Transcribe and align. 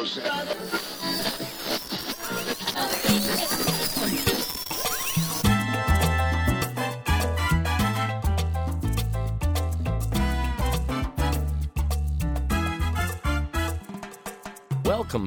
Welcome 0.00 0.16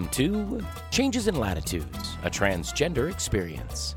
to 0.09 0.65
Changes 0.90 1.28
in 1.28 1.35
Latitudes, 1.35 2.17
a 2.24 2.31
transgender 2.31 3.12
experience. 3.12 3.94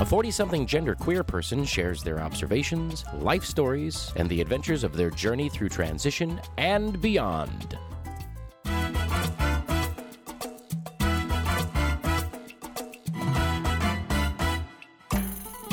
A 0.00 0.06
40 0.06 0.30
something 0.30 0.66
genderqueer 0.66 1.26
person 1.26 1.62
shares 1.62 2.02
their 2.02 2.20
observations, 2.20 3.04
life 3.18 3.44
stories, 3.44 4.10
and 4.16 4.30
the 4.30 4.40
adventures 4.40 4.82
of 4.82 4.96
their 4.96 5.10
journey 5.10 5.50
through 5.50 5.68
transition 5.68 6.40
and 6.56 6.98
beyond. 7.02 7.76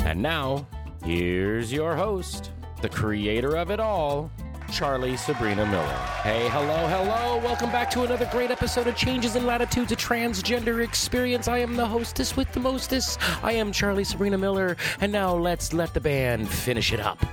And 0.04 0.22
now, 0.22 0.68
here's 1.06 1.72
your 1.72 1.96
host, 1.96 2.52
the 2.82 2.90
creator 2.90 3.56
of 3.56 3.72
it 3.72 3.80
all, 3.80 4.30
Charlie 4.72 5.18
Sabrina 5.18 5.66
Miller. 5.66 5.98
Hey, 6.24 6.50
hello, 6.50 6.88
hello. 6.88 7.38
Welcome 7.38 7.72
back 7.72 7.90
to 7.92 8.04
another 8.04 8.28
great 8.32 8.52
episode 8.52 8.88
of 8.88 8.96
Changes 8.96 9.36
in 9.36 9.46
Latitudes, 9.46 9.92
a 9.92 9.96
transgender 9.96 10.84
experience. 10.84 11.48
I 11.48 11.60
am 11.60 11.76
the 11.76 11.86
hostess 11.86 12.36
with 12.36 12.52
the 12.52 12.60
mostest. 12.60 13.20
I 13.44 13.54
am 13.54 13.72
Charlie 13.72 14.04
Sabrina 14.04 14.38
Miller. 14.38 14.78
And 15.00 15.12
now 15.12 15.34
let's 15.36 15.74
let 15.74 15.94
the 15.94 16.02
band 16.02 16.50
finish 16.50 16.92
it 16.94 17.00
up. 17.00 17.26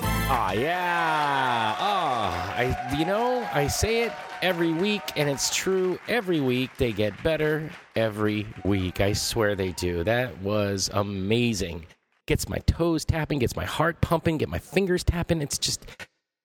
Ah, 0.00 0.52
yeah. 0.52 1.76
Ah, 1.78 2.54
I, 2.56 2.96
you 2.98 3.04
know, 3.04 3.48
I 3.52 3.66
say 3.66 4.02
it 4.02 4.12
every 4.42 4.72
week, 4.72 5.02
and 5.16 5.28
it's 5.28 5.54
true 5.54 5.98
every 6.08 6.40
week. 6.40 6.70
They 6.76 6.92
get 6.92 7.22
better 7.22 7.70
every 7.96 8.46
week. 8.64 9.00
I 9.00 9.12
swear 9.12 9.54
they 9.54 9.72
do. 9.72 10.04
That 10.04 10.40
was 10.42 10.90
amazing. 10.92 11.86
Gets 12.26 12.48
my 12.48 12.58
toes 12.66 13.04
tapping, 13.04 13.38
gets 13.38 13.56
my 13.56 13.64
heart 13.64 14.00
pumping, 14.00 14.38
get 14.38 14.48
my 14.48 14.58
fingers 14.58 15.04
tapping. 15.04 15.40
It's 15.40 15.58
just, 15.58 15.86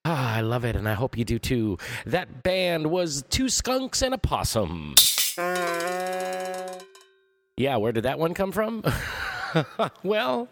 ah, 0.06 0.36
I 0.36 0.42
love 0.42 0.66
it, 0.66 0.76
and 0.76 0.88
I 0.88 0.94
hope 0.94 1.18
you 1.18 1.26
do 1.26 1.40
too. 1.40 1.78
That 2.06 2.44
band 2.44 2.88
was 2.88 3.24
Two 3.30 3.50
Skunks 3.50 4.02
and 4.02 4.14
a 4.14 4.18
Possum. 4.18 4.96
Yeah, 7.58 7.78
where 7.78 7.92
did 7.92 8.04
that 8.04 8.18
one 8.18 8.34
come 8.34 8.52
from? 8.52 8.84
well, 10.04 10.48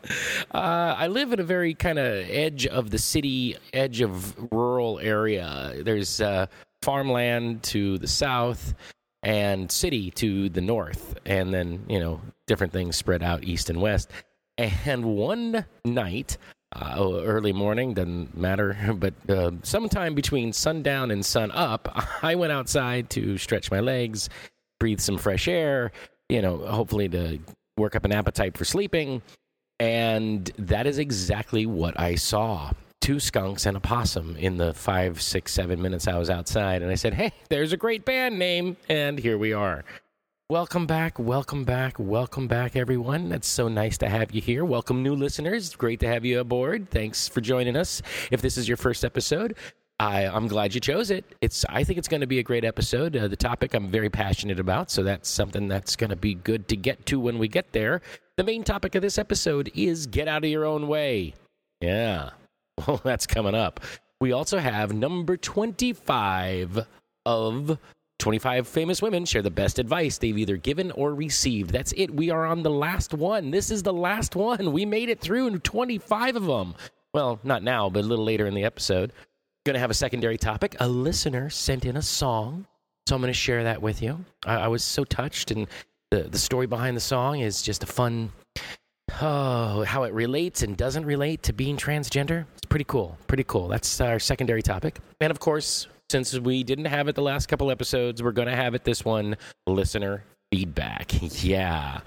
uh, 0.54 0.96
I 0.98 1.08
live 1.08 1.34
in 1.34 1.40
a 1.40 1.44
very 1.44 1.74
kind 1.74 1.98
of 1.98 2.30
edge 2.30 2.68
of 2.68 2.92
the 2.92 2.98
city, 3.00 3.58
edge 3.74 4.02
of 4.02 4.36
rural 4.52 5.00
area. 5.00 5.74
There's 5.84 6.22
uh, 6.22 6.48
farmland 6.82 7.64
to 7.64 7.98
the 7.98 8.08
south 8.08 8.74
and 9.24 9.72
city 9.72 10.12
to 10.12 10.50
the 10.50 10.62
north, 10.62 11.16
and 11.26 11.54
then, 11.54 11.86
you 11.88 12.00
know, 12.00 12.22
different 12.48 12.74
things 12.74 12.96
spread 12.96 13.22
out 13.22 13.44
east 13.44 13.70
and 13.70 13.80
west. 13.82 14.10
And 14.58 15.06
one 15.06 15.66
night, 15.86 16.38
uh, 16.76 17.22
early 17.24 17.54
morning, 17.54 17.94
doesn't 17.94 18.36
matter, 18.36 18.78
but 18.98 19.14
uh, 19.30 19.52
sometime 19.64 20.16
between 20.16 20.54
sundown 20.54 21.12
and 21.12 21.26
sun 21.26 21.52
up, 21.52 21.90
I 22.24 22.36
went 22.36 22.52
outside 22.52 23.10
to 23.12 23.38
stretch 23.38 23.72
my 23.72 23.80
legs, 23.80 24.30
breathe 24.80 25.00
some 25.00 25.18
fresh 25.18 25.48
air, 25.48 25.92
you 26.30 26.42
know, 26.42 26.58
hopefully 26.58 27.10
to 27.10 27.40
work 27.78 27.96
up 27.96 28.06
an 28.06 28.12
appetite 28.12 28.58
for 28.58 28.66
sleeping. 28.66 29.22
And 29.80 30.52
that 30.58 30.86
is 30.86 31.00
exactly 31.00 31.66
what 31.66 32.00
I 32.00 32.16
saw. 32.16 32.72
Two 33.02 33.20
skunks 33.20 33.66
and 33.66 33.76
a 33.76 33.80
possum 33.80 34.38
in 34.38 34.58
the 34.58 34.76
five, 34.76 35.20
six, 35.22 35.52
seven 35.52 35.82
minutes 35.82 36.08
I 36.08 36.20
was 36.20 36.30
outside. 36.30 36.84
And 36.84 36.92
I 36.92 36.96
said, 36.96 37.16
Hey, 37.16 37.34
there's 37.50 37.74
a 37.74 37.78
great 37.78 38.06
band 38.06 38.38
name. 38.38 38.78
And 38.90 39.18
here 39.18 39.40
we 39.40 39.54
are. 39.54 39.84
Welcome 40.52 40.86
back, 40.86 41.18
welcome 41.18 41.64
back, 41.64 41.98
welcome 41.98 42.48
back, 42.48 42.76
everyone. 42.76 43.32
It's 43.32 43.48
so 43.48 43.68
nice 43.70 43.98
to 44.00 44.10
have 44.10 44.34
you 44.34 44.42
here. 44.42 44.64
Welcome, 44.66 45.02
new 45.02 45.16
listeners. 45.16 45.76
Great 45.76 46.00
to 46.02 46.08
have 46.08 46.26
you 46.26 46.42
aboard. 46.42 46.92
Thanks 46.92 47.28
for 47.28 47.42
joining 47.42 47.76
us. 47.76 48.04
If 48.30 48.42
this 48.42 48.56
is 48.56 48.68
your 48.68 48.78
first 48.78 49.04
episode, 49.04 49.56
I, 49.98 50.28
I'm 50.28 50.48
glad 50.48 50.76
you 50.76 50.82
chose 50.82 51.10
it. 51.10 51.26
It's 51.42 51.66
I 51.70 51.84
think 51.84 51.98
it's 51.98 52.08
going 52.08 52.22
to 52.22 52.28
be 52.28 52.38
a 52.40 52.44
great 52.44 52.66
episode. 52.66 53.16
Uh, 53.16 53.28
the 53.28 53.36
topic 53.36 53.74
I'm 53.74 53.90
very 53.90 54.10
passionate 54.10 54.60
about, 54.60 54.92
so 54.92 55.02
that's 55.04 55.28
something 55.30 55.68
that's 55.68 55.96
going 55.96 56.10
to 56.12 56.16
be 56.16 56.36
good 56.36 56.68
to 56.68 56.76
get 56.76 57.06
to 57.08 57.20
when 57.20 57.40
we 57.40 57.48
get 57.48 57.72
there. 57.72 58.02
The 58.38 58.44
main 58.44 58.64
topic 58.64 58.94
of 58.94 59.02
this 59.02 59.18
episode 59.18 59.72
is 59.74 60.06
get 60.06 60.28
out 60.28 60.44
of 60.44 60.50
your 60.52 60.66
own 60.66 60.88
way. 60.88 61.34
Yeah, 61.80 62.32
well, 62.88 63.02
that's 63.04 63.28
coming 63.28 63.56
up. 63.56 63.80
We 64.20 64.32
also 64.32 64.60
have 64.60 64.94
number 64.94 65.38
25 65.38 66.86
of 67.26 67.78
25 68.20 68.68
famous 68.68 69.02
women 69.02 69.26
share 69.26 69.42
the 69.42 69.50
best 69.50 69.80
advice 69.80 70.20
they've 70.20 70.38
either 70.38 70.58
given 70.58 70.92
or 70.92 71.16
received. 71.16 71.72
That's 71.72 71.92
it. 71.98 72.14
We 72.14 72.30
are 72.30 72.46
on 72.46 72.62
the 72.62 72.70
last 72.70 73.16
one. 73.16 73.50
This 73.50 73.72
is 73.72 73.82
the 73.82 73.94
last 73.94 74.36
one. 74.36 74.72
We 74.72 74.86
made 74.86 75.10
it 75.10 75.20
through 75.20 75.58
25 75.58 76.36
of 76.36 76.46
them. 76.46 76.76
Well, 77.14 77.40
not 77.44 77.64
now, 77.64 77.90
but 77.90 78.04
a 78.04 78.08
little 78.08 78.24
later 78.24 78.46
in 78.46 78.54
the 78.54 78.64
episode. 78.64 79.12
Going 79.66 79.74
to 79.74 79.80
have 79.80 79.90
a 79.90 79.96
secondary 79.96 80.38
topic. 80.38 80.76
A 80.80 80.88
listener 80.88 81.50
sent 81.50 81.84
in 81.84 81.98
a 81.98 82.02
song, 82.02 82.68
so 83.08 83.16
I'm 83.16 83.22
going 83.22 83.34
to 83.34 83.38
share 83.38 83.64
that 83.64 83.82
with 83.82 84.04
you. 84.04 84.24
I, 84.46 84.56
I 84.56 84.68
was 84.68 84.84
so 84.84 85.04
touched, 85.04 85.52
and 85.52 85.68
the 86.12 86.24
the 86.24 86.40
story 86.40 86.68
behind 86.68 86.96
the 86.96 87.02
song 87.02 87.40
is 87.40 87.62
just 87.62 87.84
a 87.84 87.88
fun. 87.88 88.32
Oh, 89.20 89.84
how 89.84 90.04
it 90.04 90.14
relates 90.14 90.62
and 90.62 90.78
doesn't 90.78 91.06
relate 91.06 91.44
to 91.44 91.54
being 91.54 91.78
transgender. 91.78 92.46
It's 92.54 92.66
pretty 92.68 92.86
cool. 92.86 93.18
Pretty 93.28 93.44
cool. 93.44 93.68
That's 93.68 94.00
our 94.02 94.20
secondary 94.20 94.62
topic. 94.62 95.00
And 95.20 95.32
of 95.32 95.40
course, 95.40 95.88
since 96.10 96.38
we 96.38 96.64
didn't 96.64 96.86
have 96.86 97.08
it 97.08 97.16
the 97.16 97.22
last 97.22 97.48
couple 97.48 97.72
episodes, 97.72 98.22
we're 98.22 98.32
going 98.32 98.48
to 98.48 98.56
have 98.56 98.76
it 98.76 98.84
this 98.84 99.04
one 99.06 99.38
listener 99.68 100.24
feedback. 100.52 101.12
Yeah. 101.44 102.02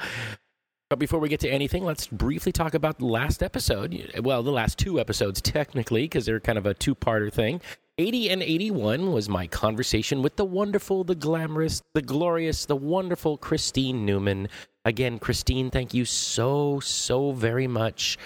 But 0.91 0.99
before 0.99 1.19
we 1.19 1.29
get 1.29 1.41
to 1.41 1.49
anything, 1.49 1.83
let's 1.83 2.07
briefly 2.07 2.53
talk 2.53 2.75
about 2.75 2.99
the 2.99 3.07
last 3.07 3.43
episode. 3.43 4.21
Well, 4.23 4.43
the 4.43 4.53
last 4.53 4.79
two 4.79 5.01
episodes, 5.01 5.41
technically, 5.41 6.03
because 6.03 6.27
they're 6.27 6.39
kind 6.41 6.59
of 6.59 6.67
a 6.67 6.75
two 6.75 6.95
parter 6.95 7.33
thing. 7.33 7.61
80 7.99 8.31
and 8.31 8.43
81 8.43 9.13
was 9.13 9.29
my 9.29 9.47
conversation 9.47 10.23
with 10.23 10.37
the 10.37 10.45
wonderful, 10.45 11.03
the 11.03 11.15
glamorous, 11.15 11.81
the 11.95 12.03
glorious, 12.03 12.67
the 12.67 12.77
wonderful 12.77 13.39
Christine 13.39 14.05
Newman. 14.05 14.49
Again, 14.85 15.19
Christine, 15.19 15.71
thank 15.71 15.95
you 15.95 16.05
so, 16.05 16.81
so 16.81 17.33
very 17.33 17.67
much 17.67 18.19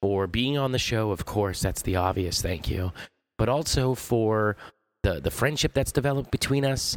for 0.00 0.26
being 0.26 0.56
on 0.56 0.72
the 0.72 0.78
show. 0.78 1.10
Of 1.10 1.24
course, 1.24 1.60
that's 1.60 1.82
the 1.82 1.96
obvious 1.96 2.40
thank 2.40 2.70
you. 2.70 2.92
But 3.36 3.48
also 3.48 3.94
for 3.94 4.56
the, 5.02 5.20
the 5.20 5.30
friendship 5.30 5.72
that's 5.74 5.92
developed 5.92 6.30
between 6.30 6.64
us 6.64 6.96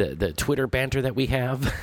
the, 0.00 0.14
the 0.14 0.32
Twitter 0.32 0.66
banter 0.66 1.02
that 1.02 1.14
we 1.14 1.26
have, 1.26 1.74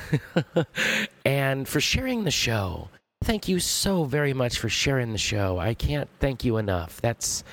and 1.24 1.68
for 1.68 1.80
sharing 1.80 2.24
the 2.24 2.32
show. 2.32 2.88
Thank 3.22 3.46
you 3.46 3.60
so 3.60 4.04
very 4.04 4.32
much 4.32 4.58
for 4.58 4.68
sharing 4.68 5.12
the 5.12 5.18
show. 5.18 5.58
I 5.58 5.74
can't 5.74 6.08
thank 6.18 6.44
you 6.44 6.56
enough. 6.56 7.00
That's 7.00 7.44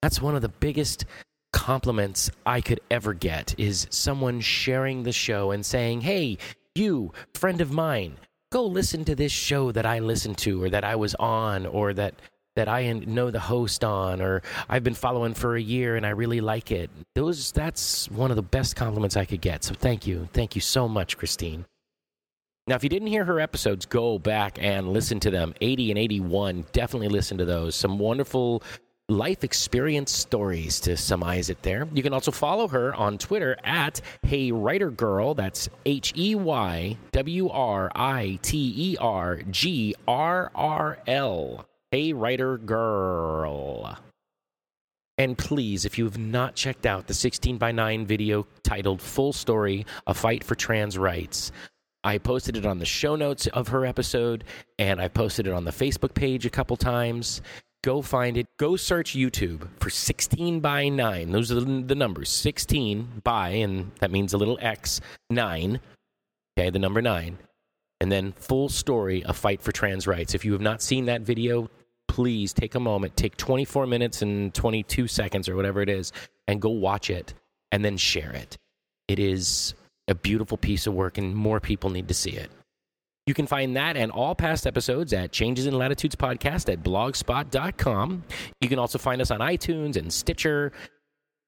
that's 0.00 0.22
one 0.22 0.34
of 0.34 0.42
the 0.42 0.48
biggest 0.48 1.04
compliments 1.52 2.30
I 2.46 2.62
could 2.62 2.80
ever 2.90 3.12
get 3.12 3.54
is 3.58 3.86
someone 3.90 4.40
sharing 4.40 5.02
the 5.02 5.12
show 5.12 5.50
and 5.50 5.64
saying, 5.64 6.02
"Hey, 6.02 6.38
you, 6.74 7.12
friend 7.34 7.60
of 7.60 7.70
mine, 7.70 8.16
go 8.54 8.64
listen 8.64 9.04
to 9.04 9.16
this 9.16 9.32
show 9.32 9.72
that 9.72 9.84
I 9.84 9.98
listened 9.98 10.38
to 10.38 10.62
or 10.62 10.70
that 10.70 10.84
I 10.84 10.94
was 10.94 11.16
on 11.16 11.66
or 11.66 11.92
that 11.94 12.14
that 12.54 12.68
I 12.68 12.92
know 12.92 13.32
the 13.32 13.40
host 13.40 13.82
on 13.82 14.22
or 14.22 14.42
I've 14.68 14.84
been 14.84 14.94
following 14.94 15.34
for 15.34 15.56
a 15.56 15.60
year 15.60 15.96
and 15.96 16.06
I 16.06 16.10
really 16.10 16.40
like 16.40 16.70
it. 16.70 16.88
Those 17.16 17.50
that's 17.50 18.08
one 18.12 18.30
of 18.30 18.36
the 18.36 18.42
best 18.42 18.76
compliments 18.76 19.16
I 19.16 19.24
could 19.24 19.40
get. 19.40 19.64
So 19.64 19.74
thank 19.74 20.06
you. 20.06 20.28
Thank 20.32 20.54
you 20.54 20.60
so 20.60 20.86
much, 20.86 21.18
Christine. 21.18 21.66
Now, 22.68 22.76
if 22.76 22.84
you 22.84 22.88
didn't 22.88 23.08
hear 23.08 23.24
her 23.24 23.40
episodes, 23.40 23.86
go 23.86 24.20
back 24.20 24.56
and 24.60 24.92
listen 24.92 25.18
to 25.20 25.32
them. 25.32 25.52
80 25.60 25.90
and 25.90 25.98
81, 25.98 26.66
definitely 26.70 27.08
listen 27.08 27.38
to 27.38 27.44
those. 27.44 27.74
Some 27.74 27.98
wonderful 27.98 28.62
life 29.08 29.44
experience 29.44 30.12
stories 30.12 30.80
to 30.80 30.96
surmise 30.96 31.50
it 31.50 31.62
there. 31.62 31.86
You 31.92 32.02
can 32.02 32.14
also 32.14 32.30
follow 32.30 32.68
her 32.68 32.94
on 32.94 33.18
Twitter 33.18 33.56
at 33.62 34.00
Hey 34.22 34.50
Writer 34.50 34.90
Girl. 34.90 35.34
That's 35.34 35.68
H 35.84 36.12
E 36.16 36.34
Y 36.34 36.96
W 37.12 37.48
R 37.50 37.92
I 37.94 38.38
T 38.42 38.74
E 38.76 38.96
R 38.98 39.42
G 39.50 39.94
R 40.08 40.50
R 40.54 40.98
L. 41.06 41.66
Hey 41.90 42.12
Writer 42.12 42.56
Girl. 42.56 43.98
And 45.16 45.38
please, 45.38 45.84
if 45.84 45.96
you 45.96 46.04
have 46.06 46.18
not 46.18 46.56
checked 46.56 46.86
out 46.86 47.06
the 47.06 47.14
16 47.14 47.56
by 47.56 47.70
9 47.70 48.04
video 48.04 48.48
titled 48.64 49.00
Full 49.00 49.32
Story 49.32 49.86
A 50.08 50.14
Fight 50.14 50.42
for 50.42 50.56
Trans 50.56 50.98
Rights, 50.98 51.52
I 52.02 52.18
posted 52.18 52.56
it 52.56 52.66
on 52.66 52.80
the 52.80 52.84
show 52.84 53.14
notes 53.14 53.46
of 53.48 53.68
her 53.68 53.86
episode, 53.86 54.42
and 54.78 55.00
I 55.00 55.06
posted 55.06 55.46
it 55.46 55.52
on 55.52 55.64
the 55.64 55.70
Facebook 55.70 56.14
page 56.14 56.46
a 56.46 56.50
couple 56.50 56.76
times. 56.76 57.42
Go 57.84 58.00
find 58.00 58.38
it. 58.38 58.46
Go 58.56 58.76
search 58.76 59.12
YouTube 59.12 59.68
for 59.78 59.90
16 59.90 60.60
by 60.60 60.88
9. 60.88 61.30
Those 61.32 61.52
are 61.52 61.60
the, 61.60 61.94
numbers 61.94 62.30
16 62.30 63.20
by, 63.22 63.50
and 63.50 63.92
that 64.00 64.10
means 64.10 64.32
a 64.32 64.38
little 64.38 64.56
X, 64.58 65.02
9. 65.28 65.78
Okay, 66.58 66.70
the 66.70 66.78
number 66.78 67.02
9. 67.02 67.36
And 68.00 68.10
then 68.10 68.32
full 68.32 68.70
story 68.70 69.22
A 69.26 69.34
Fight 69.34 69.60
for 69.60 69.70
Trans 69.70 70.06
Rights. 70.06 70.34
If 70.34 70.46
you 70.46 70.52
have 70.52 70.62
not 70.62 70.80
seen 70.80 71.04
that 71.04 71.20
video, 71.20 71.68
please 72.08 72.54
take 72.54 72.74
a 72.74 72.80
moment, 72.80 73.18
take 73.18 73.36
24 73.36 73.86
minutes 73.86 74.22
and 74.22 74.54
22 74.54 75.06
seconds 75.06 75.46
or 75.46 75.54
whatever 75.54 75.82
it 75.82 75.90
is, 75.90 76.10
and 76.48 76.62
go 76.62 76.70
watch 76.70 77.10
it 77.10 77.34
and 77.70 77.84
then 77.84 77.98
share 77.98 78.30
it. 78.30 78.56
It 79.08 79.18
is 79.18 79.74
a 80.08 80.14
beautiful 80.14 80.56
piece 80.56 80.86
of 80.86 80.94
work, 80.94 81.18
and 81.18 81.36
more 81.36 81.60
people 81.60 81.90
need 81.90 82.08
to 82.08 82.14
see 82.14 82.30
it. 82.30 82.50
You 83.26 83.32
can 83.32 83.46
find 83.46 83.74
that 83.76 83.96
and 83.96 84.12
all 84.12 84.34
past 84.34 84.66
episodes 84.66 85.14
at 85.14 85.32
Changes 85.32 85.66
in 85.66 85.78
Latitudes 85.78 86.14
Podcast 86.14 86.70
at 86.70 86.82
blogspot.com. 86.82 88.22
You 88.60 88.68
can 88.68 88.78
also 88.78 88.98
find 88.98 89.22
us 89.22 89.30
on 89.30 89.40
iTunes 89.40 89.96
and 89.96 90.12
Stitcher. 90.12 90.72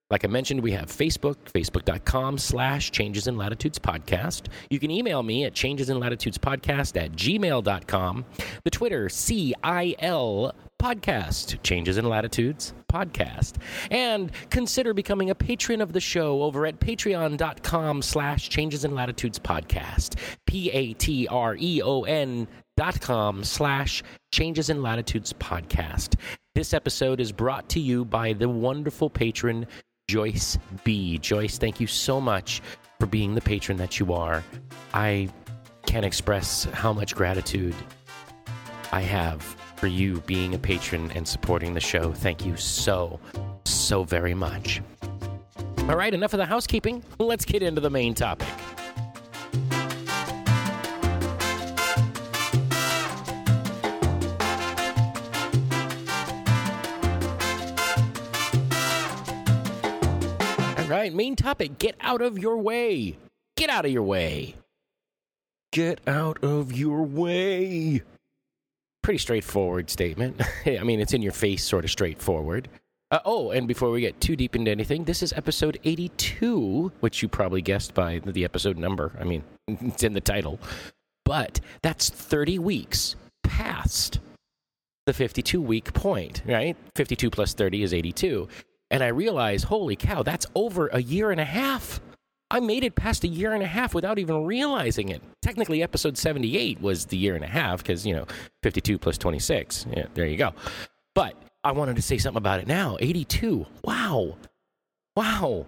Like 0.08 0.24
I 0.24 0.28
mentioned, 0.28 0.62
we 0.62 0.72
have 0.72 0.86
Facebook, 0.86 1.36
facebook.com 1.52 2.38
slash 2.38 2.92
changes 2.92 3.26
in 3.26 3.36
latitudes 3.36 3.78
podcast. 3.78 4.46
You 4.70 4.78
can 4.78 4.90
email 4.90 5.22
me 5.22 5.44
at 5.44 5.52
changes 5.52 5.90
in 5.90 5.98
latitudes 5.98 6.38
podcast 6.38 6.96
at 6.96 7.12
gmail.com. 7.12 8.24
The 8.64 8.70
Twitter, 8.70 9.08
CIL 9.08 10.54
podcast, 10.80 11.62
changes 11.62 11.96
in 11.96 12.08
latitudes 12.08 12.74
podcast. 12.92 13.54
And 13.90 14.30
consider 14.50 14.94
becoming 14.94 15.30
a 15.30 15.34
patron 15.34 15.80
of 15.80 15.92
the 15.92 16.00
show 16.00 16.42
over 16.42 16.66
at 16.66 16.80
patreon.com 16.80 18.02
slash 18.02 18.48
changes 18.48 18.84
in 18.84 18.94
latitudes 18.94 19.38
podcast. 19.38 20.16
P 20.46 20.70
A 20.70 20.92
T 20.94 21.28
R 21.28 21.56
E 21.58 21.82
O 21.82 22.02
N 22.02 22.46
dot 22.76 23.00
com 23.00 23.42
slash 23.44 24.02
changes 24.32 24.70
in 24.70 24.82
latitudes 24.82 25.32
podcast. 25.32 26.14
This 26.54 26.72
episode 26.72 27.20
is 27.20 27.32
brought 27.32 27.68
to 27.70 27.80
you 27.80 28.04
by 28.04 28.32
the 28.32 28.48
wonderful 28.48 29.10
patron 29.10 29.66
Joyce 30.08 30.58
B. 30.84 31.18
Joyce, 31.18 31.58
thank 31.58 31.80
you 31.80 31.86
so 31.86 32.20
much 32.20 32.62
for 33.00 33.06
being 33.06 33.34
the 33.34 33.40
patron 33.40 33.76
that 33.78 33.98
you 33.98 34.12
are. 34.12 34.42
I 34.94 35.28
can't 35.86 36.06
express 36.06 36.64
how 36.64 36.92
much 36.92 37.14
gratitude 37.14 37.74
I 38.92 39.00
have 39.02 39.56
for 39.76 39.86
you 39.86 40.20
being 40.22 40.54
a 40.54 40.58
patron 40.58 41.10
and 41.14 41.26
supporting 41.26 41.74
the 41.74 41.80
show. 41.80 42.12
Thank 42.12 42.44
you 42.44 42.56
so, 42.56 43.20
so 43.64 44.04
very 44.04 44.34
much. 44.34 44.82
All 45.88 45.96
right, 45.96 46.12
enough 46.12 46.32
of 46.32 46.38
the 46.38 46.46
housekeeping. 46.46 47.02
Let's 47.18 47.44
get 47.44 47.62
into 47.62 47.80
the 47.80 47.90
main 47.90 48.14
topic. 48.14 48.48
All 60.78 60.92
right, 60.92 61.12
main 61.12 61.36
topic 61.36 61.78
get 61.78 61.94
out 62.00 62.22
of 62.22 62.38
your 62.38 62.56
way. 62.56 63.16
Get 63.56 63.70
out 63.70 63.84
of 63.84 63.92
your 63.92 64.02
way. 64.02 64.56
Get 65.72 66.00
out 66.06 66.42
of 66.42 66.72
your 66.72 67.02
way. 67.02 68.02
Pretty 69.06 69.18
straightforward 69.18 69.88
statement. 69.88 70.42
I 70.66 70.82
mean, 70.82 70.98
it's 70.98 71.14
in 71.14 71.22
your 71.22 71.30
face, 71.30 71.64
sort 71.64 71.84
of 71.84 71.92
straightforward. 71.92 72.68
Uh, 73.12 73.20
oh, 73.24 73.52
and 73.52 73.68
before 73.68 73.92
we 73.92 74.00
get 74.00 74.20
too 74.20 74.34
deep 74.34 74.56
into 74.56 74.68
anything, 74.68 75.04
this 75.04 75.22
is 75.22 75.32
episode 75.34 75.78
82, 75.84 76.90
which 76.98 77.22
you 77.22 77.28
probably 77.28 77.62
guessed 77.62 77.94
by 77.94 78.20
the 78.24 78.44
episode 78.44 78.76
number. 78.76 79.12
I 79.20 79.22
mean, 79.22 79.44
it's 79.68 80.02
in 80.02 80.12
the 80.12 80.20
title. 80.20 80.58
But 81.24 81.60
that's 81.82 82.10
30 82.10 82.58
weeks 82.58 83.14
past 83.44 84.18
the 85.06 85.12
52 85.12 85.62
week 85.62 85.94
point, 85.94 86.42
right? 86.44 86.76
52 86.96 87.30
plus 87.30 87.54
30 87.54 87.84
is 87.84 87.94
82. 87.94 88.48
And 88.90 89.04
I 89.04 89.06
realized, 89.06 89.66
holy 89.66 89.94
cow, 89.94 90.24
that's 90.24 90.46
over 90.56 90.88
a 90.88 91.00
year 91.00 91.30
and 91.30 91.40
a 91.40 91.44
half. 91.44 92.00
I 92.50 92.60
made 92.60 92.84
it 92.84 92.94
past 92.94 93.24
a 93.24 93.28
year 93.28 93.52
and 93.52 93.62
a 93.62 93.66
half 93.66 93.92
without 93.92 94.18
even 94.18 94.44
realizing 94.44 95.08
it. 95.08 95.22
Technically, 95.42 95.82
episode 95.82 96.16
78 96.16 96.80
was 96.80 97.06
the 97.06 97.16
year 97.16 97.34
and 97.34 97.42
a 97.42 97.48
half 97.48 97.82
because, 97.82 98.06
you 98.06 98.14
know, 98.14 98.26
52 98.62 98.98
plus 98.98 99.18
26. 99.18 99.86
Yeah, 99.90 100.06
there 100.14 100.26
you 100.26 100.36
go. 100.36 100.52
But 101.14 101.34
I 101.64 101.72
wanted 101.72 101.96
to 101.96 102.02
say 102.02 102.18
something 102.18 102.38
about 102.38 102.60
it 102.60 102.68
now. 102.68 102.96
82. 103.00 103.66
Wow. 103.82 104.36
Wow. 105.16 105.66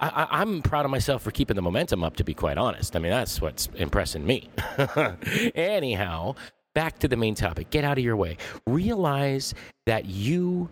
I, 0.00 0.42
am 0.42 0.62
proud 0.62 0.86
of 0.86 0.90
myself 0.90 1.22
for 1.22 1.30
keeping 1.30 1.56
the 1.56 1.62
momentum 1.62 2.02
up, 2.02 2.16
to 2.16 2.24
be 2.24 2.34
quite 2.34 2.58
honest. 2.58 2.96
I 2.96 2.98
mean, 2.98 3.12
that's 3.12 3.40
what's 3.40 3.68
impressing 3.76 4.24
me. 4.24 4.48
Anyhow, 5.54 6.34
back 6.74 6.98
to 7.00 7.08
the 7.08 7.16
main 7.16 7.34
topic. 7.34 7.70
Get 7.70 7.84
out 7.84 7.98
of 7.98 8.04
your 8.04 8.16
way. 8.16 8.38
Realize 8.66 9.54
that 9.86 10.06
you 10.06 10.68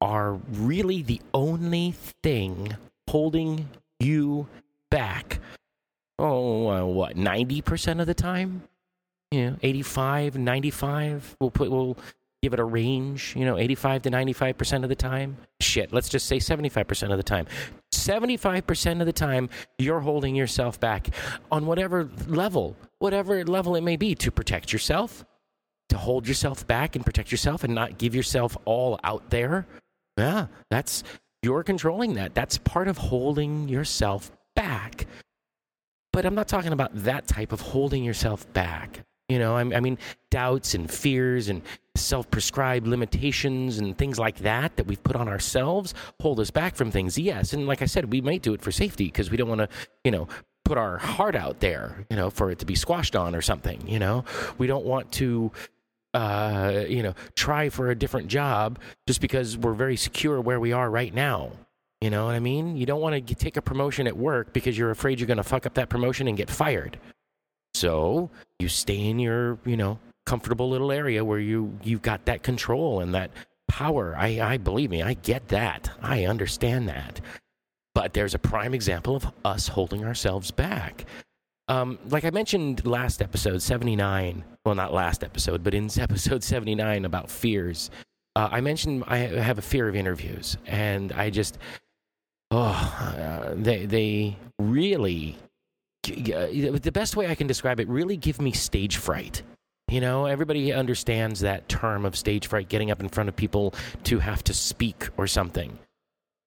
are 0.00 0.34
really 0.52 1.02
the 1.02 1.20
only 1.34 1.92
thing 2.22 2.76
holding 3.08 3.68
you 4.00 4.48
back. 4.96 5.40
Oh, 6.18 6.68
uh, 6.68 6.84
what, 6.84 7.16
90% 7.16 8.00
of 8.00 8.06
the 8.06 8.14
time? 8.14 8.62
You 9.30 9.50
know, 9.50 9.56
85, 9.62 10.38
95. 10.38 11.36
We'll 11.40 11.50
put, 11.50 11.70
we'll 11.70 11.98
give 12.42 12.54
it 12.54 12.60
a 12.60 12.64
range, 12.64 13.34
you 13.36 13.44
know, 13.44 13.58
85 13.58 14.02
to 14.02 14.10
95% 14.10 14.82
of 14.84 14.88
the 14.88 14.94
time. 14.94 15.36
Shit, 15.60 15.92
let's 15.92 16.08
just 16.08 16.26
say 16.26 16.38
75% 16.38 17.10
of 17.10 17.16
the 17.16 17.22
time. 17.22 17.46
75% 17.92 19.00
of 19.00 19.06
the 19.06 19.12
time, 19.12 19.50
you're 19.78 20.00
holding 20.00 20.34
yourself 20.34 20.80
back 20.80 21.08
on 21.50 21.66
whatever 21.66 22.08
level, 22.26 22.76
whatever 22.98 23.44
level 23.44 23.76
it 23.76 23.82
may 23.82 23.96
be 23.96 24.14
to 24.14 24.30
protect 24.30 24.72
yourself, 24.72 25.24
to 25.88 25.98
hold 25.98 26.26
yourself 26.26 26.66
back 26.66 26.96
and 26.96 27.04
protect 27.04 27.30
yourself 27.30 27.64
and 27.64 27.74
not 27.74 27.98
give 27.98 28.14
yourself 28.14 28.56
all 28.64 28.98
out 29.04 29.28
there 29.30 29.66
yeah, 30.16 30.46
that's 30.70 31.04
you're 31.42 31.62
controlling 31.62 32.14
that. 32.14 32.34
That's 32.34 32.58
part 32.58 32.88
of 32.88 32.98
holding 32.98 33.68
yourself 33.68 34.30
back. 34.56 35.06
But 36.12 36.26
I'm 36.26 36.34
not 36.34 36.48
talking 36.48 36.72
about 36.72 36.90
that 37.04 37.28
type 37.28 37.52
of 37.52 37.60
holding 37.60 38.02
yourself 38.02 38.52
back. 38.52 39.04
You 39.28 39.38
know, 39.38 39.56
I, 39.56 39.60
I 39.60 39.80
mean, 39.80 39.98
doubts 40.30 40.74
and 40.74 40.90
fears 40.90 41.48
and 41.48 41.62
self 41.96 42.30
prescribed 42.30 42.86
limitations 42.86 43.78
and 43.78 43.96
things 43.96 44.18
like 44.18 44.38
that 44.38 44.76
that 44.76 44.86
we've 44.86 45.02
put 45.02 45.16
on 45.16 45.28
ourselves 45.28 45.94
hold 46.20 46.40
us 46.40 46.50
back 46.50 46.74
from 46.74 46.90
things. 46.90 47.18
Yes. 47.18 47.52
And 47.52 47.66
like 47.66 47.82
I 47.82 47.86
said, 47.86 48.12
we 48.12 48.20
might 48.20 48.42
do 48.42 48.54
it 48.54 48.62
for 48.62 48.72
safety 48.72 49.04
because 49.04 49.30
we 49.30 49.36
don't 49.36 49.48
want 49.48 49.60
to, 49.60 49.68
you 50.04 50.10
know, 50.10 50.28
put 50.64 50.78
our 50.78 50.98
heart 50.98 51.36
out 51.36 51.60
there, 51.60 52.06
you 52.10 52.16
know, 52.16 52.30
for 52.30 52.50
it 52.50 52.58
to 52.58 52.66
be 52.66 52.74
squashed 52.74 53.14
on 53.14 53.34
or 53.34 53.42
something. 53.42 53.86
You 53.86 53.98
know, 53.98 54.24
we 54.58 54.66
don't 54.66 54.84
want 54.84 55.12
to 55.12 55.52
uh, 56.16 56.84
you 56.88 57.02
know, 57.02 57.14
try 57.34 57.68
for 57.68 57.90
a 57.90 57.94
different 57.94 58.28
job 58.28 58.78
just 59.06 59.20
because 59.20 59.58
we're 59.58 59.74
very 59.74 59.96
secure 59.96 60.40
where 60.40 60.58
we 60.58 60.72
are 60.72 60.90
right 60.90 61.12
now. 61.12 61.52
You 62.00 62.10
know 62.10 62.26
what 62.26 62.34
I 62.34 62.40
mean? 62.40 62.76
You 62.76 62.86
don't 62.86 63.00
want 63.00 63.26
to 63.26 63.34
take 63.34 63.56
a 63.56 63.62
promotion 63.62 64.06
at 64.06 64.16
work 64.16 64.52
because 64.52 64.76
you're 64.76 64.90
afraid 64.90 65.18
you're 65.18 65.26
going 65.26 65.38
to 65.38 65.42
fuck 65.42 65.66
up 65.66 65.74
that 65.74 65.88
promotion 65.88 66.28
and 66.28 66.36
get 66.36 66.50
fired. 66.50 66.98
So 67.74 68.30
you 68.58 68.68
stay 68.68 68.98
in 69.06 69.18
your, 69.18 69.58
you 69.64 69.76
know, 69.76 69.98
comfortable 70.26 70.68
little 70.68 70.92
area 70.92 71.24
where 71.24 71.38
you 71.38 71.78
you've 71.82 72.02
got 72.02 72.24
that 72.26 72.42
control 72.42 73.00
and 73.00 73.14
that 73.14 73.30
power. 73.68 74.14
I, 74.16 74.40
I 74.40 74.56
believe 74.58 74.90
me, 74.90 75.02
I 75.02 75.14
get 75.14 75.48
that. 75.48 75.90
I 76.02 76.24
understand 76.24 76.88
that. 76.88 77.20
But 77.94 78.12
there's 78.12 78.34
a 78.34 78.38
prime 78.38 78.74
example 78.74 79.16
of 79.16 79.26
us 79.44 79.68
holding 79.68 80.04
ourselves 80.04 80.50
back. 80.50 81.06
Um, 81.68 81.98
like 82.08 82.24
I 82.24 82.30
mentioned 82.30 82.86
last 82.86 83.22
episode, 83.22 83.60
79, 83.60 84.44
well, 84.64 84.74
not 84.74 84.92
last 84.92 85.24
episode, 85.24 85.62
but 85.64 85.74
in 85.74 85.88
episode 85.98 86.44
79 86.44 87.04
about 87.04 87.30
fears, 87.30 87.90
uh, 88.36 88.48
I 88.52 88.60
mentioned 88.60 89.04
I 89.06 89.18
have 89.18 89.58
a 89.58 89.62
fear 89.62 89.88
of 89.88 89.96
interviews. 89.96 90.56
And 90.66 91.12
I 91.12 91.30
just, 91.30 91.58
oh, 92.50 93.14
uh, 93.18 93.54
they, 93.56 93.86
they 93.86 94.36
really, 94.58 95.36
uh, 96.08 96.46
the 96.80 96.90
best 96.92 97.16
way 97.16 97.28
I 97.28 97.34
can 97.34 97.46
describe 97.46 97.80
it, 97.80 97.88
really 97.88 98.16
give 98.16 98.40
me 98.40 98.52
stage 98.52 98.96
fright. 98.96 99.42
You 99.88 100.00
know, 100.00 100.26
everybody 100.26 100.72
understands 100.72 101.40
that 101.40 101.68
term 101.68 102.04
of 102.04 102.16
stage 102.16 102.48
fright, 102.48 102.68
getting 102.68 102.90
up 102.90 103.00
in 103.00 103.08
front 103.08 103.28
of 103.28 103.36
people 103.36 103.72
to 104.04 104.18
have 104.18 104.42
to 104.44 104.54
speak 104.54 105.08
or 105.16 105.28
something. 105.28 105.78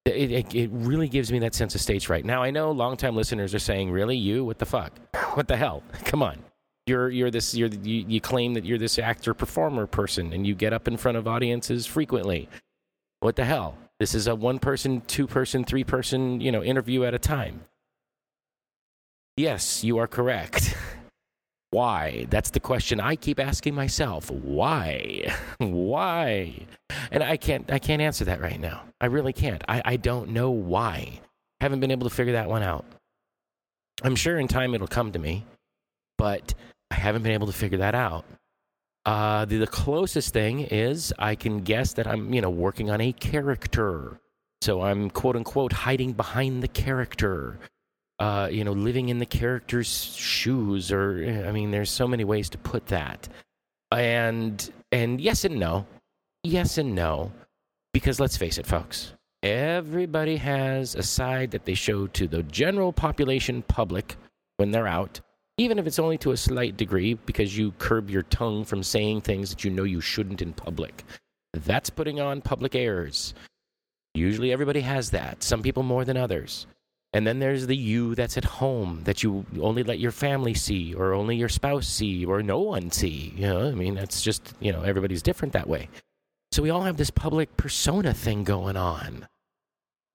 It, 0.04 0.30
it, 0.30 0.54
it, 0.54 0.70
really 0.72 1.08
gives 1.08 1.30
me 1.30 1.38
that 1.40 1.54
sense 1.54 1.74
of 1.74 1.80
stage 1.80 2.06
fright. 2.06 2.24
Now 2.24 2.42
I 2.42 2.50
know 2.50 2.70
longtime 2.70 3.16
listeners 3.16 3.54
are 3.54 3.58
saying, 3.58 3.90
"Really, 3.90 4.16
you? 4.16 4.44
What 4.44 4.58
the 4.58 4.66
fuck? 4.66 4.98
What 5.34 5.46
the 5.46 5.56
hell? 5.56 5.82
Come 6.04 6.22
on! 6.22 6.38
You're 6.86 7.10
you're 7.10 7.30
this 7.30 7.54
you're 7.54 7.68
you, 7.68 8.04
you 8.08 8.20
claim 8.20 8.54
that 8.54 8.64
you're 8.64 8.78
this 8.78 8.98
actor 8.98 9.34
performer 9.34 9.86
person, 9.86 10.32
and 10.32 10.46
you 10.46 10.54
get 10.54 10.72
up 10.72 10.88
in 10.88 10.96
front 10.96 11.18
of 11.18 11.28
audiences 11.28 11.86
frequently. 11.86 12.48
What 13.20 13.36
the 13.36 13.44
hell? 13.44 13.76
This 14.00 14.14
is 14.14 14.26
a 14.26 14.34
one 14.34 14.58
person, 14.58 15.02
two 15.02 15.26
person, 15.26 15.62
three 15.62 15.84
person, 15.84 16.40
you 16.40 16.50
know, 16.50 16.64
interview 16.64 17.04
at 17.04 17.12
a 17.12 17.18
time. 17.18 17.60
Yes, 19.36 19.84
you 19.84 19.98
are 19.98 20.06
correct. 20.06 20.74
Why? 21.70 22.26
That's 22.30 22.50
the 22.50 22.60
question 22.60 22.98
I 22.98 23.14
keep 23.14 23.38
asking 23.38 23.74
myself. 23.74 24.28
Why? 24.30 25.32
why? 25.58 26.66
And 27.12 27.22
I 27.22 27.36
can't 27.36 27.70
I 27.70 27.78
can't 27.78 28.02
answer 28.02 28.24
that 28.24 28.40
right 28.40 28.58
now. 28.58 28.82
I 29.00 29.06
really 29.06 29.32
can't. 29.32 29.62
I, 29.68 29.80
I 29.84 29.96
don't 29.96 30.30
know 30.30 30.50
why. 30.50 31.20
Haven't 31.60 31.78
been 31.78 31.92
able 31.92 32.08
to 32.08 32.14
figure 32.14 32.32
that 32.32 32.48
one 32.48 32.64
out. 32.64 32.84
I'm 34.02 34.16
sure 34.16 34.36
in 34.36 34.48
time 34.48 34.74
it'll 34.74 34.88
come 34.88 35.12
to 35.12 35.20
me, 35.20 35.44
but 36.18 36.54
I 36.90 36.96
haven't 36.96 37.22
been 37.22 37.32
able 37.32 37.46
to 37.46 37.52
figure 37.52 37.78
that 37.78 37.94
out. 37.94 38.24
Uh, 39.06 39.44
the, 39.46 39.58
the 39.58 39.66
closest 39.66 40.32
thing 40.32 40.60
is 40.60 41.12
I 41.18 41.34
can 41.34 41.60
guess 41.60 41.94
that 41.94 42.06
I'm, 42.06 42.32
you 42.32 42.40
know, 42.40 42.50
working 42.50 42.90
on 42.90 43.00
a 43.00 43.12
character. 43.12 44.20
So 44.62 44.82
I'm 44.82 45.08
quote 45.10 45.36
unquote 45.36 45.72
hiding 45.72 46.12
behind 46.12 46.62
the 46.62 46.68
character 46.68 47.58
uh, 48.20 48.48
you 48.52 48.64
know, 48.64 48.72
living 48.72 49.08
in 49.08 49.18
the 49.18 49.26
character's 49.26 50.14
shoes, 50.14 50.92
or 50.92 51.44
I 51.46 51.52
mean, 51.52 51.70
there's 51.70 51.90
so 51.90 52.06
many 52.06 52.22
ways 52.22 52.50
to 52.50 52.58
put 52.58 52.86
that. 52.88 53.28
And 53.90 54.70
and 54.92 55.20
yes 55.20 55.44
and 55.44 55.58
no. 55.58 55.86
yes 56.44 56.78
and 56.78 56.94
no. 56.94 57.32
Because 57.92 58.20
let's 58.20 58.36
face 58.36 58.58
it, 58.58 58.66
folks, 58.66 59.14
everybody 59.42 60.36
has 60.36 60.94
a 60.94 61.02
side 61.02 61.50
that 61.52 61.64
they 61.64 61.74
show 61.74 62.06
to 62.08 62.28
the 62.28 62.42
general 62.44 62.92
population 62.92 63.62
public 63.62 64.16
when 64.58 64.70
they're 64.70 64.86
out, 64.86 65.20
even 65.60 65.78
if 65.78 65.86
it's 65.86 65.98
only 65.98 66.16
to 66.16 66.30
a 66.30 66.36
slight 66.38 66.78
degree 66.78 67.12
because 67.12 67.56
you 67.56 67.72
curb 67.72 68.08
your 68.08 68.22
tongue 68.22 68.64
from 68.64 68.82
saying 68.82 69.20
things 69.20 69.50
that 69.50 69.62
you 69.62 69.70
know 69.70 69.84
you 69.84 70.00
shouldn't 70.00 70.40
in 70.40 70.54
public. 70.54 71.04
That's 71.52 71.90
putting 71.90 72.18
on 72.18 72.40
public 72.40 72.74
airs. 72.74 73.34
Usually 74.14 74.52
everybody 74.52 74.80
has 74.80 75.10
that, 75.10 75.42
some 75.42 75.60
people 75.62 75.82
more 75.82 76.06
than 76.06 76.16
others. 76.16 76.66
And 77.12 77.26
then 77.26 77.40
there's 77.40 77.66
the 77.66 77.76
you 77.76 78.14
that's 78.14 78.38
at 78.38 78.44
home 78.44 79.02
that 79.04 79.22
you 79.22 79.44
only 79.60 79.82
let 79.82 79.98
your 79.98 80.12
family 80.12 80.54
see 80.54 80.94
or 80.94 81.12
only 81.12 81.36
your 81.36 81.50
spouse 81.50 81.86
see 81.86 82.24
or 82.24 82.42
no 82.42 82.60
one 82.60 82.90
see. 82.90 83.34
You 83.36 83.48
know, 83.48 83.68
I 83.68 83.72
mean, 83.72 83.96
that's 83.96 84.22
just, 84.22 84.54
you 84.60 84.72
know, 84.72 84.80
everybody's 84.80 85.22
different 85.22 85.52
that 85.52 85.68
way. 85.68 85.90
So 86.52 86.62
we 86.62 86.70
all 86.70 86.82
have 86.82 86.96
this 86.96 87.10
public 87.10 87.54
persona 87.58 88.14
thing 88.14 88.44
going 88.44 88.78
on. 88.78 89.28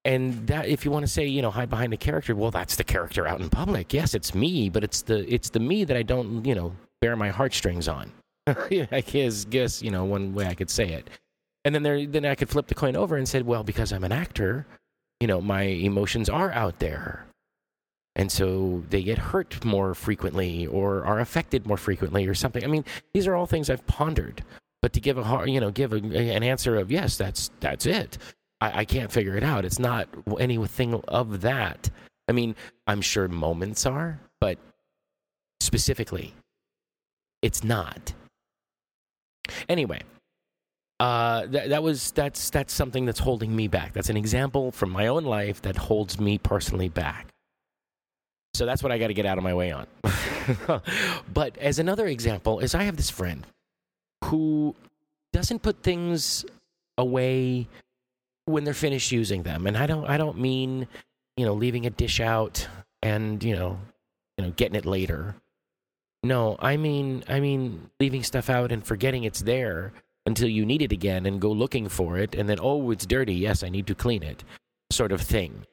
And 0.06 0.46
that 0.48 0.68
if 0.68 0.86
you 0.86 0.92
want 0.92 1.04
to 1.04 1.12
say, 1.12 1.26
you 1.26 1.42
know, 1.42 1.50
hide 1.50 1.70
behind 1.70 1.92
a 1.92 1.98
character, 1.98 2.36
well, 2.36 2.52
that's 2.52 2.76
the 2.76 2.84
character 2.84 3.28
out 3.28 3.42
in 3.42 3.50
public. 3.50 3.92
Yes, 3.92 4.14
it's 4.14 4.36
me, 4.36 4.70
but 4.70 4.84
it's 4.84 5.02
the 5.02 5.32
it's 5.34 5.50
the 5.50 5.60
me 5.60 5.84
that 5.84 5.98
I 5.98 6.04
don't, 6.04 6.46
you 6.46 6.54
know, 6.54 6.76
bear 7.02 7.16
my 7.16 7.30
heartstrings 7.30 7.88
on. 7.88 8.12
I 8.48 9.04
guess 9.06 9.46
guess, 9.46 9.82
you 9.82 9.90
know, 9.90 10.06
one 10.06 10.36
way 10.36 10.46
I 10.46 10.54
could 10.54 10.70
say 10.70 10.90
it. 10.90 11.10
And 11.66 11.74
then 11.74 11.82
there 11.82 12.06
then 12.06 12.24
I 12.24 12.36
could 12.36 12.50
flip 12.50 12.68
the 12.68 12.76
coin 12.76 12.96
over 12.96 13.18
and 13.18 13.28
said, 13.28 13.48
well, 13.48 13.64
because 13.64 13.92
I'm 13.92 14.04
an 14.04 14.12
actor, 14.12 14.68
you 15.20 15.26
know, 15.26 15.42
my 15.42 15.64
emotions 15.64 16.30
are 16.30 16.52
out 16.52 16.78
there. 16.78 17.26
And 18.16 18.32
so 18.32 18.84
they 18.92 19.02
get 19.02 19.18
hurt 19.18 19.66
more 19.66 19.96
frequently 19.96 20.68
or 20.68 21.04
are 21.04 21.20
affected 21.20 21.66
more 21.66 21.78
frequently 21.78 22.28
or 22.28 22.36
something. 22.36 22.64
I 22.64 22.68
mean, 22.68 22.86
these 23.14 23.28
are 23.28 23.36
all 23.36 23.48
things 23.48 23.72
I've 23.72 23.86
pondered. 23.88 24.44
But 24.84 24.94
to 24.94 25.02
give 25.02 25.18
a 25.18 25.44
you 25.48 25.60
know, 25.60 25.72
give 25.72 25.94
a, 25.94 25.98
an 25.98 26.44
answer 26.44 26.76
of 26.78 26.92
yes, 26.92 27.18
that's 27.18 27.50
that's 27.60 27.88
it. 27.88 28.20
I, 28.62 28.80
I 28.80 28.86
can't 28.86 29.12
figure 29.12 29.36
it 29.36 29.44
out. 29.44 29.66
It's 29.66 29.80
not 29.80 30.08
anything 30.40 30.94
of 31.08 31.42
that. 31.42 31.90
I 32.28 32.32
mean, 32.32 32.56
I'm 32.88 33.02
sure 33.02 33.28
moments 33.28 33.86
are, 33.86 34.20
but 34.40 34.58
specifically, 35.60 36.34
it's 37.42 37.64
not. 37.64 38.14
Anyway, 39.70 40.02
uh, 41.00 41.46
that, 41.48 41.70
that 41.70 41.84
was 41.84 42.12
that's 42.12 42.50
that's 42.50 42.74
something 42.74 43.06
that's 43.06 43.20
holding 43.20 43.56
me 43.56 43.68
back. 43.68 43.94
That's 43.94 44.10
an 44.10 44.18
example 44.18 44.72
from 44.72 44.90
my 44.90 45.08
own 45.08 45.24
life 45.24 45.62
that 45.64 45.76
holds 45.76 46.20
me 46.20 46.38
personally 46.38 46.90
back. 46.90 47.28
So 48.54 48.66
that's 48.66 48.82
what 48.82 48.92
I 48.92 48.98
got 48.98 49.08
to 49.08 49.14
get 49.14 49.26
out 49.26 49.38
of 49.38 49.44
my 49.44 49.54
way 49.54 49.72
on. 49.74 49.86
but 51.34 51.58
as 51.58 51.78
another 51.78 52.08
example, 52.08 52.60
is 52.60 52.74
I 52.74 52.84
have 52.84 52.96
this 52.96 53.10
friend 53.10 53.46
who 54.24 54.74
doesn't 55.34 55.62
put 55.62 55.84
things 55.84 56.46
away 56.98 57.68
when 58.46 58.64
they're 58.64 58.74
finished 58.74 59.12
using 59.12 59.44
them. 59.44 59.68
And 59.68 59.78
I 59.78 59.86
don't 59.86 60.06
I 60.06 60.18
don't 60.18 60.40
mean, 60.40 60.88
you 61.38 61.46
know, 61.46 61.54
leaving 61.54 61.86
a 61.86 61.90
dish 61.90 62.20
out 62.20 62.68
and, 63.02 63.44
you 63.44 63.56
know, 63.56 63.80
you 64.38 64.46
know, 64.46 64.52
getting 64.52 64.76
it 64.76 64.86
later. 64.86 65.36
No, 66.24 66.56
I 66.60 66.78
mean 66.78 67.24
I 67.28 67.40
mean 67.40 67.90
leaving 68.00 68.24
stuff 68.24 68.50
out 68.50 68.72
and 68.72 68.86
forgetting 68.86 69.24
it's 69.24 69.42
there 69.42 69.94
until 70.26 70.48
you 70.48 70.66
need 70.66 70.82
it 70.82 70.92
again 70.92 71.26
and 71.26 71.40
go 71.40 71.52
looking 71.52 71.88
for 71.88 72.18
it 72.18 72.34
and 72.36 72.50
then 72.50 72.58
oh 72.62 72.92
it's 72.92 73.06
dirty, 73.06 73.36
yes, 73.36 73.64
I 73.64 73.70
need 73.70 73.88
to 73.88 73.96
clean 73.96 74.24
it. 74.24 74.44
sort 74.92 75.12
of 75.12 75.22
thing. 75.22 75.66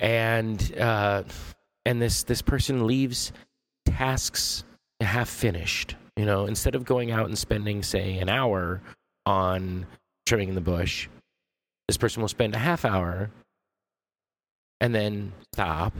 And 0.00 0.76
uh 0.78 1.24
and 1.84 2.02
this 2.02 2.22
this 2.22 2.42
person 2.42 2.86
leaves 2.86 3.32
tasks 3.86 4.64
half 5.00 5.28
finished 5.28 5.94
you 6.16 6.24
know, 6.24 6.46
instead 6.46 6.74
of 6.74 6.84
going 6.84 7.10
out 7.10 7.26
and 7.26 7.36
spending, 7.36 7.82
say, 7.82 8.18
an 8.18 8.28
hour 8.28 8.80
on 9.26 9.86
trimming 10.24 10.54
the 10.54 10.60
bush, 10.60 11.08
this 11.88 11.96
person 11.96 12.20
will 12.20 12.28
spend 12.28 12.54
a 12.54 12.58
half 12.58 12.84
hour 12.84 13.30
and 14.80 14.94
then 14.94 15.32
stop. 15.52 15.92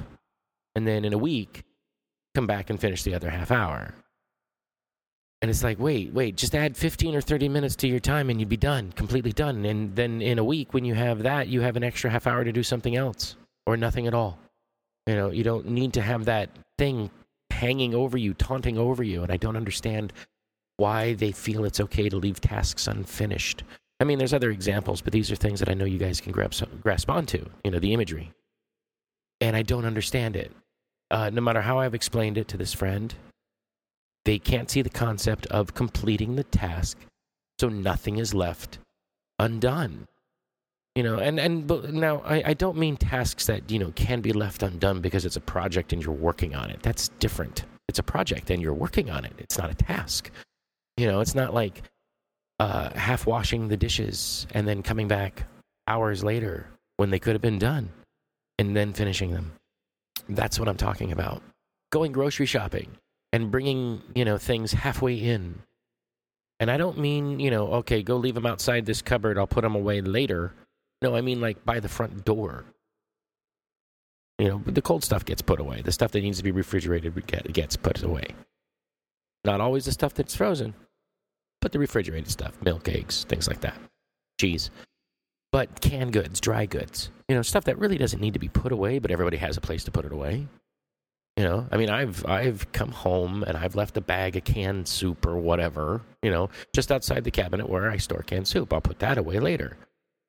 And 0.75 0.87
then 0.87 1.05
in 1.05 1.13
a 1.13 1.19
week, 1.19 1.65
come 2.35 2.47
back 2.47 2.71
and 2.71 2.79
finish 2.79 3.03
the 3.03 3.15
other 3.15 3.31
half 3.31 3.51
hour. 3.51 3.95
And 5.43 5.51
it's 5.51 5.63
like, 5.63 5.79
wait, 5.79 6.13
wait, 6.13 6.37
just 6.37 6.55
add 6.55 6.77
15 6.77 7.15
or 7.15 7.21
30 7.21 7.49
minutes 7.49 7.77
to 7.77 7.89
your 7.89 8.01
time 8.01 8.31
and 8.31 8.41
you'd 8.41 8.49
be 8.49 8.57
done, 8.57 8.93
completely 8.93 9.33
done. 9.33 9.65
And 9.65 9.95
then 9.95 10.23
in 10.23 10.39
a 10.39 10.45
week, 10.45 10.75
when 10.75 10.85
you 10.85 10.95
have 10.95 11.23
that, 11.23 11.49
you 11.49 11.61
have 11.61 11.77
an 11.77 11.85
extra 11.85 12.11
half 12.11 12.27
hour 12.27 12.43
to 12.43 12.53
do 12.53 12.63
something 12.63 12.97
else 12.97 13.37
or 13.67 13.77
nothing 13.77 14.07
at 14.07 14.15
all. 14.15 14.39
You 15.07 15.15
know, 15.15 15.31
you 15.31 15.45
don't 15.45 15.69
need 15.69 15.93
to 15.95 16.03
have 16.03 16.25
that 16.25 16.51
thing 16.79 17.11
hanging 17.51 17.95
over 17.95 18.19
you, 18.19 18.35
taunting 18.35 18.77
over 18.77 19.03
you. 19.03 19.23
And 19.23 19.31
I 19.31 19.37
don't 19.37 19.57
understand 19.57 20.13
why 20.79 21.15
they 21.15 21.33
feel 21.33 21.65
it's 21.65 21.81
okay 21.81 22.09
to 22.09 22.17
leave 22.17 22.41
tasks 22.41 22.87
unfinished. 22.87 23.63
I 23.99 24.05
mean, 24.05 24.19
there's 24.19 24.35
other 24.35 24.51
examples, 24.51 25.01
but 25.01 25.13
these 25.13 25.31
are 25.31 25.37
things 25.37 25.61
that 25.61 25.69
I 25.69 25.75
know 25.75 25.85
you 25.85 25.99
guys 25.99 26.21
can 26.21 26.33
grasp, 26.33 26.65
grasp 26.83 27.09
onto, 27.09 27.49
you 27.65 27.71
know, 27.71 27.79
the 27.79 27.95
imagery. 27.95 28.33
And 29.41 29.57
I 29.57 29.63
don't 29.63 29.85
understand 29.85 30.37
it. 30.37 30.53
Uh, 31.11 31.31
no 31.31 31.41
matter 31.41 31.63
how 31.63 31.79
I've 31.79 31.95
explained 31.95 32.37
it 32.37 32.49
to 32.49 32.57
this 32.57 32.75
friend, 32.75 33.15
they 34.25 34.39
can't 34.39 34.71
see 34.71 34.83
the 34.83 34.91
concept 34.91 35.47
of 35.47 35.75
completing 35.75 36.37
the 36.37 36.45
task 36.45 36.99
so 37.59 37.69
nothing 37.69 38.19
is 38.19 38.35
left 38.35 38.79
undone. 39.39 40.07
You 40.95 41.03
know 41.03 41.19
and 41.19 41.39
and 41.39 41.67
but 41.67 41.93
now 41.93 42.23
I, 42.25 42.43
I 42.47 42.55
don't 42.55 42.79
mean 42.79 42.97
tasks 42.97 43.47
that 43.47 43.71
you 43.71 43.79
know 43.79 43.93
can 43.95 44.23
be 44.23 44.33
left 44.33 44.63
undone 44.63 45.01
because 45.01 45.27
it's 45.27 45.37
a 45.37 45.43
project 45.43 45.93
and 45.93 46.03
you're 46.03 46.15
working 46.15 46.55
on 46.55 46.71
it. 46.71 46.83
That's 46.83 47.09
different. 47.21 47.65
It's 47.89 47.99
a 47.99 48.03
project 48.03 48.51
and 48.51 48.63
you're 48.63 48.75
working 48.75 49.11
on 49.11 49.25
it. 49.25 49.35
It's 49.39 49.59
not 49.59 49.71
a 49.71 49.75
task. 49.75 50.31
You 50.97 51.07
know 51.07 51.21
it's 51.21 51.35
not 51.35 51.53
like 51.53 51.83
uh, 52.59 52.91
half 52.95 53.27
washing 53.27 53.69
the 53.69 53.77
dishes 53.77 54.47
and 54.53 54.67
then 54.67 54.83
coming 54.83 55.09
back 55.09 55.47
hours 55.87 56.25
later 56.25 56.69
when 56.97 57.11
they 57.11 57.19
could 57.19 57.35
have 57.35 57.43
been 57.43 57.59
done 57.59 57.91
and 58.59 58.75
then 58.75 58.93
finishing 58.93 59.31
them 59.31 59.53
that's 60.29 60.59
what 60.59 60.69
i'm 60.69 60.77
talking 60.77 61.13
about 61.13 61.43
going 61.93 62.13
grocery 62.13 62.47
shopping 62.47 62.91
and 63.33 63.51
bringing 63.51 64.03
you 64.15 64.25
know 64.25 64.39
things 64.39 64.73
halfway 64.73 65.15
in 65.15 65.61
and 66.59 66.71
i 66.71 66.77
don't 66.77 66.99
mean 66.99 67.39
you 67.39 67.51
know 67.51 67.67
okay 67.69 68.03
go 68.03 68.17
leave 68.17 68.35
them 68.35 68.47
outside 68.47 68.87
this 68.87 69.03
cupboard 69.03 69.39
i'll 69.39 69.47
put 69.47 69.63
them 69.63 69.77
away 69.77 70.01
later 70.01 70.55
no, 71.03 71.15
I 71.15 71.21
mean 71.21 71.41
like 71.41 71.65
by 71.65 71.81
the 71.81 71.89
front 71.89 72.25
door. 72.25 72.65
You 74.39 74.49
know, 74.49 74.63
the 74.67 74.83
cold 74.83 75.03
stuff 75.03 75.25
gets 75.25 75.41
put 75.41 75.61
away. 75.61 75.81
The 75.83 75.93
stuff 75.93 76.13
that 76.13 76.21
needs 76.21 76.39
to 76.39 76.45
be 76.45 76.51
refrigerated 76.51 77.27
gets 77.53 77.77
put 77.77 78.03
away. 78.03 78.27
Not 79.45 79.61
always 79.61 79.87
the 79.87 79.93
stuff 79.93 80.15
that's 80.15 80.35
frozen, 80.35 80.75
but 81.67 81.73
the 81.73 81.81
refrigerated 81.81 82.31
stuff, 82.31 82.53
milk, 82.63 82.89
eggs, 82.89 83.25
things 83.25 83.49
like 83.49 83.61
that, 83.63 83.77
cheese. 84.41 84.71
But 85.51 85.81
canned 85.81 86.13
goods, 86.13 86.41
dry 86.41 86.65
goods, 86.65 87.11
you 87.29 87.35
know, 87.35 87.43
stuff 87.43 87.65
that 87.65 87.77
really 87.77 87.99
doesn't 87.99 88.21
need 88.21 88.35
to 88.35 88.39
be 88.39 88.47
put 88.47 88.71
away, 88.71 89.01
but 89.01 89.11
everybody 89.11 89.37
has 89.39 89.57
a 89.57 89.61
place 89.61 89.83
to 89.83 89.91
put 89.91 90.05
it 90.05 90.13
away. 90.13 90.47
You 91.37 91.43
know, 91.43 91.67
I 91.73 91.77
mean, 91.77 91.91
I've 91.91 92.25
I've 92.25 92.71
come 92.71 92.93
home 92.93 93.43
and 93.43 93.57
I've 93.57 93.75
left 93.75 93.97
a 93.97 94.01
bag 94.01 94.37
of 94.37 94.45
canned 94.45 94.87
soup 94.87 95.27
or 95.27 95.39
whatever, 95.39 96.03
you 96.23 96.31
know, 96.31 96.51
just 96.73 96.93
outside 96.93 97.25
the 97.25 97.33
cabinet 97.33 97.69
where 97.69 97.91
I 97.91 97.97
store 97.97 98.23
canned 98.23 98.47
soup. 98.47 98.73
I'll 98.73 98.81
put 98.81 99.01
that 99.01 99.19
away 99.19 99.41
later. 99.41 99.77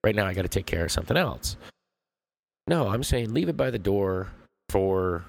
Right 0.04 0.16
now, 0.16 0.26
I 0.26 0.34
got 0.34 0.42
to 0.42 0.48
take 0.48 0.66
care 0.66 0.86
of 0.86 0.92
something 0.92 1.18
else. 1.18 1.56
No, 2.66 2.88
I'm 2.88 3.04
saying 3.04 3.32
leave 3.32 3.48
it 3.48 3.58
by 3.58 3.70
the 3.70 3.78
door 3.78 4.30
for 4.70 5.24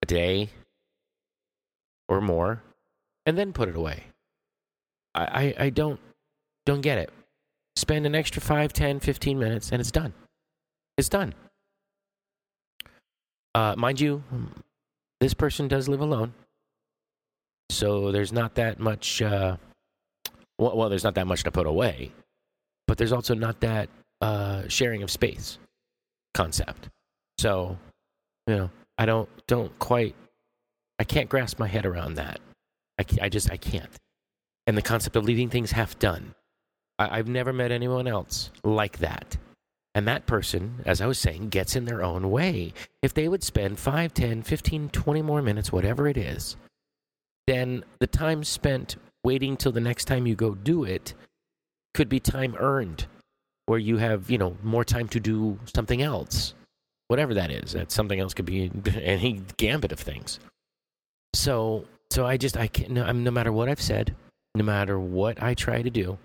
a 0.00 0.06
day 0.06 0.50
or 2.08 2.20
more 2.20 2.62
and 3.26 3.36
then 3.36 3.52
put 3.52 3.68
it 3.68 3.74
away. 3.74 4.04
I, 5.14 5.54
I, 5.58 5.70
don't 5.70 5.98
don't 6.66 6.80
get 6.80 6.98
it. 6.98 7.10
Spend 7.76 8.06
an 8.06 8.14
extra 8.14 8.40
5, 8.40 8.72
10, 8.72 9.00
15 9.00 9.38
minutes 9.38 9.72
and 9.72 9.80
it's 9.80 9.90
done. 9.90 10.12
It's 10.96 11.08
done. 11.08 11.34
Uh, 13.54 13.74
mind 13.76 14.00
you, 14.00 14.22
this 15.20 15.34
person 15.34 15.66
does 15.66 15.88
live 15.88 16.00
alone. 16.00 16.34
So 17.70 18.12
there's 18.12 18.32
not 18.32 18.54
that 18.54 18.78
much, 18.78 19.20
uh, 19.22 19.56
well, 20.58 20.76
well, 20.76 20.88
there's 20.88 21.04
not 21.04 21.14
that 21.16 21.26
much 21.26 21.42
to 21.44 21.50
put 21.50 21.66
away 21.66 22.12
but 22.88 22.98
there's 22.98 23.12
also 23.12 23.34
not 23.34 23.60
that 23.60 23.88
uh, 24.20 24.66
sharing 24.66 25.04
of 25.04 25.10
space 25.12 25.58
concept. 26.34 26.88
So, 27.36 27.78
you 28.48 28.56
know, 28.56 28.70
I 28.96 29.06
don't 29.06 29.28
don't 29.46 29.78
quite 29.78 30.16
I 30.98 31.04
can't 31.04 31.28
grasp 31.28 31.60
my 31.60 31.68
head 31.68 31.86
around 31.86 32.14
that. 32.14 32.40
I, 32.98 33.04
I 33.22 33.28
just 33.28 33.52
I 33.52 33.56
can't. 33.56 33.90
And 34.68 34.76
the 34.76 34.82
concept 34.82 35.16
of 35.16 35.24
leaving 35.24 35.48
things 35.48 35.70
half 35.70 35.98
done. 35.98 36.34
I, 36.98 37.18
I've 37.18 37.26
never 37.26 37.54
met 37.54 37.72
anyone 37.72 38.06
else 38.06 38.50
like 38.62 38.98
that. 38.98 39.38
And 39.94 40.06
that 40.06 40.26
person, 40.26 40.82
as 40.84 41.00
I 41.00 41.06
was 41.06 41.18
saying, 41.18 41.48
gets 41.48 41.74
in 41.74 41.86
their 41.86 42.02
own 42.02 42.30
way. 42.30 42.74
If 43.02 43.14
they 43.14 43.28
would 43.28 43.42
spend 43.42 43.78
5, 43.78 44.12
10, 44.12 44.42
15, 44.42 44.90
20 44.90 45.22
more 45.22 45.40
minutes, 45.40 45.72
whatever 45.72 46.06
it 46.06 46.18
is, 46.18 46.58
then 47.46 47.82
the 47.98 48.06
time 48.06 48.44
spent 48.44 48.96
waiting 49.24 49.56
till 49.56 49.72
the 49.72 49.80
next 49.80 50.04
time 50.04 50.26
you 50.26 50.34
go 50.34 50.54
do 50.54 50.84
it 50.84 51.14
could 51.94 52.10
be 52.10 52.20
time 52.20 52.54
earned 52.58 53.06
where 53.64 53.78
you 53.78 53.96
have, 53.96 54.30
you 54.30 54.36
know, 54.36 54.54
more 54.62 54.84
time 54.84 55.08
to 55.08 55.18
do 55.18 55.58
something 55.64 56.02
else. 56.02 56.52
Whatever 57.08 57.32
that 57.32 57.50
is. 57.50 57.72
That 57.72 57.90
something 57.90 58.20
else 58.20 58.34
could 58.34 58.44
be 58.44 58.70
any 59.02 59.42
gambit 59.56 59.92
of 59.92 59.98
things. 59.98 60.40
So, 61.32 61.86
so 62.10 62.26
I 62.26 62.36
just 62.36 62.58
I 62.58 62.66
can't 62.66 62.90
no 62.90 63.30
matter 63.30 63.50
what 63.50 63.70
I've 63.70 63.80
said, 63.80 64.14
no 64.54 64.64
matter 64.64 64.98
what 64.98 65.42
I 65.42 65.54
try 65.54 65.82
to 65.82 65.90
do, 65.90 66.18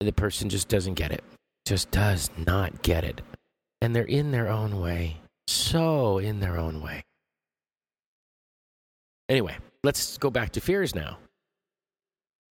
the 0.00 0.12
person 0.12 0.48
just 0.48 0.68
doesn't 0.68 0.94
get 0.94 1.12
it. 1.12 1.22
Just 1.66 1.90
does 1.90 2.30
not 2.36 2.82
get 2.82 3.04
it. 3.04 3.20
And 3.80 3.94
they're 3.94 4.04
in 4.04 4.32
their 4.32 4.48
own 4.48 4.80
way. 4.80 5.18
So 5.46 6.18
in 6.18 6.40
their 6.40 6.56
own 6.56 6.82
way. 6.82 7.02
Anyway, 9.28 9.56
let's 9.84 10.18
go 10.18 10.30
back 10.30 10.50
to 10.52 10.60
fears 10.60 10.94
now. 10.94 11.18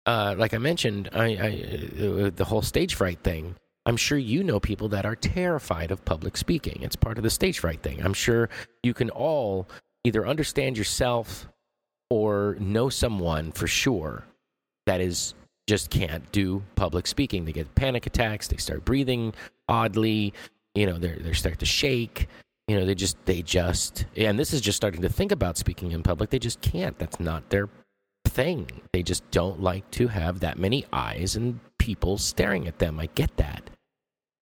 Uh, 0.05 0.35
like 0.37 0.53
I 0.53 0.57
mentioned, 0.57 1.09
I, 1.13 1.25
I, 1.35 2.03
uh, 2.03 2.31
the 2.35 2.45
whole 2.45 2.61
stage 2.61 2.95
fright 2.95 3.19
thing. 3.23 3.55
I'm 3.85 3.97
sure 3.97 4.17
you 4.17 4.43
know 4.43 4.59
people 4.59 4.89
that 4.89 5.05
are 5.05 5.15
terrified 5.15 5.91
of 5.91 6.03
public 6.05 6.37
speaking. 6.37 6.79
It's 6.81 6.95
part 6.95 7.17
of 7.17 7.23
the 7.23 7.29
stage 7.29 7.59
fright 7.59 7.81
thing. 7.81 8.03
I'm 8.03 8.13
sure 8.13 8.49
you 8.83 8.93
can 8.93 9.09
all 9.09 9.67
either 10.03 10.25
understand 10.25 10.77
yourself 10.77 11.47
or 12.09 12.57
know 12.59 12.89
someone 12.89 13.51
for 13.51 13.67
sure 13.67 14.25
that 14.91 14.99
is 14.99 15.35
just 15.67 15.89
can't 15.89 16.29
do 16.33 16.61
public 16.75 17.07
speaking. 17.07 17.45
They 17.45 17.53
get 17.53 17.73
panic 17.75 18.05
attacks. 18.05 18.49
They 18.49 18.57
start 18.57 18.83
breathing 18.83 19.33
oddly. 19.69 20.33
You 20.75 20.85
know, 20.85 20.97
they 20.97 21.13
they 21.13 21.31
start 21.31 21.59
to 21.59 21.65
shake. 21.65 22.27
You 22.67 22.77
know, 22.77 22.85
they 22.85 22.93
just 22.93 23.15
they 23.25 23.41
just 23.41 24.05
and 24.17 24.37
this 24.37 24.51
is 24.51 24.59
just 24.59 24.75
starting 24.75 25.01
to 25.01 25.09
think 25.09 25.31
about 25.31 25.57
speaking 25.57 25.93
in 25.93 26.03
public. 26.03 26.29
They 26.29 26.39
just 26.39 26.59
can't. 26.59 26.99
That's 26.99 27.21
not 27.21 27.49
their 27.49 27.69
thing. 28.25 28.69
They 28.91 29.01
just 29.01 29.29
don't 29.31 29.61
like 29.61 29.89
to 29.91 30.09
have 30.09 30.41
that 30.41 30.59
many 30.59 30.85
eyes 30.91 31.37
and 31.37 31.61
people 31.77 32.17
staring 32.17 32.67
at 32.67 32.79
them. 32.79 32.99
I 32.99 33.05
get 33.15 33.37
that. 33.37 33.69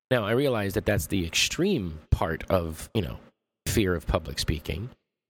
Now, 0.10 0.26
I 0.26 0.32
realize 0.32 0.74
that 0.74 0.88
that's 0.88 1.06
the 1.06 1.28
extreme 1.28 2.00
part 2.10 2.44
of, 2.50 2.90
you 2.96 3.04
know, 3.04 3.20
fear 3.68 3.94
of 3.94 4.08
public 4.08 4.40
speaking. 4.40 4.90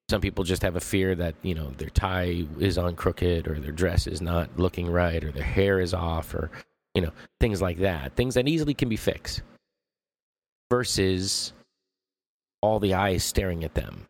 Some 0.10 0.22
people 0.22 0.44
just 0.44 0.63
have 0.63 0.75
a 0.75 0.82
fear 0.82 1.16
that, 1.16 1.36
you 1.44 1.54
know, 1.54 1.70
their 1.78 1.89
tie 1.89 2.46
is 2.60 2.78
on 2.78 2.96
crooked 2.96 3.48
or 3.48 3.60
their 3.60 3.72
dress 3.72 4.08
is 4.08 4.22
not 4.22 4.50
looking 4.58 4.89
right 4.89 5.24
or 5.24 5.32
their 5.32 5.44
hair 5.44 5.80
is 5.80 5.94
off 5.94 6.34
or, 6.34 6.50
you 6.96 7.01
know, 7.01 7.12
things 7.39 7.62
like 7.62 7.78
that. 7.80 8.16
Things 8.16 8.34
that 8.34 8.48
easily 8.48 8.74
can 8.74 8.89
be 8.89 8.98
fixed 8.98 9.42
versus 10.70 11.54
all 12.62 12.80
the 12.80 12.94
eyes 12.94 13.24
staring 13.24 13.63
at 13.63 13.75
them 13.75 14.10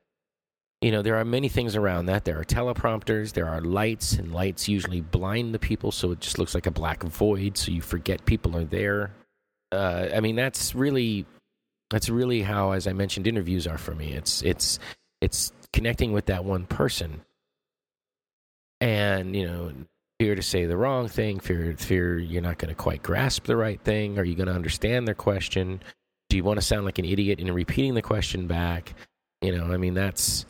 you 0.82 0.91
know, 0.91 1.01
there 1.01 1.18
are 1.18 1.25
many 1.25 1.50
things 1.50 1.75
around 1.75 2.06
that. 2.06 2.24
There 2.24 2.39
are 2.39 2.46
teleprompters, 2.46 3.34
there 3.34 3.48
are 3.48 3.62
lights, 3.62 4.13
and 4.13 4.34
lights 4.34 4.70
usually 4.70 5.01
blind 5.01 5.53
the 5.53 5.60
people, 5.60 5.91
so 5.91 6.12
it 6.12 6.22
just 6.22 6.39
looks 6.39 6.56
like 6.56 6.68
a 6.68 6.72
black 6.72 7.03
void, 7.03 7.58
so 7.58 7.72
you 7.72 7.82
forget 7.82 8.24
people 8.25 8.56
are 8.56 8.63
there. 8.63 9.12
Uh, 9.74 10.08
I 10.13 10.22
mean, 10.22 10.38
that's 10.38 10.74
really, 10.74 11.25
that's 11.89 12.10
really 12.10 12.41
how, 12.41 12.72
as 12.72 12.88
I 12.88 12.94
mentioned, 12.94 13.27
interviews 13.27 13.68
are 13.68 13.77
for 13.77 13.94
me. 13.94 14.13
It's 14.13 14.41
it's 14.41 14.79
it's 15.22 15.52
connecting 15.74 16.12
with 16.12 16.28
that 16.28 16.46
one 16.46 16.66
person, 16.66 17.22
and 18.82 19.36
you 19.36 19.46
know, 19.46 19.72
fear 20.20 20.36
to 20.36 20.42
say 20.42 20.66
the 20.66 20.78
wrong 20.78 21.08
thing, 21.08 21.40
fear 21.40 21.76
fear 21.78 22.18
you're 22.20 22.42
not 22.42 22.58
going 22.58 22.70
to 22.70 22.76
quite 22.76 23.04
grasp 23.04 23.46
the 23.46 23.58
right 23.58 23.82
thing. 23.82 24.20
Are 24.20 24.24
you 24.24 24.36
going 24.36 24.48
to 24.48 24.54
understand 24.54 25.08
their 25.08 25.16
question? 25.16 25.82
Do 26.30 26.38
you 26.38 26.44
want 26.44 26.60
to 26.60 26.66
sound 26.66 26.86
like 26.86 27.00
an 27.00 27.06
idiot 27.06 27.40
in 27.40 27.52
repeating 27.52 27.96
the 27.96 28.02
question 28.02 28.48
back? 28.48 28.94
You 29.42 29.58
know, 29.58 29.72
I 29.74 29.78
mean, 29.78 29.94
that's 29.94 30.46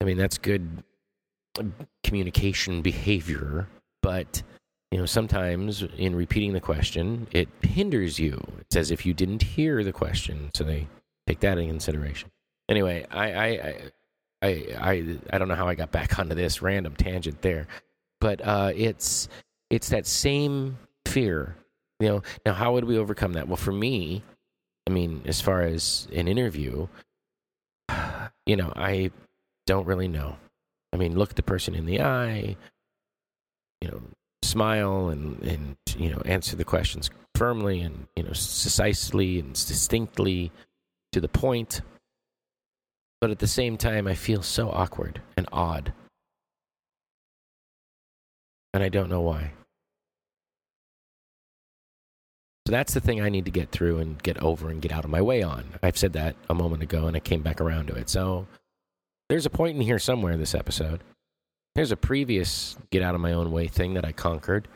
I 0.00 0.04
mean, 0.04 0.18
that's 0.18 0.38
good 0.38 0.82
uh, 1.58 1.64
communication 2.02 2.82
behavior, 2.82 3.68
but 4.02 4.42
you 4.90 4.98
know, 4.98 5.06
sometimes 5.06 5.82
in 5.96 6.14
repeating 6.14 6.52
the 6.52 6.60
question, 6.60 7.26
it 7.32 7.48
hinders 7.62 8.18
you. 8.18 8.40
It's 8.60 8.76
as 8.76 8.90
if 8.90 9.04
you 9.04 9.12
didn't 9.12 9.42
hear 9.42 9.82
the 9.82 9.92
question, 9.92 10.50
so 10.54 10.62
they 10.62 10.86
take 11.26 11.40
that 11.40 11.58
in 11.58 11.68
consideration. 11.68 12.30
Anyway, 12.68 13.04
I, 13.10 13.32
I, 13.32 13.46
I, 13.46 13.76
I, 14.46 15.18
I 15.30 15.38
don't 15.38 15.48
know 15.48 15.54
how 15.54 15.68
I 15.68 15.74
got 15.74 15.92
back 15.92 16.18
onto 16.18 16.34
this 16.34 16.62
random 16.62 16.94
tangent 16.96 17.42
there, 17.42 17.66
but 18.20 18.40
uh, 18.44 18.72
it's 18.74 19.28
it's 19.70 19.88
that 19.90 20.06
same 20.06 20.78
fear. 21.06 21.56
You 22.00 22.08
know, 22.08 22.22
now 22.44 22.52
how 22.52 22.72
would 22.72 22.84
we 22.84 22.98
overcome 22.98 23.34
that? 23.34 23.48
Well, 23.48 23.56
for 23.56 23.72
me, 23.72 24.22
I 24.86 24.90
mean, 24.90 25.22
as 25.26 25.40
far 25.40 25.62
as 25.62 26.08
an 26.12 26.28
interview, 26.28 26.88
you 28.46 28.56
know, 28.56 28.72
I 28.76 29.10
don't 29.66 29.86
really 29.86 30.08
know. 30.08 30.36
I 30.92 30.96
mean, 30.96 31.16
look 31.18 31.34
the 31.34 31.42
person 31.42 31.74
in 31.74 31.86
the 31.86 32.02
eye, 32.02 32.56
you 33.80 33.88
know, 33.88 34.02
smile 34.42 35.08
and, 35.08 35.42
and 35.42 35.76
you 35.96 36.10
know, 36.10 36.22
answer 36.24 36.56
the 36.56 36.64
questions 36.64 37.10
firmly 37.34 37.80
and, 37.80 38.06
you 38.14 38.22
know, 38.22 38.30
precisely 38.30 39.38
and 39.38 39.54
distinctly 39.54 40.52
to 41.12 41.20
the 41.20 41.28
point. 41.28 41.80
But 43.24 43.30
at 43.30 43.38
the 43.38 43.46
same 43.46 43.78
time, 43.78 44.06
I 44.06 44.12
feel 44.12 44.42
so 44.42 44.68
awkward 44.68 45.22
and 45.38 45.48
odd. 45.50 45.94
And 48.74 48.82
I 48.82 48.90
don't 48.90 49.08
know 49.08 49.22
why. 49.22 49.52
So 52.66 52.72
that's 52.72 52.92
the 52.92 53.00
thing 53.00 53.22
I 53.22 53.30
need 53.30 53.46
to 53.46 53.50
get 53.50 53.70
through 53.70 54.00
and 54.00 54.22
get 54.22 54.42
over 54.42 54.68
and 54.68 54.82
get 54.82 54.92
out 54.92 55.06
of 55.06 55.10
my 55.10 55.22
way 55.22 55.42
on. 55.42 55.64
I've 55.82 55.96
said 55.96 56.12
that 56.12 56.36
a 56.50 56.54
moment 56.54 56.82
ago 56.82 57.06
and 57.06 57.16
I 57.16 57.20
came 57.20 57.40
back 57.40 57.62
around 57.62 57.86
to 57.86 57.94
it. 57.94 58.10
So 58.10 58.46
there's 59.30 59.46
a 59.46 59.50
point 59.50 59.76
in 59.76 59.82
here 59.82 59.98
somewhere 59.98 60.36
this 60.36 60.54
episode. 60.54 61.02
There's 61.74 61.92
a 61.92 61.96
previous 61.96 62.76
get 62.90 63.00
out 63.00 63.14
of 63.14 63.22
my 63.22 63.32
own 63.32 63.52
way 63.52 63.68
thing 63.68 63.94
that 63.94 64.04
I 64.04 64.12
conquered, 64.12 64.68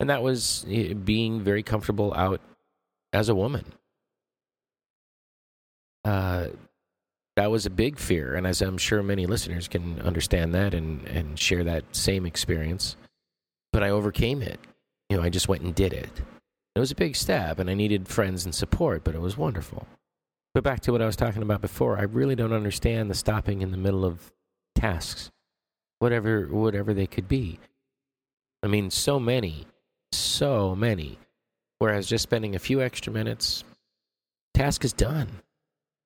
and 0.00 0.10
that 0.10 0.24
was 0.24 0.66
eh, 0.68 0.94
being 0.94 1.40
very 1.40 1.62
comfortable 1.62 2.12
out 2.14 2.40
as 3.12 3.28
a 3.28 3.34
woman. 3.36 3.64
Uh, 6.04 6.48
that 7.36 7.50
was 7.50 7.64
a 7.64 7.70
big 7.70 7.98
fear, 7.98 8.34
and 8.34 8.46
as 8.46 8.60
I'm 8.60 8.78
sure 8.78 9.02
many 9.02 9.26
listeners 9.26 9.68
can 9.68 10.00
understand 10.00 10.54
that 10.54 10.74
and, 10.74 11.06
and 11.08 11.38
share 11.38 11.64
that 11.64 11.84
same 11.92 12.26
experience. 12.26 12.96
But 13.72 13.82
I 13.82 13.90
overcame 13.90 14.42
it. 14.42 14.60
You 15.08 15.16
know, 15.16 15.22
I 15.22 15.30
just 15.30 15.48
went 15.48 15.62
and 15.62 15.74
did 15.74 15.92
it. 15.92 16.10
It 16.74 16.80
was 16.80 16.90
a 16.90 16.96
big 16.96 17.16
step, 17.16 17.58
and 17.58 17.70
I 17.70 17.74
needed 17.74 18.08
friends 18.08 18.44
and 18.44 18.54
support, 18.54 19.04
but 19.04 19.14
it 19.14 19.20
was 19.20 19.36
wonderful. 19.36 19.86
But 20.54 20.64
back 20.64 20.80
to 20.80 20.92
what 20.92 21.00
I 21.00 21.06
was 21.06 21.16
talking 21.16 21.42
about 21.42 21.62
before, 21.62 21.98
I 21.98 22.02
really 22.02 22.34
don't 22.34 22.52
understand 22.52 23.10
the 23.10 23.14
stopping 23.14 23.62
in 23.62 23.70
the 23.70 23.78
middle 23.78 24.04
of 24.04 24.32
tasks, 24.74 25.30
whatever 25.98 26.46
whatever 26.46 26.92
they 26.92 27.06
could 27.06 27.28
be. 27.28 27.58
I 28.62 28.66
mean, 28.66 28.90
so 28.90 29.18
many, 29.18 29.66
so 30.12 30.74
many. 30.76 31.18
Whereas 31.78 32.06
just 32.06 32.22
spending 32.22 32.54
a 32.54 32.60
few 32.60 32.80
extra 32.80 33.12
minutes, 33.12 33.64
task 34.54 34.84
is 34.84 34.92
done. 34.92 35.28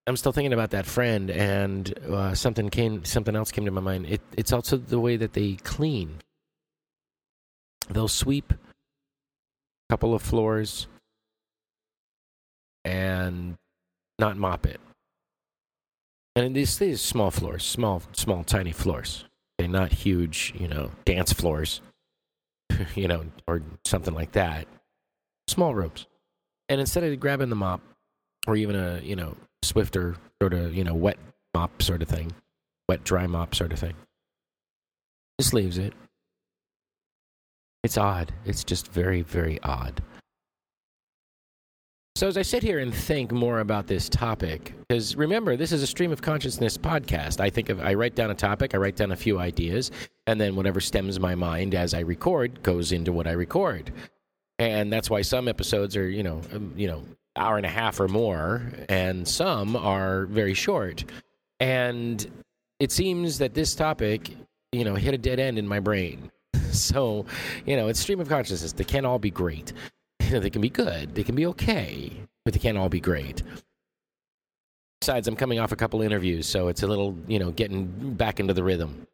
I'm 0.06 0.16
still 0.16 0.32
thinking 0.32 0.52
about 0.52 0.70
that 0.70 0.86
friend, 0.86 1.30
and 1.30 1.92
uh, 2.08 2.34
something 2.34 2.70
came, 2.70 3.04
something 3.04 3.34
else 3.34 3.50
came 3.50 3.64
to 3.64 3.72
my 3.72 3.80
mind. 3.80 4.06
It, 4.06 4.20
it's 4.36 4.52
also 4.52 4.76
the 4.76 5.00
way 5.00 5.16
that 5.16 5.32
they 5.32 5.54
clean. 5.64 6.20
They'll 7.90 8.06
sweep 8.06 8.52
a 8.52 8.58
couple 9.90 10.14
of 10.14 10.22
floors, 10.22 10.86
and 12.84 13.56
not 14.18 14.36
mop 14.36 14.66
it. 14.66 14.80
And 16.36 16.54
these 16.54 16.78
these 16.78 17.00
small 17.00 17.30
floors, 17.30 17.64
small 17.64 18.02
small 18.12 18.44
tiny 18.44 18.72
floors. 18.72 19.24
They're 19.58 19.68
not 19.68 19.90
huge, 19.90 20.52
you 20.56 20.68
know, 20.68 20.90
dance 21.04 21.32
floors, 21.32 21.80
you 22.94 23.08
know, 23.08 23.24
or 23.48 23.62
something 23.84 24.14
like 24.14 24.32
that. 24.32 24.68
Small 25.48 25.74
rooms. 25.74 26.06
And 26.68 26.80
instead 26.80 27.04
of 27.04 27.18
grabbing 27.18 27.48
the 27.48 27.56
mop 27.56 27.80
or 28.46 28.56
even 28.56 28.76
a, 28.76 29.00
you 29.02 29.16
know, 29.16 29.36
Swiffer 29.72 30.16
sort 30.40 30.54
of, 30.54 30.74
you 30.74 30.84
know, 30.84 30.94
wet 30.94 31.18
mop 31.54 31.82
sort 31.82 32.02
of 32.02 32.08
thing, 32.08 32.32
wet 32.88 33.04
dry 33.04 33.26
mop 33.26 33.54
sort 33.54 33.72
of 33.72 33.78
thing. 33.78 33.94
Just 35.40 35.54
leaves 35.54 35.78
it. 35.78 35.92
It's 37.84 37.98
odd. 37.98 38.32
It's 38.44 38.64
just 38.64 38.88
very, 38.88 39.22
very 39.22 39.62
odd. 39.62 40.02
So, 42.16 42.26
as 42.26 42.38
I 42.38 42.42
sit 42.42 42.62
here 42.62 42.78
and 42.78 42.94
think 42.94 43.30
more 43.30 43.60
about 43.60 43.88
this 43.88 44.08
topic, 44.08 44.72
because 44.88 45.16
remember, 45.16 45.54
this 45.54 45.70
is 45.70 45.82
a 45.82 45.86
stream 45.86 46.12
of 46.12 46.22
consciousness 46.22 46.78
podcast. 46.78 47.40
I 47.40 47.50
think 47.50 47.68
of, 47.68 47.78
I 47.80 47.92
write 47.92 48.14
down 48.14 48.30
a 48.30 48.34
topic, 48.34 48.74
I 48.74 48.78
write 48.78 48.96
down 48.96 49.12
a 49.12 49.16
few 49.16 49.38
ideas, 49.38 49.90
and 50.26 50.40
then 50.40 50.56
whatever 50.56 50.80
stems 50.80 51.20
my 51.20 51.34
mind 51.34 51.74
as 51.74 51.92
I 51.92 52.00
record 52.00 52.62
goes 52.62 52.90
into 52.90 53.12
what 53.12 53.26
I 53.26 53.32
record. 53.32 53.92
And 54.58 54.90
that's 54.90 55.10
why 55.10 55.20
some 55.20 55.46
episodes 55.46 55.94
are, 55.94 56.08
you 56.08 56.22
know, 56.22 56.40
um, 56.54 56.72
you 56.74 56.88
know, 56.88 57.04
hour 57.36 57.56
and 57.56 57.66
a 57.66 57.70
half 57.70 58.00
or 58.00 58.08
more, 58.08 58.62
and 58.88 59.26
some 59.26 59.76
are 59.76 60.26
very 60.26 60.54
short. 60.54 61.04
And 61.60 62.26
it 62.80 62.92
seems 62.92 63.38
that 63.38 63.54
this 63.54 63.74
topic, 63.74 64.30
you 64.72 64.84
know, 64.84 64.94
hit 64.94 65.14
a 65.14 65.18
dead 65.18 65.40
end 65.40 65.58
in 65.58 65.66
my 65.66 65.80
brain. 65.80 66.30
So, 66.72 67.24
you 67.64 67.74
know, 67.74 67.88
it's 67.88 67.98
stream 67.98 68.20
of 68.20 68.28
consciousness. 68.28 68.74
They 68.74 68.84
can't 68.84 69.06
all 69.06 69.18
be 69.18 69.30
great 69.30 69.72
you 70.26 70.32
know, 70.34 70.40
they 70.40 70.50
can 70.50 70.62
be 70.62 70.70
good, 70.70 71.14
they 71.14 71.22
can 71.22 71.34
be 71.34 71.46
okay, 71.46 72.12
but 72.44 72.54
they 72.54 72.60
can't 72.60 72.78
all 72.78 72.88
be 72.88 73.00
great. 73.00 73.42
Besides, 75.00 75.28
I'm 75.28 75.36
coming 75.36 75.58
off 75.58 75.72
a 75.72 75.76
couple 75.76 76.02
interviews, 76.02 76.46
so 76.46 76.68
it's 76.68 76.82
a 76.82 76.86
little, 76.86 77.16
you 77.28 77.38
know, 77.38 77.50
getting 77.50 78.14
back 78.14 78.40
into 78.40 78.54
the 78.54 78.64
rhythm. 78.64 79.06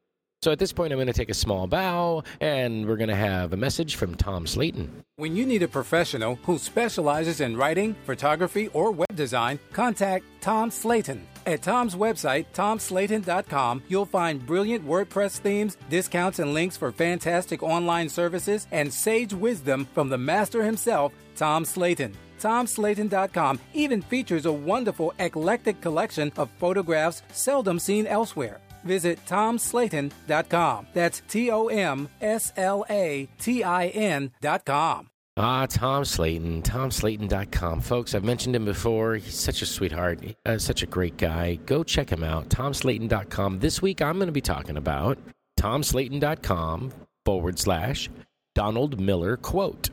So 0.43 0.51
at 0.51 0.59
this 0.59 0.73
point, 0.73 0.93
I'm 0.93 0.97
going 0.97 1.07
to 1.07 1.13
take 1.13 1.31
a 1.31 1.35
small 1.35 1.69
bow, 1.69 2.25
and 2.41 2.87
we're 2.89 2.97
going 2.97 3.09
to 3.09 3.15
have 3.15 3.53
a 3.53 3.57
message 3.57 3.95
from 3.95 4.17
Tom 4.17 4.45
Slatin. 4.45 4.91
When 5.15 5.37
you 5.37 5.47
need 5.47 5.63
a 5.63 5.69
professional 5.69 6.35
who 6.43 6.59
specializes 6.59 7.41
in 7.41 7.57
writing, 7.57 7.95
photography, 8.05 8.67
or 8.69 8.91
web 8.91 9.15
design, 9.15 9.61
contact 9.73 10.25
Tom 10.41 10.71
Slatin. 10.71 11.21
At 11.47 11.63
Tom's 11.63 11.95
website, 11.95 12.47
tomslatin.com, 12.55 13.85
you'll 13.87 14.05
find 14.05 14.45
brilliant 14.45 14.85
WordPress 14.85 15.39
themes, 15.39 15.77
discounts 15.89 16.41
and 16.41 16.53
links 16.53 16.77
for 16.77 16.91
fantastic 16.91 17.63
online 17.63 18.09
services, 18.09 18.67
and 18.73 18.93
sage 18.93 19.33
wisdom 19.33 19.87
from 19.95 20.09
the 20.09 20.19
master 20.19 20.65
himself, 20.65 21.13
Tom 21.37 21.65
Slatin. 21.65 22.15
TomSlatin.com 22.41 23.61
even 23.73 24.03
features 24.03 24.47
a 24.47 24.53
wonderful 24.53 25.15
eclectic 25.21 25.81
collection 25.81 26.33
of 26.37 26.51
photographs 26.59 27.23
seldom 27.31 27.79
seen 27.79 28.09
elsewhere. 28.09 28.61
Visit 28.85 29.25
TomSlatin.com. 29.27 30.87
That's 30.93 31.23
T 31.29 31.51
O 31.51 31.67
M 31.67 32.09
S 32.21 32.53
L 32.57 32.85
A 32.91 33.29
T 33.39 33.63
I 33.65 33.89
N.com. 33.89 35.09
Ah, 35.39 35.65
Tom 35.65 36.05
Slatin, 36.05 36.63
TomSlatin.com. 36.63 37.81
Folks, 37.81 38.15
I've 38.15 38.23
mentioned 38.23 38.55
him 38.55 38.67
before. 38.67 39.15
He's 39.15 39.35
such 39.35 39.63
a 39.63 39.67
sweetheart, 39.67 40.21
uh, 40.45 40.59
such 40.59 40.83
a 40.83 40.87
great 40.87 41.17
guy. 41.17 41.55
Go 41.65 41.83
check 41.83 42.11
him 42.13 42.23
out, 42.23 42.51
TomSlatin.com. 42.51 43.61
This 43.61 43.81
week, 43.81 44.03
I'm 44.03 44.17
going 44.17 44.27
to 44.27 44.33
be 44.33 44.43
talking 44.43 44.77
about 44.77 45.17
TomSlatin.com 45.59 46.93
forward 47.25 47.59
slash 47.59 48.11
Donald 48.55 49.01
Miller 49.01 49.39
quote. 49.39 49.89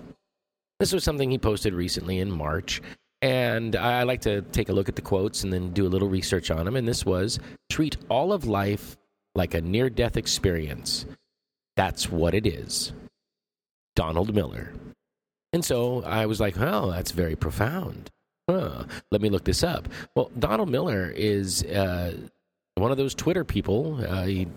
This 0.81 0.91
was 0.91 1.05
something 1.05 1.31
he 1.31 1.37
posted 1.37 1.73
recently 1.73 2.19
in 2.19 2.29
March, 2.31 2.81
and 3.21 3.77
I 3.77 4.03
like 4.03 4.21
to 4.21 4.41
take 4.41 4.67
a 4.67 4.73
look 4.73 4.89
at 4.89 4.97
the 4.97 5.01
quotes 5.01 5.45
and 5.45 5.53
then 5.53 5.71
do 5.71 5.85
a 5.85 5.89
little 5.89 6.09
research 6.09 6.51
on 6.51 6.65
them. 6.65 6.75
And 6.75 6.85
this 6.85 7.05
was 7.05 7.39
treat 7.79 7.95
all 8.09 8.33
of 8.33 8.45
life 8.45 8.97
like 9.35 9.53
a 9.53 9.61
near 9.61 9.89
death 9.89 10.17
experience. 10.17 11.05
That's 11.77 12.11
what 12.11 12.33
it 12.33 12.45
is. 12.45 12.91
Donald 13.95 14.35
Miller. 14.35 14.73
And 15.53 15.63
so 15.63 16.03
I 16.03 16.25
was 16.25 16.41
like, 16.41 16.59
oh, 16.59 16.91
that's 16.91 17.11
very 17.11 17.37
profound. 17.37 18.09
Huh. 18.49 18.83
Let 19.11 19.21
me 19.21 19.29
look 19.29 19.45
this 19.45 19.63
up. 19.63 19.87
Well, 20.13 20.29
Donald 20.37 20.69
Miller 20.69 21.09
is 21.15 21.63
uh, 21.63 22.17
one 22.75 22.91
of 22.91 22.97
those 22.97 23.15
Twitter 23.15 23.45
people. 23.45 24.05
Uh, 24.05 24.25
he, 24.25 24.47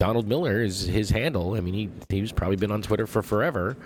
Donald 0.00 0.26
Miller 0.26 0.62
is 0.62 0.86
his 0.86 1.10
handle. 1.10 1.56
I 1.56 1.60
mean, 1.60 1.74
he, 1.74 1.90
he's 2.08 2.32
probably 2.32 2.56
been 2.56 2.72
on 2.72 2.80
Twitter 2.80 3.06
for 3.06 3.20
forever. 3.20 3.76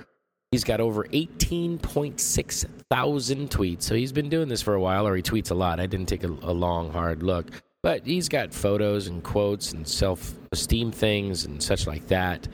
He's 0.52 0.62
got 0.62 0.80
over 0.80 1.02
18.6 1.06 2.66
thousand 2.88 3.50
tweets. 3.50 3.82
So 3.82 3.96
he's 3.96 4.12
been 4.12 4.28
doing 4.28 4.46
this 4.46 4.62
for 4.62 4.74
a 4.74 4.80
while, 4.80 5.08
or 5.08 5.16
he 5.16 5.22
tweets 5.22 5.50
a 5.50 5.54
lot. 5.54 5.80
I 5.80 5.86
didn't 5.86 6.06
take 6.06 6.22
a, 6.22 6.28
a 6.28 6.54
long, 6.54 6.92
hard 6.92 7.24
look. 7.24 7.50
But 7.86 8.04
he's 8.04 8.28
got 8.28 8.52
photos 8.52 9.06
and 9.06 9.22
quotes 9.22 9.70
and 9.70 9.86
self 9.86 10.34
esteem 10.50 10.90
things 10.90 11.44
and 11.44 11.62
such 11.62 11.86
like 11.86 12.08
that 12.08 12.48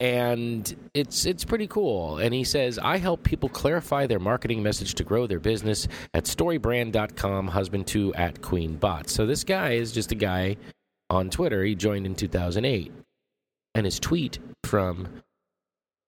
and 0.00 0.74
it's 0.94 1.26
it's 1.26 1.44
pretty 1.44 1.66
cool. 1.66 2.18
And 2.18 2.34
he 2.34 2.44
says, 2.44 2.78
"I 2.78 2.96
help 2.96 3.22
people 3.22 3.48
clarify 3.48 4.06
their 4.06 4.18
marketing 4.18 4.62
message 4.62 4.94
to 4.94 5.04
grow 5.04 5.26
their 5.26 5.38
business 5.38 5.86
at 6.14 6.24
storybrand.com, 6.24 7.48
husband 7.48 7.86
to 7.88 8.14
at 8.14 8.40
queenbot." 8.40 9.08
So 9.08 9.26
this 9.26 9.44
guy 9.44 9.72
is 9.72 9.92
just 9.92 10.12
a 10.12 10.16
guy 10.16 10.56
on 11.10 11.30
Twitter. 11.30 11.62
He 11.62 11.74
joined 11.74 12.06
in 12.06 12.14
2008, 12.14 12.90
and 13.74 13.84
his 13.84 14.00
tweet 14.00 14.38
from 14.64 15.22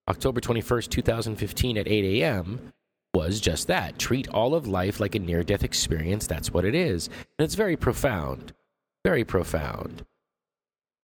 October 0.09 0.41
21st, 0.41 0.89
2015, 0.89 1.77
at 1.77 1.87
8 1.87 2.21
a.m. 2.21 2.73
was 3.13 3.39
just 3.39 3.67
that: 3.67 3.97
treat 3.99 4.27
all 4.29 4.53
of 4.55 4.67
life 4.67 4.99
like 4.99 5.15
a 5.15 5.19
near-death 5.19 5.63
experience. 5.63 6.27
That's 6.27 6.53
what 6.53 6.65
it 6.65 6.75
is, 6.75 7.07
and 7.07 7.45
it's 7.45 7.55
very 7.55 7.75
profound, 7.75 8.53
very 9.05 9.23
profound. 9.23 10.05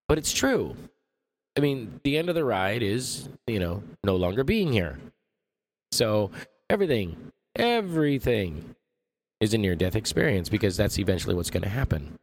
But 0.08 0.18
it's 0.18 0.32
true. 0.32 0.76
I 1.56 1.60
mean, 1.60 2.00
the 2.02 2.18
end 2.18 2.28
of 2.28 2.34
the 2.34 2.44
ride 2.44 2.82
is, 2.82 3.28
you 3.46 3.60
know, 3.60 3.82
no 4.02 4.16
longer 4.16 4.44
being 4.44 4.72
here. 4.72 4.98
So 5.92 6.32
everything, 6.68 7.32
everything 7.54 8.74
is 9.40 9.54
a 9.54 9.58
near 9.58 9.76
death 9.76 9.94
experience 9.94 10.48
because 10.48 10.76
that's 10.76 10.98
eventually 10.98 11.34
what's 11.34 11.50
going 11.50 11.62
to 11.62 11.68
happen. 11.68 12.18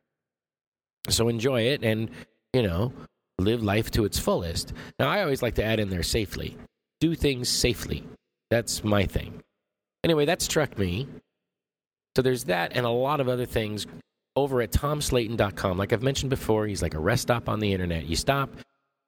So 1.09 1.29
enjoy 1.29 1.61
it 1.61 1.83
and, 1.83 2.09
you 2.53 2.61
know, 2.61 2.91
live 3.39 3.63
life 3.63 3.89
to 3.91 4.05
its 4.05 4.19
fullest. 4.19 4.73
Now, 4.99 5.09
I 5.09 5.21
always 5.21 5.41
like 5.41 5.55
to 5.55 5.63
add 5.63 5.79
in 5.79 5.89
there 5.89 6.03
safely. 6.03 6.57
Do 6.99 7.15
things 7.15 7.47
safely. 7.49 8.03
That's 8.49 8.83
my 8.83 9.05
thing. 9.05 9.41
Anyway, 10.03 10.25
that 10.25 10.41
struck 10.41 10.77
me. 10.79 11.07
So 12.15 12.21
there's 12.21 12.45
that 12.45 12.71
and 12.75 12.85
a 12.85 12.89
lot 12.89 13.19
of 13.19 13.29
other 13.29 13.45
things 13.45 13.85
over 14.35 14.61
at 14.61 14.71
tomslatin.com. 14.71 15.77
Like 15.77 15.93
I've 15.93 16.01
mentioned 16.01 16.31
before, 16.31 16.65
he's 16.65 16.81
like 16.81 16.95
a 16.95 16.99
rest 16.99 17.23
stop 17.23 17.47
on 17.47 17.59
the 17.59 17.71
internet. 17.71 18.05
You 18.05 18.15
stop, 18.15 18.49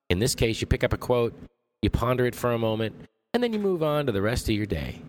in 0.10 0.20
this 0.20 0.36
case, 0.36 0.62
you 0.62 0.68
pick 0.68 0.84
up 0.84 0.94
a 0.94 0.98
quote, 0.98 1.34
you 1.82 1.90
ponder 1.90 2.26
it 2.28 2.36
for 2.36 2.52
a 2.52 2.60
moment, 2.60 2.96
and 3.34 3.42
then 3.42 3.54
you 3.54 3.60
move 3.60 3.82
on 3.82 4.06
to 4.06 4.12
the 4.12 4.22
rest 4.22 4.48
of 4.50 4.56
your 4.56 4.68
day. 4.68 5.02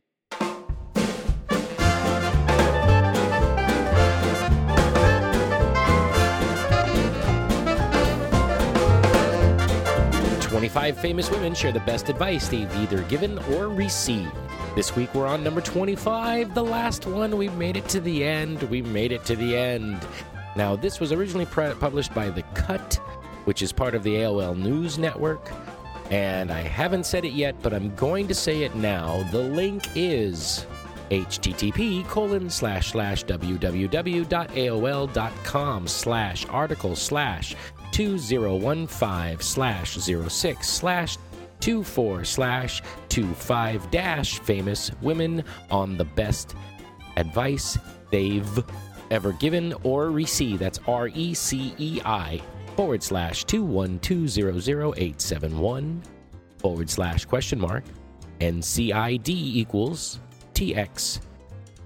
Twenty-five 10.40 10.96
famous 10.98 11.30
women 11.30 11.54
share 11.54 11.72
the 11.72 11.80
best 11.80 12.08
advice 12.08 12.48
they've 12.48 12.74
either 12.76 13.02
given 13.02 13.38
or 13.54 13.68
received. 13.68 14.32
This 14.74 14.96
week 14.96 15.14
we're 15.14 15.26
on 15.26 15.44
number 15.44 15.60
25, 15.60 16.54
the 16.54 16.64
last 16.64 17.06
one. 17.06 17.36
We 17.36 17.48
made 17.50 17.76
it 17.76 17.88
to 17.90 18.00
the 18.00 18.24
end. 18.24 18.62
We 18.64 18.82
made 18.82 19.12
it 19.12 19.24
to 19.26 19.36
the 19.36 19.56
end. 19.56 20.06
Now, 20.56 20.76
this 20.76 21.00
was 21.00 21.12
originally 21.12 21.46
pre- 21.46 21.74
published 21.74 22.14
by 22.14 22.30
The 22.30 22.42
Cut 22.54 23.00
which 23.44 23.62
is 23.62 23.72
part 23.72 23.94
of 23.94 24.02
the 24.02 24.16
AOL 24.16 24.56
News 24.56 24.98
Network. 24.98 25.50
And 26.10 26.50
I 26.50 26.60
haven't 26.60 27.06
said 27.06 27.24
it 27.24 27.32
yet, 27.32 27.54
but 27.62 27.72
I'm 27.72 27.94
going 27.94 28.28
to 28.28 28.34
say 28.34 28.62
it 28.62 28.74
now. 28.74 29.22
The 29.30 29.38
link 29.38 29.88
is 29.94 30.66
http 31.10 32.06
colon 32.08 32.48
slash 32.48 32.92
slash 32.92 33.24
www.aol.com 33.26 34.28
slash 35.86 36.46
article 36.48 36.96
slash 36.96 37.54
2015 37.92 39.38
slash 39.40 39.96
06 39.98 40.68
slash 40.68 41.18
24 41.64 42.24
slash 42.24 42.82
25 43.08 43.90
dash 43.90 44.38
famous 44.40 44.90
women 45.00 45.42
on 45.70 45.96
the 45.96 46.04
best 46.04 46.54
advice 47.16 47.78
they've 48.10 48.62
ever 49.10 49.32
given 49.32 49.72
or 49.82 50.10
received. 50.10 50.60
That's 50.60 50.78
R 50.86 51.08
E 51.08 51.32
C 51.32 51.74
E 51.78 52.02
I 52.04 52.42
forward 52.76 53.02
slash 53.02 53.46
212000871 53.46 56.04
forward 56.58 56.90
slash 56.90 57.24
question 57.24 57.58
mark 57.58 57.84
NCID 58.40 59.30
equals 59.30 60.20
TX 60.52 61.20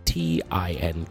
T-I-N-K-U-S-A-O-L 0.04 1.04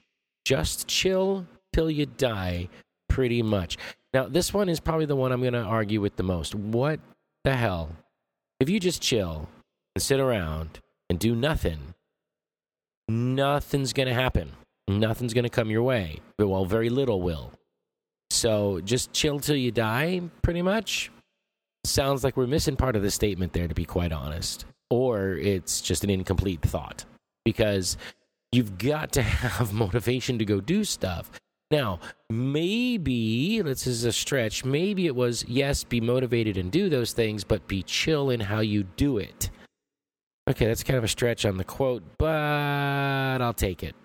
just 0.45 0.87
chill 0.87 1.45
till 1.73 1.89
you 1.89 2.05
die, 2.05 2.69
pretty 3.07 3.41
much. 3.41 3.77
Now, 4.13 4.27
this 4.27 4.53
one 4.53 4.69
is 4.69 4.79
probably 4.79 5.05
the 5.05 5.15
one 5.15 5.31
I'm 5.31 5.41
going 5.41 5.53
to 5.53 5.61
argue 5.61 6.01
with 6.01 6.15
the 6.15 6.23
most. 6.23 6.53
What 6.55 6.99
the 7.43 7.55
hell? 7.55 7.95
If 8.59 8.69
you 8.69 8.79
just 8.79 9.01
chill 9.01 9.47
and 9.95 10.01
sit 10.01 10.19
around 10.19 10.79
and 11.09 11.19
do 11.19 11.35
nothing, 11.35 11.93
nothing's 13.07 13.93
going 13.93 14.07
to 14.07 14.13
happen. 14.13 14.51
Nothing's 14.87 15.33
going 15.33 15.43
to 15.43 15.49
come 15.49 15.69
your 15.69 15.83
way. 15.83 16.19
Well, 16.39 16.65
very 16.65 16.89
little 16.89 17.21
will. 17.21 17.51
So 18.29 18.81
just 18.81 19.13
chill 19.13 19.39
till 19.39 19.55
you 19.55 19.71
die, 19.71 20.21
pretty 20.41 20.61
much. 20.61 21.11
Sounds 21.83 22.23
like 22.23 22.37
we're 22.37 22.47
missing 22.47 22.75
part 22.75 22.95
of 22.95 23.01
the 23.01 23.11
statement 23.11 23.53
there, 23.53 23.67
to 23.67 23.75
be 23.75 23.85
quite 23.85 24.11
honest. 24.11 24.65
Or 24.89 25.31
it's 25.33 25.81
just 25.81 26.03
an 26.03 26.09
incomplete 26.09 26.61
thought. 26.61 27.05
Because 27.45 27.97
You've 28.53 28.77
got 28.77 29.13
to 29.13 29.21
have 29.21 29.71
motivation 29.73 30.37
to 30.39 30.45
go 30.45 30.59
do 30.59 30.83
stuff. 30.83 31.31
Now, 31.69 32.01
maybe, 32.29 33.61
this 33.61 33.87
is 33.87 34.03
a 34.03 34.11
stretch, 34.11 34.65
maybe 34.65 35.05
it 35.05 35.15
was, 35.15 35.45
yes, 35.47 35.85
be 35.85 36.01
motivated 36.01 36.57
and 36.57 36.69
do 36.69 36.89
those 36.89 37.13
things, 37.13 37.45
but 37.45 37.65
be 37.69 37.81
chill 37.83 38.29
in 38.29 38.41
how 38.41 38.59
you 38.59 38.83
do 38.83 39.19
it. 39.19 39.49
Okay, 40.49 40.65
that's 40.65 40.83
kind 40.83 40.97
of 40.97 41.03
a 41.03 41.07
stretch 41.07 41.45
on 41.45 41.57
the 41.57 41.63
quote, 41.63 42.03
but 42.17 43.41
I'll 43.41 43.53
take 43.53 43.83
it. 43.83 43.95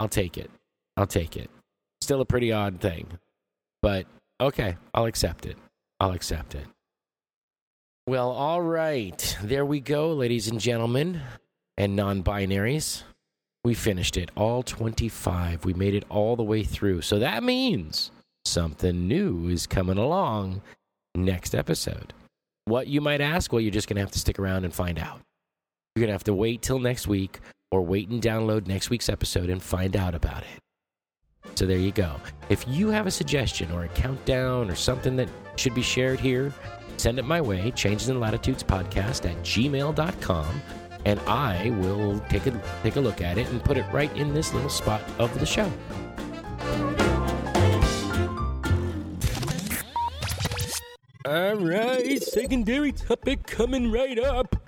I'll 0.00 0.08
take 0.08 0.38
it. 0.38 0.50
I'll 0.96 1.06
take 1.06 1.36
it. 1.36 1.50
Still 2.00 2.20
a 2.20 2.26
pretty 2.26 2.52
odd 2.52 2.80
thing, 2.80 3.06
but 3.82 4.06
okay, 4.40 4.76
I'll 4.92 5.06
accept 5.06 5.46
it. 5.46 5.56
I'll 6.00 6.12
accept 6.12 6.54
it. 6.54 6.66
Well, 8.06 8.30
all 8.30 8.60
right. 8.60 9.36
There 9.42 9.64
we 9.64 9.80
go, 9.80 10.12
ladies 10.12 10.48
and 10.48 10.60
gentlemen 10.60 11.22
and 11.76 11.96
non 11.96 12.22
binaries. 12.22 13.02
We 13.64 13.72
finished 13.74 14.18
it, 14.18 14.30
all 14.36 14.62
25. 14.62 15.64
We 15.64 15.72
made 15.72 15.94
it 15.94 16.04
all 16.10 16.36
the 16.36 16.42
way 16.42 16.64
through. 16.64 17.00
So 17.00 17.18
that 17.18 17.42
means 17.42 18.10
something 18.44 19.08
new 19.08 19.48
is 19.48 19.66
coming 19.66 19.96
along 19.96 20.60
next 21.14 21.54
episode. 21.54 22.12
What 22.66 22.88
you 22.88 23.00
might 23.00 23.22
ask? 23.22 23.52
Well, 23.52 23.60
you're 23.60 23.70
just 23.70 23.88
going 23.88 23.96
to 23.96 24.02
have 24.02 24.10
to 24.12 24.18
stick 24.18 24.38
around 24.38 24.64
and 24.64 24.74
find 24.74 24.98
out. 24.98 25.20
You're 25.96 26.00
going 26.00 26.08
to 26.08 26.14
have 26.14 26.24
to 26.24 26.34
wait 26.34 26.60
till 26.60 26.80
next 26.80 27.06
week 27.06 27.38
or 27.70 27.80
wait 27.80 28.08
and 28.08 28.20
download 28.20 28.66
next 28.66 28.90
week's 28.90 29.08
episode 29.08 29.48
and 29.48 29.62
find 29.62 29.96
out 29.96 30.12
about 30.12 30.42
it. 30.42 31.54
So 31.56 31.66
there 31.66 31.78
you 31.78 31.92
go. 31.92 32.16
If 32.48 32.66
you 32.66 32.88
have 32.88 33.06
a 33.06 33.12
suggestion 33.12 33.70
or 33.70 33.84
a 33.84 33.88
countdown 33.90 34.68
or 34.68 34.74
something 34.74 35.14
that 35.14 35.28
should 35.54 35.72
be 35.72 35.82
shared 35.82 36.18
here, 36.18 36.52
send 36.96 37.20
it 37.20 37.24
my 37.24 37.40
way, 37.40 37.70
changes 37.70 38.08
in 38.08 38.18
latitudes 38.18 38.64
podcast 38.64 39.24
at 39.30 39.36
gmail.com, 39.44 40.62
and 41.04 41.20
I 41.28 41.70
will 41.78 42.18
take 42.28 42.48
a 42.48 42.62
take 42.82 42.96
a 42.96 43.00
look 43.00 43.20
at 43.20 43.38
it 43.38 43.48
and 43.50 43.62
put 43.62 43.76
it 43.76 43.86
right 43.92 44.12
in 44.16 44.34
this 44.34 44.52
little 44.52 44.70
spot 44.70 45.00
of 45.20 45.38
the 45.38 45.46
show. 45.46 45.70
All 51.24 51.54
right, 51.54 52.20
secondary 52.20 52.90
topic 52.90 53.46
coming 53.46 53.92
right 53.92 54.18
up. 54.18 54.63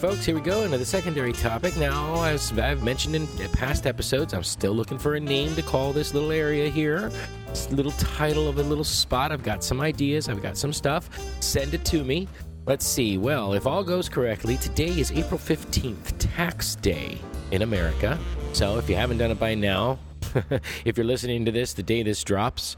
Folks, 0.00 0.24
here 0.24 0.34
we 0.34 0.40
go 0.40 0.62
into 0.62 0.78
the 0.78 0.84
secondary 0.84 1.32
topic. 1.32 1.76
Now, 1.76 2.24
as 2.24 2.58
I've 2.58 2.82
mentioned 2.82 3.16
in 3.16 3.26
past 3.50 3.86
episodes, 3.86 4.32
I'm 4.32 4.42
still 4.42 4.72
looking 4.72 4.96
for 4.96 5.16
a 5.16 5.20
name 5.20 5.54
to 5.56 5.62
call 5.62 5.92
this 5.92 6.14
little 6.14 6.32
area 6.32 6.70
here. 6.70 7.12
This 7.48 7.70
little 7.70 7.92
title 7.92 8.48
of 8.48 8.56
a 8.56 8.62
little 8.62 8.82
spot. 8.82 9.30
I've 9.30 9.42
got 9.42 9.62
some 9.62 9.78
ideas, 9.78 10.30
I've 10.30 10.40
got 10.40 10.56
some 10.56 10.72
stuff. 10.72 11.10
Send 11.40 11.74
it 11.74 11.84
to 11.84 12.02
me. 12.02 12.28
Let's 12.64 12.86
see. 12.86 13.18
Well, 13.18 13.52
if 13.52 13.66
all 13.66 13.84
goes 13.84 14.08
correctly, 14.08 14.56
today 14.56 14.88
is 14.88 15.12
April 15.12 15.38
15th, 15.38 16.14
tax 16.18 16.76
day 16.76 17.18
in 17.50 17.60
America. 17.60 18.18
So 18.54 18.78
if 18.78 18.88
you 18.88 18.96
haven't 18.96 19.18
done 19.18 19.30
it 19.30 19.38
by 19.38 19.54
now, 19.54 19.98
if 20.86 20.96
you're 20.96 21.04
listening 21.04 21.44
to 21.44 21.52
this 21.52 21.74
the 21.74 21.82
day 21.82 22.02
this 22.02 22.24
drops, 22.24 22.74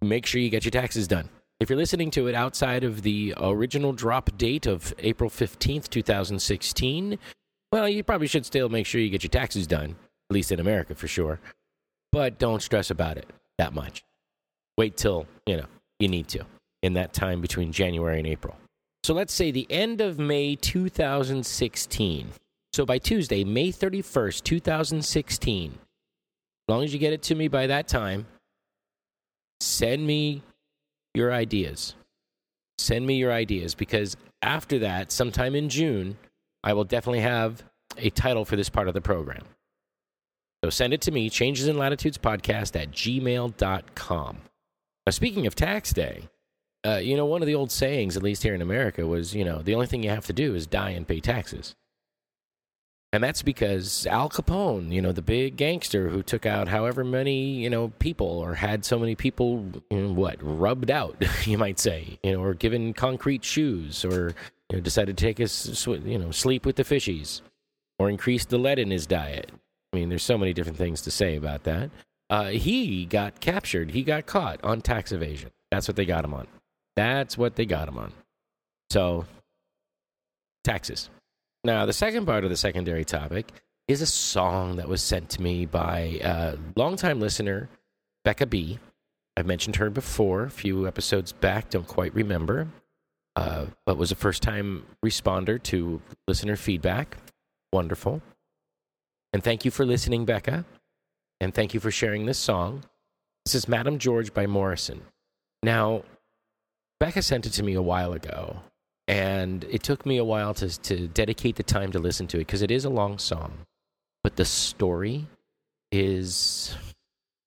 make 0.00 0.26
sure 0.26 0.40
you 0.40 0.50
get 0.50 0.64
your 0.64 0.70
taxes 0.70 1.08
done. 1.08 1.28
If 1.58 1.70
you're 1.70 1.78
listening 1.78 2.10
to 2.12 2.26
it 2.26 2.34
outside 2.34 2.84
of 2.84 3.00
the 3.00 3.34
original 3.38 3.94
drop 3.94 4.36
date 4.36 4.66
of 4.66 4.92
April 4.98 5.30
15th, 5.30 5.88
2016, 5.88 7.18
well, 7.72 7.88
you 7.88 8.02
probably 8.02 8.26
should 8.26 8.44
still 8.44 8.68
make 8.68 8.84
sure 8.84 9.00
you 9.00 9.08
get 9.08 9.22
your 9.22 9.30
taxes 9.30 9.66
done, 9.66 9.96
at 10.30 10.34
least 10.34 10.52
in 10.52 10.60
America 10.60 10.94
for 10.94 11.08
sure. 11.08 11.40
But 12.12 12.38
don't 12.38 12.62
stress 12.62 12.90
about 12.90 13.16
it 13.16 13.26
that 13.56 13.72
much. 13.72 14.04
Wait 14.76 14.98
till, 14.98 15.26
you 15.46 15.56
know, 15.56 15.66
you 15.98 16.08
need 16.08 16.28
to 16.28 16.44
in 16.82 16.92
that 16.92 17.14
time 17.14 17.40
between 17.40 17.72
January 17.72 18.18
and 18.18 18.26
April. 18.26 18.56
So 19.02 19.14
let's 19.14 19.32
say 19.32 19.50
the 19.50 19.66
end 19.70 20.02
of 20.02 20.18
May 20.18 20.56
2016. 20.56 22.28
So 22.74 22.84
by 22.84 22.98
Tuesday, 22.98 23.44
May 23.44 23.72
31st, 23.72 24.42
2016, 24.42 25.72
as 25.72 25.78
long 26.68 26.84
as 26.84 26.92
you 26.92 26.98
get 26.98 27.14
it 27.14 27.22
to 27.22 27.34
me 27.34 27.48
by 27.48 27.66
that 27.68 27.88
time, 27.88 28.26
send 29.60 30.06
me 30.06 30.42
your 31.16 31.32
ideas. 31.32 31.94
Send 32.78 33.06
me 33.06 33.16
your 33.16 33.32
ideas 33.32 33.74
because 33.74 34.16
after 34.42 34.78
that, 34.80 35.10
sometime 35.10 35.54
in 35.54 35.68
June, 35.68 36.16
I 36.62 36.74
will 36.74 36.84
definitely 36.84 37.20
have 37.20 37.64
a 37.96 38.10
title 38.10 38.44
for 38.44 38.56
this 38.56 38.68
part 38.68 38.88
of 38.88 38.94
the 38.94 39.00
program. 39.00 39.44
So 40.64 40.70
send 40.70 40.92
it 40.92 41.00
to 41.02 41.10
me, 41.10 41.30
changes 41.30 41.68
in 41.68 41.78
latitudes 41.78 42.18
podcast 42.18 42.80
at 42.80 42.90
gmail.com. 42.90 44.38
Now, 45.06 45.10
speaking 45.10 45.46
of 45.46 45.54
tax 45.54 45.92
day, 45.92 46.28
uh, 46.84 46.96
you 46.96 47.16
know, 47.16 47.26
one 47.26 47.42
of 47.42 47.46
the 47.46 47.54
old 47.54 47.70
sayings, 47.70 48.16
at 48.16 48.22
least 48.22 48.42
here 48.42 48.54
in 48.54 48.62
America, 48.62 49.06
was, 49.06 49.34
you 49.34 49.44
know, 49.44 49.62
the 49.62 49.74
only 49.74 49.86
thing 49.86 50.02
you 50.02 50.10
have 50.10 50.26
to 50.26 50.32
do 50.32 50.54
is 50.54 50.66
die 50.66 50.90
and 50.90 51.06
pay 51.06 51.20
taxes. 51.20 51.74
And 53.12 53.22
that's 53.22 53.42
because 53.42 54.06
Al 54.06 54.28
Capone, 54.28 54.92
you 54.92 55.00
know, 55.00 55.12
the 55.12 55.22
big 55.22 55.56
gangster 55.56 56.08
who 56.08 56.22
took 56.22 56.44
out 56.44 56.68
however 56.68 57.04
many, 57.04 57.54
you 57.54 57.70
know, 57.70 57.88
people 57.98 58.26
or 58.26 58.54
had 58.54 58.84
so 58.84 58.98
many 58.98 59.14
people, 59.14 59.64
you 59.90 60.02
know, 60.02 60.12
what, 60.12 60.36
rubbed 60.40 60.90
out, 60.90 61.16
you 61.44 61.56
might 61.56 61.78
say, 61.78 62.18
you 62.22 62.32
know, 62.32 62.42
or 62.42 62.52
given 62.52 62.92
concrete 62.92 63.44
shoes 63.44 64.04
or, 64.04 64.34
you 64.68 64.76
know, 64.76 64.80
decided 64.80 65.16
to 65.16 65.24
take 65.24 65.38
his, 65.38 65.86
you 65.86 66.18
know, 66.18 66.30
sleep 66.30 66.66
with 66.66 66.76
the 66.76 66.84
fishies 66.84 67.40
or 67.98 68.10
increase 68.10 68.44
the 68.44 68.58
lead 68.58 68.78
in 68.78 68.90
his 68.90 69.06
diet. 69.06 69.50
I 69.92 69.96
mean, 69.96 70.08
there's 70.08 70.24
so 70.24 70.36
many 70.36 70.52
different 70.52 70.76
things 70.76 71.00
to 71.02 71.10
say 71.10 71.36
about 71.36 71.62
that. 71.64 71.90
Uh, 72.28 72.48
he 72.48 73.06
got 73.06 73.40
captured. 73.40 73.92
He 73.92 74.02
got 74.02 74.26
caught 74.26 74.62
on 74.64 74.80
tax 74.80 75.12
evasion. 75.12 75.50
That's 75.70 75.88
what 75.88 75.96
they 75.96 76.04
got 76.04 76.24
him 76.24 76.34
on. 76.34 76.48
That's 76.96 77.38
what 77.38 77.56
they 77.56 77.66
got 77.66 77.88
him 77.88 77.98
on. 77.98 78.12
So, 78.90 79.26
taxes. 80.64 81.08
Now, 81.66 81.84
the 81.84 81.92
second 81.92 82.26
part 82.26 82.44
of 82.44 82.50
the 82.50 82.56
secondary 82.56 83.04
topic 83.04 83.50
is 83.88 84.00
a 84.00 84.06
song 84.06 84.76
that 84.76 84.88
was 84.88 85.02
sent 85.02 85.30
to 85.30 85.42
me 85.42 85.66
by 85.66 86.20
a 86.22 86.56
longtime 86.76 87.18
listener, 87.18 87.68
Becca 88.24 88.46
B. 88.46 88.78
I've 89.36 89.46
mentioned 89.46 89.74
her 89.74 89.90
before, 89.90 90.44
a 90.44 90.50
few 90.50 90.86
episodes 90.86 91.32
back, 91.32 91.70
don't 91.70 91.88
quite 91.88 92.14
remember, 92.14 92.68
uh, 93.34 93.66
but 93.84 93.96
was 93.96 94.12
a 94.12 94.14
first 94.14 94.44
time 94.44 94.86
responder 95.04 95.60
to 95.64 96.00
listener 96.28 96.54
feedback. 96.54 97.16
Wonderful. 97.72 98.22
And 99.32 99.42
thank 99.42 99.64
you 99.64 99.72
for 99.72 99.84
listening, 99.84 100.24
Becca. 100.24 100.64
And 101.40 101.52
thank 101.52 101.74
you 101.74 101.80
for 101.80 101.90
sharing 101.90 102.26
this 102.26 102.38
song. 102.38 102.84
This 103.44 103.56
is 103.56 103.66
Madame 103.66 103.98
George 103.98 104.32
by 104.32 104.46
Morrison. 104.46 105.02
Now, 105.64 106.04
Becca 107.00 107.22
sent 107.22 107.44
it 107.44 107.50
to 107.54 107.64
me 107.64 107.74
a 107.74 107.82
while 107.82 108.12
ago, 108.12 108.58
and 109.08 109.64
it 109.64 109.82
took 109.82 110.04
me 110.04 110.16
a 110.16 110.24
while 110.24 110.54
to, 110.54 110.80
to 110.82 111.08
dedicate 111.08 111.56
the 111.56 111.62
time 111.62 111.92
to 111.92 111.98
listen 111.98 112.26
to 112.28 112.38
it 112.38 112.40
because 112.40 112.62
it 112.62 112.70
is 112.70 112.84
a 112.84 112.90
long 112.90 113.18
song. 113.18 113.52
But 114.24 114.36
the 114.36 114.44
story 114.44 115.26
is 115.92 116.76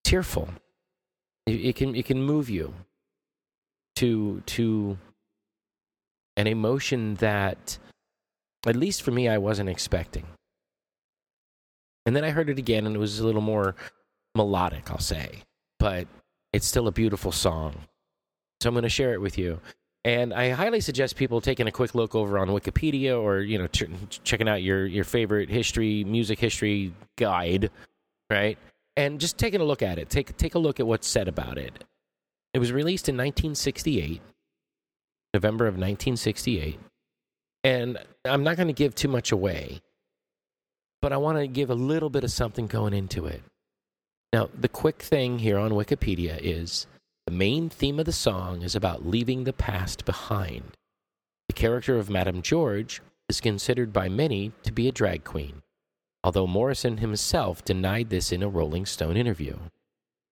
tearful. 0.04 0.50
It, 1.46 1.66
it, 1.66 1.76
can, 1.76 1.96
it 1.96 2.06
can 2.06 2.24
move 2.24 2.50
you 2.50 2.74
to, 3.98 4.42
to 4.46 4.98
an 6.38 6.48
emotion 6.48 7.16
that, 7.16 7.78
at 8.66 8.78
least 8.78 9.02
for 9.02 9.12
me, 9.12 9.28
I 9.28 9.38
wasn't 9.38 9.70
expecting. 9.70 10.26
And 12.06 12.16
then 12.16 12.24
I 12.24 12.30
heard 12.30 12.50
it 12.50 12.58
again, 12.58 12.88
and 12.88 12.96
it 12.96 13.00
was 13.00 13.20
a 13.20 13.26
little 13.26 13.42
more 13.42 13.76
melodic, 14.34 14.90
I'll 14.90 15.00
say. 15.00 15.44
But 15.78 16.08
it's 16.54 16.66
still 16.66 16.88
a 16.88 16.92
beautiful 16.94 17.34
song. 17.34 17.76
So 18.62 18.70
I'm 18.70 18.74
going 18.74 18.84
to 18.84 18.90
share 18.90 19.14
it 19.14 19.22
with 19.22 19.38
you. 19.38 19.60
And 20.06 20.34
I 20.34 20.52
highly 20.52 20.80
suggest 20.80 21.18
people 21.18 21.42
taking 21.42 21.68
a 21.68 21.72
quick 21.72 21.94
look 21.94 22.16
over 22.16 22.40
on 22.40 22.48
Wikipedia 22.50 23.22
or 23.22 23.42
you 23.42 23.58
know 23.58 23.68
ch- 23.68 23.86
checking 24.24 24.48
out 24.48 24.64
your 24.64 24.86
your 24.86 25.04
favorite 25.04 25.50
history, 25.50 26.04
music 26.06 26.40
history 26.40 26.94
guide, 27.18 27.70
right? 28.30 28.58
And 28.96 29.20
just 29.20 29.38
taking 29.38 29.62
a 29.62 29.66
look 29.66 29.82
at 29.82 30.00
it. 30.00 30.10
Take 30.10 30.38
take 30.38 30.56
a 30.56 30.60
look 30.60 30.80
at 30.80 30.88
what's 30.88 31.08
said 31.08 31.28
about 31.28 31.58
it. 31.58 31.84
It 32.54 32.60
was 32.60 32.72
released 32.72 33.10
in 33.10 33.16
1968, 33.16 34.22
November 35.34 35.66
of 35.66 35.74
1968. 35.74 36.80
And 37.64 37.98
I'm 38.26 38.44
not 38.44 38.56
going 38.56 38.68
to 38.68 38.74
give 38.74 38.96
too 38.96 39.10
much 39.10 39.32
away, 39.32 39.82
but 41.02 41.12
I 41.12 41.18
want 41.18 41.38
to 41.38 41.48
give 41.48 41.70
a 41.70 41.76
little 41.76 42.10
bit 42.10 42.24
of 42.24 42.32
something 42.32 42.68
going 42.68 42.94
into 42.94 43.26
it. 43.26 43.44
Now, 44.32 44.50
the 44.58 44.70
quick 44.70 45.02
thing 45.02 45.40
here 45.40 45.58
on 45.58 45.72
Wikipedia 45.72 46.40
is 46.42 46.88
the 47.30 47.36
main 47.36 47.70
theme 47.70 48.00
of 48.00 48.08
the 48.08 48.12
song 48.12 48.64
is 48.64 48.76
about 48.76 49.06
leaving 49.06 49.44
the 49.44 49.54
past 49.54 50.04
behind. 50.04 50.64
The 51.48 51.54
character 51.54 52.00
of 52.00 52.10
Madame 52.10 52.42
George 52.42 53.04
is 53.30 53.40
considered 53.40 53.94
by 53.94 54.10
many 54.10 54.52
to 54.64 54.72
be 54.72 54.88
a 54.88 54.92
drag 54.92 55.26
queen, 55.26 55.62
although 56.24 56.48
Morrison 56.48 56.98
himself 56.98 57.64
denied 57.64 58.10
this 58.10 58.32
in 58.32 58.42
a 58.42 58.50
Rolling 58.50 58.88
Stone 58.88 59.16
interview. 59.16 59.60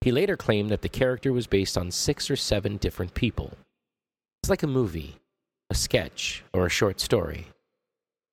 He 0.02 0.12
later 0.12 0.36
claimed 0.36 0.72
that 0.72 0.82
the 0.82 0.90
character 0.90 1.32
was 1.32 1.46
based 1.46 1.78
on 1.78 1.92
six 1.92 2.32
or 2.32 2.36
seven 2.36 2.78
different 2.78 3.14
people. 3.14 3.54
It's 4.42 4.50
like 4.50 4.64
a 4.64 4.68
movie, 4.68 5.18
a 5.70 5.76
sketch, 5.76 6.44
or 6.52 6.66
a 6.66 6.70
short 6.72 7.00
story. 7.00 7.46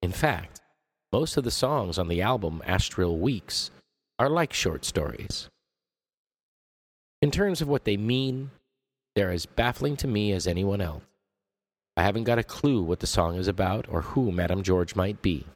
In 0.00 0.10
fact, 0.10 0.62
most 1.12 1.36
of 1.36 1.44
the 1.44 1.50
songs 1.50 1.98
on 1.98 2.08
the 2.08 2.22
album 2.22 2.62
Astral 2.64 3.18
Weeks 3.18 3.70
are 4.18 4.30
like 4.30 4.54
short 4.54 4.86
stories. 4.86 5.50
In 7.24 7.30
terms 7.30 7.62
of 7.62 7.68
what 7.68 7.86
they 7.86 7.96
mean, 7.96 8.50
they're 9.14 9.30
as 9.30 9.46
baffling 9.46 9.96
to 9.96 10.06
me 10.06 10.32
as 10.32 10.46
anyone 10.46 10.82
else. 10.82 11.04
I 11.96 12.02
haven't 12.02 12.24
got 12.24 12.38
a 12.38 12.44
clue 12.44 12.82
what 12.82 13.00
the 13.00 13.06
song 13.06 13.36
is 13.36 13.48
about 13.48 13.86
or 13.88 14.02
who 14.02 14.30
Madame 14.30 14.62
George 14.62 14.94
might 14.94 15.22
be. 15.22 15.46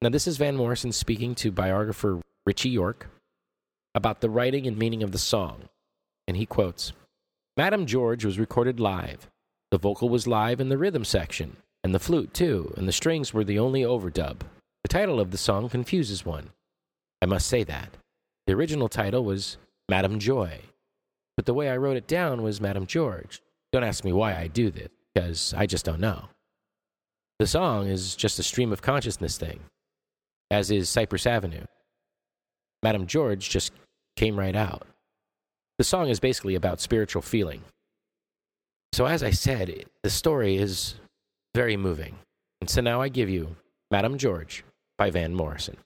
Now, 0.00 0.08
this 0.08 0.28
is 0.28 0.36
Van 0.36 0.54
Morrison 0.54 0.92
speaking 0.92 1.34
to 1.34 1.50
biographer 1.50 2.20
Ritchie 2.46 2.68
Yorke 2.68 3.08
about 3.92 4.20
the 4.20 4.30
writing 4.30 4.68
and 4.68 4.78
meaning 4.78 5.02
of 5.02 5.10
the 5.10 5.18
song. 5.18 5.62
And 6.28 6.36
he 6.36 6.46
quotes 6.46 6.92
Madame 7.56 7.86
George 7.86 8.24
was 8.24 8.38
recorded 8.38 8.78
live. 8.78 9.28
The 9.72 9.78
vocal 9.78 10.08
was 10.08 10.28
live 10.28 10.60
in 10.60 10.68
the 10.68 10.78
rhythm 10.78 11.04
section, 11.04 11.56
and 11.82 11.92
the 11.92 11.98
flute 11.98 12.34
too, 12.34 12.72
and 12.76 12.86
the 12.86 12.92
strings 12.92 13.34
were 13.34 13.42
the 13.42 13.58
only 13.58 13.82
overdub. 13.82 14.42
The 14.84 14.88
title 14.88 15.18
of 15.18 15.32
the 15.32 15.38
song 15.38 15.70
confuses 15.70 16.24
one. 16.24 16.50
I 17.20 17.26
must 17.26 17.48
say 17.48 17.64
that. 17.64 17.96
The 18.46 18.52
original 18.52 18.88
title 18.88 19.24
was 19.24 19.56
Madame 19.88 20.20
Joy, 20.20 20.60
but 21.36 21.46
the 21.46 21.54
way 21.54 21.68
I 21.68 21.76
wrote 21.76 21.96
it 21.96 22.06
down 22.06 22.42
was 22.42 22.60
Madame 22.60 22.86
George. 22.86 23.42
Don't 23.72 23.84
ask 23.84 24.04
me 24.04 24.12
why 24.12 24.34
I 24.34 24.46
do 24.46 24.70
this, 24.70 24.88
because 25.14 25.54
I 25.56 25.66
just 25.66 25.84
don't 25.84 26.00
know. 26.00 26.28
The 27.38 27.46
song 27.46 27.88
is 27.88 28.16
just 28.16 28.38
a 28.38 28.42
stream 28.42 28.72
of 28.72 28.82
consciousness 28.82 29.36
thing, 29.36 29.60
as 30.50 30.70
is 30.70 30.88
Cypress 30.88 31.26
Avenue. 31.26 31.64
Madame 32.82 33.06
George 33.06 33.50
just 33.50 33.72
came 34.16 34.38
right 34.38 34.56
out. 34.56 34.86
The 35.78 35.84
song 35.84 36.08
is 36.08 36.20
basically 36.20 36.54
about 36.54 36.80
spiritual 36.80 37.22
feeling. 37.22 37.62
So, 38.92 39.06
as 39.06 39.22
I 39.22 39.30
said, 39.30 39.84
the 40.02 40.08
story 40.08 40.56
is 40.56 40.94
very 41.54 41.76
moving. 41.76 42.16
And 42.60 42.70
so 42.70 42.80
now 42.80 43.02
I 43.02 43.08
give 43.08 43.28
you 43.28 43.56
Madame 43.90 44.16
George 44.16 44.64
by 44.96 45.10
Van 45.10 45.34
Morrison. 45.34 45.76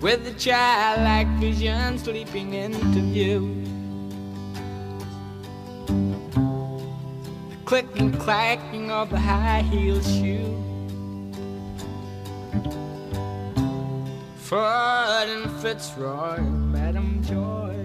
With 0.00 0.26
a 0.26 0.32
childlike 0.34 1.26
vision 1.40 1.98
sleeping 1.98 2.54
into 2.54 3.00
view. 3.00 3.64
The 7.50 7.56
click 7.64 7.86
and 7.96 8.18
clacking 8.18 8.90
of 8.90 9.10
the 9.10 9.18
high 9.18 9.62
heel 9.62 10.00
shoe. 10.02 10.54
Ford 14.36 15.28
and 15.28 15.50
Fitzroy, 15.60 16.40
Madam 16.40 17.20
George. 17.22 17.76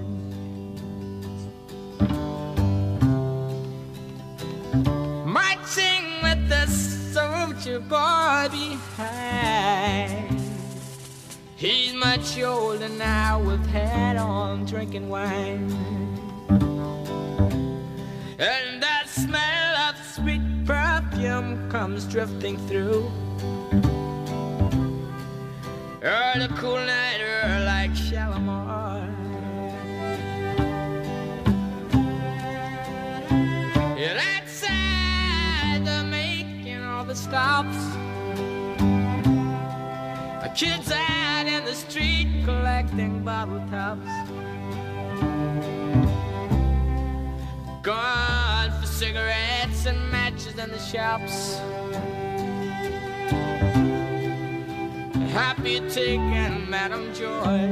Marching 5.25 6.05
with 6.21 6.47
the 6.47 6.67
soldier 6.67 7.79
boy 7.79 8.47
behind. 8.51 10.32
He's 11.55 11.93
much 11.93 12.37
older 12.41 12.89
now 12.89 13.39
with 13.41 13.65
hat 13.67 14.17
on, 14.17 14.65
drinking 14.65 15.07
wine. 15.09 15.71
And 18.39 18.81
that 18.81 19.07
smell 19.07 19.75
of 19.87 19.95
sweet 20.05 20.41
perfume 20.65 21.69
comes 21.69 22.05
drifting 22.05 22.57
through. 22.67 23.09
Oh, 26.05 26.33
the 26.35 26.49
cool 26.57 26.75
night 26.75 27.19
air 27.21 27.63
like 27.65 27.95
Shalimar. 27.95 29.07
And 33.97 34.19
outside, 34.19 35.85
they're 35.85 36.03
making 36.03 36.83
all 36.83 37.05
the 37.05 37.15
stops. 37.15 37.77
The 40.43 40.49
kids 40.53 40.91
collecting 43.45 43.67
bottle 43.69 43.69
tops. 43.69 44.07
Gone 47.81 48.71
for 48.79 48.87
cigarettes 48.87 49.85
and 49.85 50.11
matches 50.11 50.57
in 50.57 50.69
the 50.69 50.79
shops. 50.79 51.57
Happy 55.31 55.79
taking 55.89 56.69
Madam 56.69 57.13
Joy. 57.13 57.69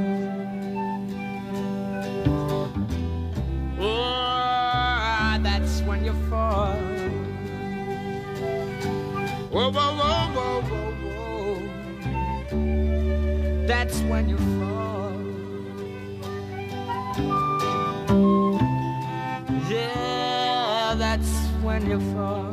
Oh, 3.79 5.37
that's 5.41 5.81
when 5.81 6.03
you 6.03 6.13
fall. 6.29 6.75
Whoa, 9.51 9.71
whoa, 9.71 9.95
whoa, 9.99 10.31
whoa, 10.35 10.61
whoa, 10.61 10.91
whoa. 11.13 11.61
That's 13.67 14.01
when 14.01 14.29
you 14.29 14.37
fall. 14.37 14.70
When 21.81 21.91
you 21.91 22.13
fall. 22.13 22.43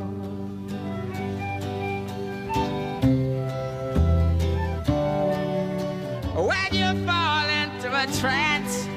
When 6.47 6.73
you 6.73 7.07
fall 7.07 7.47
into 7.49 7.89
a 7.89 8.07
trance, 8.21 8.89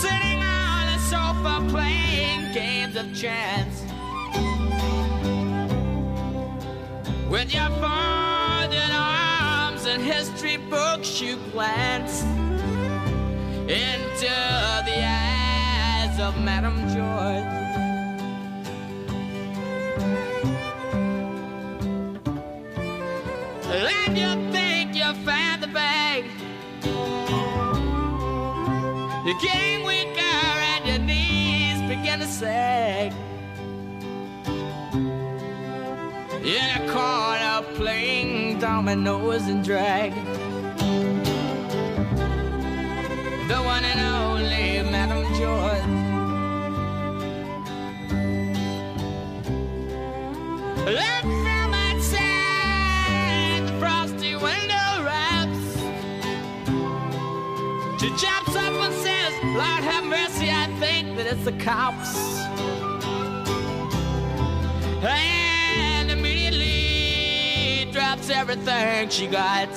sitting 0.00 0.40
on 0.42 0.88
a 0.88 0.98
sofa 1.10 1.66
playing 1.70 2.52
games 2.52 2.96
of 2.96 3.14
chance. 3.14 3.82
With 7.30 7.52
your 7.52 7.68
folded 7.80 8.92
arms 8.92 9.86
and 9.86 10.02
history 10.02 10.56
books, 10.56 11.20
you 11.20 11.36
glance 11.52 12.22
into 13.68 14.73
of 16.24 16.38
Madame 16.38 16.78
George. 16.88 17.44
And 23.68 24.16
you 24.16 24.30
think 24.50 24.94
you 24.94 25.12
found 25.26 25.62
the 25.62 25.66
bag. 25.66 26.24
You're 29.26 29.40
getting 29.42 29.84
weaker 29.84 30.20
and 30.72 30.86
your 30.86 30.98
knees 30.98 31.78
begin 31.82 32.20
to 32.20 32.26
sag. 32.26 33.12
In 36.42 36.66
a 36.78 36.82
corner 36.90 37.76
playing 37.76 38.60
dominoes 38.60 39.46
and 39.46 39.62
drag. 39.62 40.14
The 43.46 43.60
one 43.62 43.84
and 43.84 44.00
only 44.00 44.13
the 61.42 61.52
cops. 61.52 62.16
And 65.02 66.10
immediately 66.10 67.90
drops 67.92 68.30
everything 68.30 69.08
she 69.08 69.26
got 69.26 69.68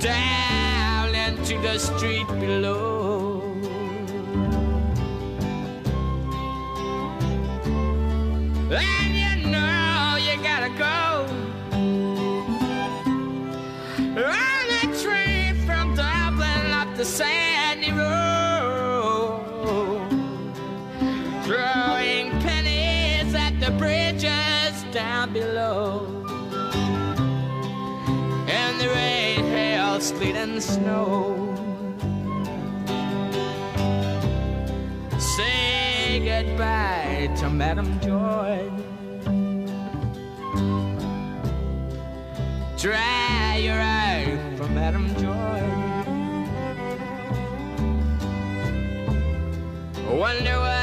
down 0.00 1.14
into 1.14 1.58
the 1.60 1.78
street 1.78 2.26
below. 2.40 3.42
And 8.72 9.14
you 9.14 9.50
know 9.50 10.16
you 10.18 10.42
gotta 10.42 10.70
go. 10.78 11.26
On 14.16 14.66
a 14.82 15.02
train 15.02 15.54
from 15.66 15.94
Dublin 15.94 16.72
up 16.72 16.96
the 16.96 17.04
sandy 17.04 17.39
down 24.92 25.32
below. 25.32 26.06
And 28.48 28.80
the 28.80 28.88
rain, 28.88 29.44
hail, 29.44 30.00
sleet, 30.00 30.34
and 30.34 30.60
snow. 30.62 31.46
Say 35.18 36.20
goodbye 36.24 37.30
to 37.36 37.50
Madam 37.50 38.00
Joy. 38.00 38.70
Dry 42.76 43.60
your 43.62 43.80
eye 43.80 44.38
for 44.56 44.66
Madam 44.68 45.14
Joy. 45.16 45.60
Wonder 50.18 50.58
what. 50.58 50.79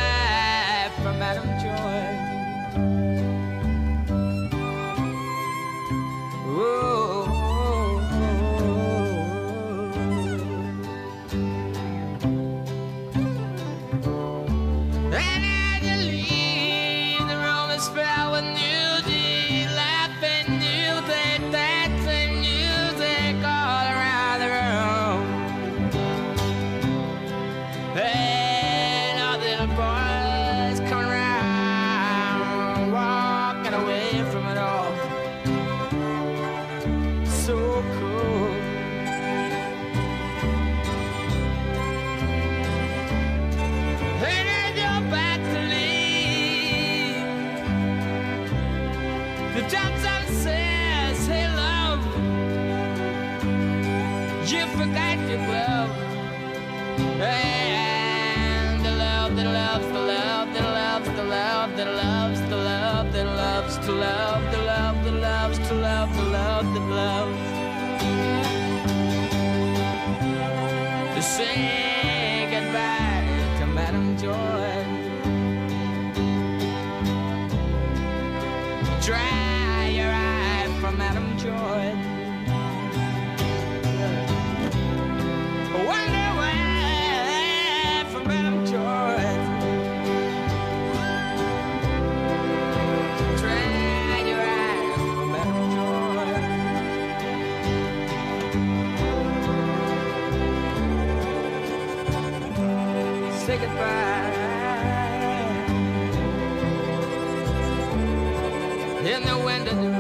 da 109.68 109.92
da. 109.92 109.97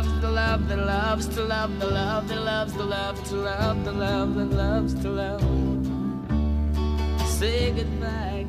loves 0.00 0.20
the 0.22 0.30
love 0.30 0.68
that 0.68 0.78
loves 0.78 1.28
to 1.28 1.44
love 1.44 1.78
the 1.78 1.86
love 1.86 2.26
that 2.28 2.40
loves 2.40 2.72
the 2.72 2.82
love 2.82 3.22
to 3.28 3.34
love 3.34 3.84
the 3.84 3.92
love 3.92 4.34
that 4.34 4.50
loves 4.50 4.94
to 5.02 5.10
love. 5.10 5.42
Say 7.28 7.72
goodbye. 7.72 8.39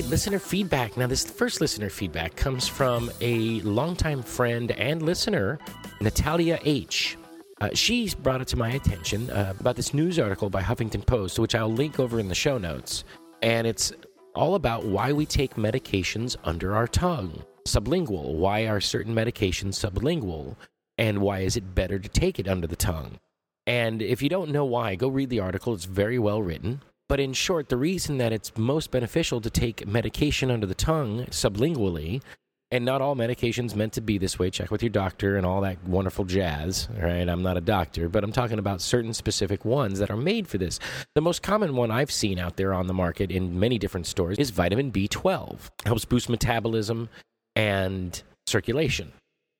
Right, 0.00 0.10
listener 0.10 0.38
feedback. 0.38 0.96
Now, 0.96 1.06
this 1.06 1.24
first 1.24 1.60
listener 1.60 1.90
feedback 1.90 2.34
comes 2.34 2.66
from 2.66 3.10
a 3.20 3.60
longtime 3.60 4.22
friend 4.22 4.70
and 4.72 5.02
listener, 5.02 5.58
Natalia 6.00 6.58
H. 6.64 7.18
Uh, 7.60 7.68
she's 7.74 8.14
brought 8.14 8.40
it 8.40 8.48
to 8.48 8.56
my 8.56 8.70
attention 8.70 9.28
uh, 9.30 9.52
about 9.60 9.76
this 9.76 9.92
news 9.92 10.18
article 10.18 10.48
by 10.48 10.62
Huffington 10.62 11.04
Post, 11.04 11.38
which 11.38 11.54
I'll 11.54 11.70
link 11.70 12.00
over 12.00 12.18
in 12.18 12.28
the 12.28 12.34
show 12.34 12.56
notes. 12.56 13.04
And 13.42 13.66
it's 13.66 13.92
all 14.34 14.54
about 14.54 14.86
why 14.86 15.12
we 15.12 15.26
take 15.26 15.56
medications 15.56 16.34
under 16.44 16.74
our 16.74 16.86
tongue. 16.86 17.44
Sublingual. 17.66 18.36
Why 18.36 18.68
are 18.68 18.80
certain 18.80 19.14
medications 19.14 19.74
sublingual? 19.74 20.56
And 20.96 21.18
why 21.18 21.40
is 21.40 21.56
it 21.56 21.74
better 21.74 21.98
to 21.98 22.08
take 22.08 22.38
it 22.38 22.48
under 22.48 22.66
the 22.66 22.76
tongue? 22.76 23.18
And 23.66 24.00
if 24.00 24.22
you 24.22 24.30
don't 24.30 24.50
know 24.50 24.64
why, 24.64 24.94
go 24.94 25.08
read 25.08 25.28
the 25.28 25.40
article. 25.40 25.74
It's 25.74 25.84
very 25.84 26.18
well 26.18 26.42
written. 26.42 26.80
But 27.10 27.18
in 27.18 27.32
short, 27.32 27.68
the 27.68 27.76
reason 27.76 28.18
that 28.18 28.32
it's 28.32 28.56
most 28.56 28.92
beneficial 28.92 29.40
to 29.40 29.50
take 29.50 29.84
medication 29.84 30.48
under 30.48 30.64
the 30.64 30.76
tongue 30.76 31.24
sublingually 31.30 32.22
and 32.70 32.84
not 32.84 33.02
all 33.02 33.16
medications 33.16 33.74
meant 33.74 33.94
to 33.94 34.00
be 34.00 34.16
this 34.16 34.38
way. 34.38 34.48
Check 34.48 34.70
with 34.70 34.80
your 34.80 34.90
doctor 34.90 35.36
and 35.36 35.44
all 35.44 35.60
that 35.62 35.82
wonderful 35.82 36.24
jazz. 36.24 36.88
right? 36.96 37.28
I'm 37.28 37.42
not 37.42 37.56
a 37.56 37.60
doctor, 37.60 38.08
but 38.08 38.22
I'm 38.22 38.30
talking 38.30 38.60
about 38.60 38.80
certain 38.80 39.12
specific 39.12 39.64
ones 39.64 39.98
that 39.98 40.08
are 40.08 40.16
made 40.16 40.46
for 40.46 40.56
this. 40.58 40.78
The 41.16 41.20
most 41.20 41.42
common 41.42 41.74
one 41.74 41.90
I've 41.90 42.12
seen 42.12 42.38
out 42.38 42.56
there 42.56 42.72
on 42.72 42.86
the 42.86 42.94
market 42.94 43.32
in 43.32 43.58
many 43.58 43.76
different 43.76 44.06
stores 44.06 44.38
is 44.38 44.50
vitamin 44.50 44.92
B12. 44.92 45.68
helps 45.86 46.04
boost 46.04 46.28
metabolism 46.28 47.08
and 47.56 48.22
circulation. 48.46 49.10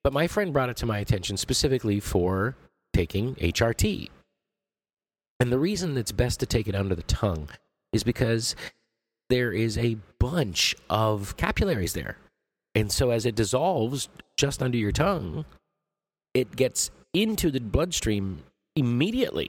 But 0.05 0.13
my 0.13 0.29
friend 0.29 0.53
brought 0.53 0.69
it 0.69 0.77
to 0.77 0.87
my 0.87 1.01
attention 1.01 1.37
specifically 1.37 1.99
for 1.99 2.55
taking 2.93 3.35
HRT. 3.35 4.09
And 5.41 5.51
the 5.51 5.59
reason 5.59 5.97
it's 5.97 6.13
best 6.13 6.39
to 6.41 6.47
take 6.47 6.69
it 6.69 6.75
under 6.75 6.95
the 6.95 7.03
tongue 7.03 7.49
is 7.93 8.05
because 8.05 8.55
there 9.31 9.53
is 9.53 9.79
a 9.79 9.97
bunch 10.19 10.77
of 10.91 11.37
capillaries 11.39 11.95
there. 11.95 12.19
And 12.75 12.93
so 12.93 13.11
as 13.11 13.27
it 13.27 13.35
dissolves 13.35 14.09
just 14.37 14.63
under 14.63 14.77
your 14.77 14.93
tongue, 14.93 15.47
it 16.35 16.55
gets 16.55 16.91
into 17.15 17.51
the 17.51 17.61
bloodstream 17.61 18.45
immediately. 18.77 19.49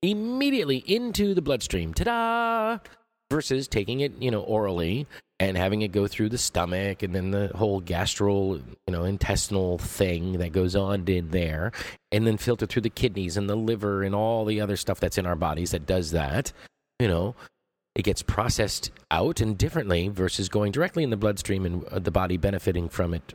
Immediately 0.00 0.78
into 0.86 1.34
the 1.34 1.42
bloodstream. 1.42 1.92
Ta 1.92 2.04
da! 2.04 2.78
Versus 3.30 3.66
taking 3.66 4.00
it, 4.00 4.12
you 4.20 4.30
know, 4.30 4.40
orally 4.42 5.06
and 5.38 5.56
having 5.56 5.82
it 5.82 5.92
go 5.92 6.06
through 6.06 6.30
the 6.30 6.38
stomach 6.38 7.02
and 7.02 7.14
then 7.14 7.30
the 7.30 7.48
whole 7.54 7.80
gastro, 7.80 8.54
you 8.54 8.90
know, 8.90 9.04
intestinal 9.04 9.78
thing 9.78 10.38
that 10.38 10.52
goes 10.52 10.74
on 10.74 11.06
in 11.06 11.30
there 11.30 11.72
and 12.10 12.26
then 12.26 12.36
filter 12.36 12.66
through 12.66 12.82
the 12.82 12.90
kidneys 12.90 13.36
and 13.36 13.48
the 13.48 13.56
liver 13.56 14.02
and 14.02 14.14
all 14.14 14.44
the 14.44 14.60
other 14.60 14.76
stuff 14.76 14.98
that's 14.98 15.18
in 15.18 15.26
our 15.26 15.36
bodies 15.36 15.72
that 15.72 15.86
does 15.86 16.12
that. 16.12 16.52
You 16.98 17.08
know, 17.08 17.34
it 17.94 18.02
gets 18.02 18.22
processed 18.22 18.90
out 19.10 19.40
and 19.40 19.58
differently 19.58 20.08
versus 20.08 20.48
going 20.48 20.72
directly 20.72 21.02
in 21.02 21.10
the 21.10 21.16
bloodstream 21.16 21.66
and 21.66 21.84
uh, 21.84 21.98
the 21.98 22.10
body 22.10 22.38
benefiting 22.38 22.88
from 22.88 23.12
it 23.12 23.34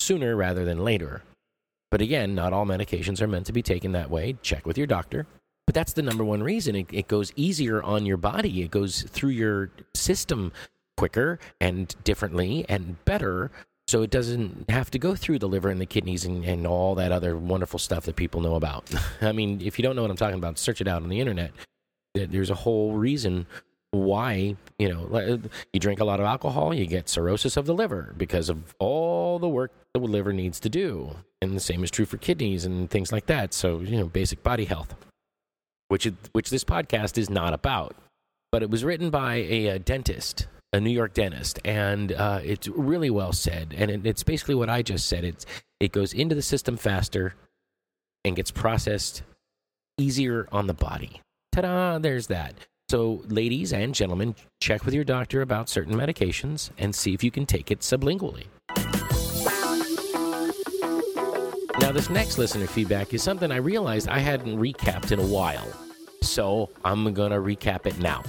sooner 0.00 0.34
rather 0.34 0.64
than 0.64 0.82
later. 0.82 1.22
But 1.90 2.00
again, 2.00 2.34
not 2.34 2.52
all 2.52 2.64
medications 2.64 3.20
are 3.20 3.28
meant 3.28 3.46
to 3.46 3.52
be 3.52 3.62
taken 3.62 3.92
that 3.92 4.10
way. 4.10 4.36
Check 4.42 4.66
with 4.66 4.78
your 4.78 4.86
doctor. 4.86 5.26
But 5.66 5.74
that's 5.74 5.92
the 5.92 6.02
number 6.02 6.24
one 6.24 6.42
reason. 6.42 6.76
It, 6.76 6.86
it 6.92 7.08
goes 7.08 7.32
easier 7.36 7.82
on 7.82 8.04
your 8.04 8.16
body, 8.16 8.62
it 8.62 8.70
goes 8.70 9.02
through 9.02 9.30
your 9.30 9.70
system 9.94 10.52
quicker 10.96 11.38
and 11.60 11.94
differently 12.04 12.64
and 12.68 13.02
better. 13.04 13.50
So 13.86 14.02
it 14.02 14.10
doesn't 14.10 14.70
have 14.70 14.90
to 14.92 14.98
go 14.98 15.14
through 15.14 15.40
the 15.40 15.48
liver 15.48 15.68
and 15.68 15.80
the 15.80 15.86
kidneys 15.86 16.24
and, 16.24 16.44
and 16.44 16.66
all 16.66 16.94
that 16.94 17.12
other 17.12 17.36
wonderful 17.36 17.78
stuff 17.78 18.04
that 18.06 18.16
people 18.16 18.40
know 18.40 18.54
about. 18.54 18.90
I 19.20 19.32
mean, 19.32 19.60
if 19.60 19.78
you 19.78 19.82
don't 19.82 19.96
know 19.96 20.02
what 20.02 20.10
I'm 20.10 20.16
talking 20.16 20.38
about, 20.38 20.58
search 20.58 20.80
it 20.80 20.88
out 20.88 21.02
on 21.02 21.08
the 21.08 21.20
internet. 21.20 21.52
There's 22.14 22.50
a 22.50 22.54
whole 22.54 22.92
reason 22.92 23.46
why 23.94 24.56
you 24.78 24.88
know 24.88 25.40
you 25.72 25.80
drink 25.80 26.00
a 26.00 26.04
lot 26.04 26.20
of 26.20 26.26
alcohol 26.26 26.74
you 26.74 26.86
get 26.86 27.08
cirrhosis 27.08 27.56
of 27.56 27.66
the 27.66 27.74
liver 27.74 28.14
because 28.16 28.48
of 28.48 28.74
all 28.78 29.38
the 29.38 29.48
work 29.48 29.70
the 29.94 30.00
liver 30.00 30.32
needs 30.32 30.58
to 30.58 30.68
do 30.68 31.14
and 31.40 31.54
the 31.54 31.60
same 31.60 31.84
is 31.84 31.90
true 31.90 32.04
for 32.04 32.16
kidneys 32.16 32.64
and 32.64 32.90
things 32.90 33.12
like 33.12 33.26
that 33.26 33.54
so 33.54 33.80
you 33.80 33.96
know 33.96 34.06
basic 34.06 34.42
body 34.42 34.64
health 34.64 34.94
which 35.88 36.10
which 36.32 36.50
this 36.50 36.64
podcast 36.64 37.16
is 37.16 37.30
not 37.30 37.54
about 37.54 37.94
but 38.50 38.62
it 38.62 38.70
was 38.70 38.84
written 38.84 39.10
by 39.10 39.36
a, 39.36 39.66
a 39.68 39.78
dentist 39.78 40.46
a 40.74 40.80
new 40.80 40.90
york 40.90 41.14
dentist 41.14 41.58
and 41.64 42.12
uh, 42.12 42.40
it's 42.42 42.68
really 42.68 43.10
well 43.10 43.32
said 43.32 43.74
and 43.76 43.90
it, 43.90 44.04
it's 44.04 44.22
basically 44.22 44.54
what 44.54 44.68
i 44.68 44.82
just 44.82 45.06
said 45.06 45.24
it's 45.24 45.46
it 45.80 45.92
goes 45.92 46.12
into 46.12 46.34
the 46.34 46.42
system 46.42 46.76
faster 46.76 47.34
and 48.24 48.36
gets 48.36 48.50
processed 48.50 49.22
easier 49.98 50.48
on 50.50 50.66
the 50.66 50.74
body 50.74 51.20
ta-da 51.52 51.98
there's 51.98 52.26
that 52.26 52.54
so, 52.90 53.22
ladies 53.28 53.72
and 53.72 53.94
gentlemen, 53.94 54.34
check 54.60 54.84
with 54.84 54.92
your 54.92 55.04
doctor 55.04 55.40
about 55.40 55.70
certain 55.70 55.94
medications 55.96 56.68
and 56.76 56.94
see 56.94 57.14
if 57.14 57.24
you 57.24 57.30
can 57.30 57.46
take 57.46 57.70
it 57.70 57.80
sublingually. 57.80 58.44
Now, 61.80 61.92
this 61.92 62.10
next 62.10 62.36
listener 62.36 62.66
feedback 62.66 63.14
is 63.14 63.22
something 63.22 63.50
I 63.50 63.56
realized 63.56 64.08
I 64.08 64.18
hadn't 64.18 64.58
recapped 64.58 65.12
in 65.12 65.18
a 65.18 65.26
while. 65.26 65.66
So, 66.22 66.70
I'm 66.84 67.12
going 67.14 67.32
to 67.32 67.38
recap 67.38 67.86
it 67.86 67.98
now. 67.98 68.22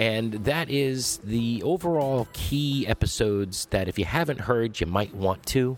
And 0.00 0.32
that 0.46 0.70
is 0.70 1.18
the 1.18 1.62
overall 1.62 2.26
key 2.32 2.86
episodes 2.86 3.66
that 3.66 3.86
if 3.86 3.98
you 3.98 4.06
haven't 4.06 4.40
heard, 4.40 4.80
you 4.80 4.86
might 4.86 5.14
want 5.14 5.44
to, 5.48 5.76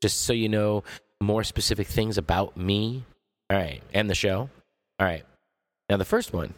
just 0.00 0.22
so 0.22 0.32
you 0.32 0.48
know 0.48 0.82
more 1.20 1.44
specific 1.44 1.86
things 1.86 2.16
about 2.16 2.56
me. 2.56 3.04
All 3.50 3.58
right. 3.58 3.82
And 3.92 4.08
the 4.08 4.14
show. 4.14 4.48
All 4.98 5.06
right. 5.06 5.24
Now, 5.90 5.98
the 5.98 6.06
first 6.06 6.32
one 6.32 6.54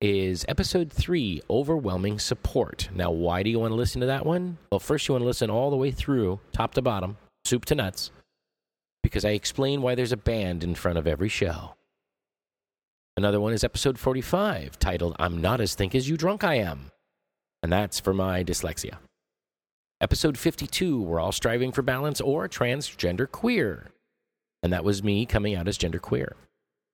is 0.00 0.44
episode 0.48 0.92
three 0.92 1.40
overwhelming 1.48 2.18
support. 2.18 2.88
Now, 2.92 3.12
why 3.12 3.44
do 3.44 3.50
you 3.50 3.60
want 3.60 3.70
to 3.70 3.76
listen 3.76 4.00
to 4.00 4.08
that 4.08 4.26
one? 4.26 4.58
Well, 4.72 4.80
first, 4.80 5.06
you 5.06 5.12
want 5.12 5.22
to 5.22 5.26
listen 5.26 5.50
all 5.50 5.70
the 5.70 5.76
way 5.76 5.92
through, 5.92 6.40
top 6.50 6.74
to 6.74 6.82
bottom, 6.82 7.16
soup 7.44 7.64
to 7.66 7.76
nuts, 7.76 8.10
because 9.04 9.24
I 9.24 9.30
explain 9.30 9.82
why 9.82 9.94
there's 9.94 10.10
a 10.10 10.16
band 10.16 10.64
in 10.64 10.74
front 10.74 10.98
of 10.98 11.06
every 11.06 11.28
show. 11.28 11.74
Another 13.14 13.40
one 13.40 13.52
is 13.52 13.62
episode 13.62 13.98
45, 13.98 14.78
titled 14.78 15.14
I'm 15.18 15.38
Not 15.42 15.60
As 15.60 15.74
Think 15.74 15.94
As 15.94 16.08
You 16.08 16.16
Drunk 16.16 16.44
I 16.44 16.54
Am. 16.54 16.90
And 17.62 17.70
that's 17.70 18.00
for 18.00 18.14
my 18.14 18.42
dyslexia. 18.42 18.96
Episode 20.00 20.38
52, 20.38 21.02
We're 21.02 21.20
All 21.20 21.30
Striving 21.30 21.72
for 21.72 21.82
Balance 21.82 22.22
or 22.22 22.48
Transgender 22.48 23.30
Queer. 23.30 23.90
And 24.62 24.72
that 24.72 24.82
was 24.82 25.02
me 25.02 25.26
coming 25.26 25.54
out 25.54 25.68
as 25.68 25.76
gender 25.76 25.98
queer. 25.98 26.36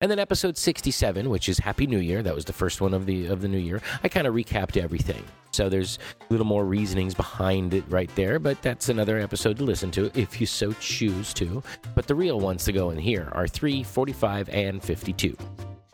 And 0.00 0.10
then 0.10 0.18
episode 0.18 0.56
67, 0.56 1.30
which 1.30 1.48
is 1.48 1.58
Happy 1.58 1.86
New 1.86 2.00
Year, 2.00 2.20
that 2.24 2.34
was 2.34 2.44
the 2.44 2.52
first 2.52 2.80
one 2.80 2.94
of 2.94 3.06
the 3.06 3.26
of 3.26 3.40
the 3.40 3.48
new 3.48 3.58
year. 3.58 3.80
I 4.02 4.08
kind 4.08 4.26
of 4.26 4.34
recapped 4.34 4.76
everything. 4.76 5.22
So 5.52 5.68
there's 5.68 6.00
a 6.20 6.32
little 6.32 6.46
more 6.46 6.64
reasonings 6.64 7.14
behind 7.14 7.74
it 7.74 7.84
right 7.88 8.10
there, 8.16 8.40
but 8.40 8.60
that's 8.60 8.88
another 8.88 9.20
episode 9.20 9.56
to 9.58 9.64
listen 9.64 9.92
to 9.92 10.10
if 10.18 10.40
you 10.40 10.46
so 10.48 10.72
choose 10.80 11.32
to. 11.34 11.62
But 11.94 12.08
the 12.08 12.14
real 12.16 12.40
ones 12.40 12.64
to 12.64 12.72
go 12.72 12.90
in 12.90 12.98
here 12.98 13.28
are 13.32 13.46
3, 13.46 13.84
45, 13.84 14.48
and 14.48 14.82
52. 14.82 15.36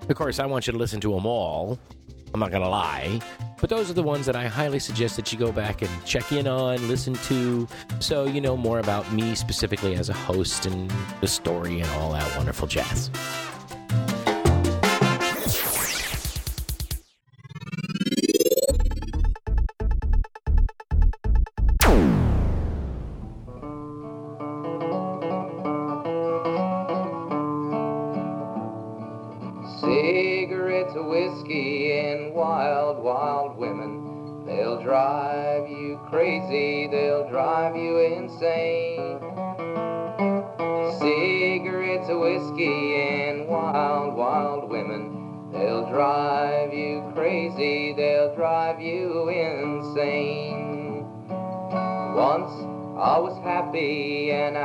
Of 0.09 0.17
course, 0.17 0.39
I 0.39 0.47
want 0.47 0.67
you 0.67 0.73
to 0.73 0.79
listen 0.79 1.01
to 1.01 1.13
them 1.13 1.25
all. 1.27 1.79
I'm 2.35 2.41
not 2.41 2.51
going 2.51 2.63
to 2.63 2.69
lie. 2.69 3.21
But 3.61 3.71
those 3.71 3.89
are 3.91 3.95
the 3.95 4.03
ones 4.03 4.27
that 4.27 4.37
I 4.37 4.47
highly 4.49 4.79
suggest 4.79 5.17
that 5.17 5.33
you 5.33 5.39
go 5.39 5.53
back 5.53 5.83
and 5.83 5.91
check 6.05 6.33
in 6.33 6.47
on, 6.47 6.89
listen 6.89 7.15
to, 7.15 7.67
so 8.01 8.25
you 8.25 8.41
know 8.41 8.57
more 8.57 8.81
about 8.81 9.11
me 9.13 9.35
specifically 9.35 9.95
as 9.95 10.09
a 10.09 10.13
host 10.13 10.67
and 10.67 10.93
the 11.21 11.29
story 11.29 11.81
and 11.81 11.91
all 11.93 12.13
that 12.13 12.37
wonderful 12.37 12.67
jazz. 12.67 13.11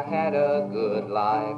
Had 0.09 0.33
a 0.33 0.67
good 0.71 1.09
life. 1.09 1.55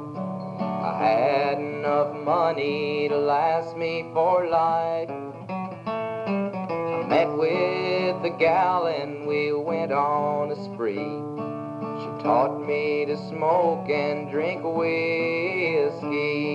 I 0.60 0.96
had 0.98 1.58
enough 1.58 2.14
money 2.14 3.08
to 3.08 3.16
last 3.16 3.76
me 3.76 4.10
for 4.12 4.46
life. 4.46 5.08
I 5.48 7.06
met 7.08 7.32
with 7.36 8.24
a 8.24 8.36
gal 8.38 8.86
and 8.86 9.26
we 9.26 9.52
went 9.52 9.90
on 9.90 10.50
a 10.50 10.56
spree. 10.64 10.96
She 10.98 12.22
taught 12.22 12.60
me 12.66 13.06
to 13.06 13.16
smoke 13.28 13.88
and 13.88 14.30
drink 14.30 14.62
whiskey. 14.64 16.52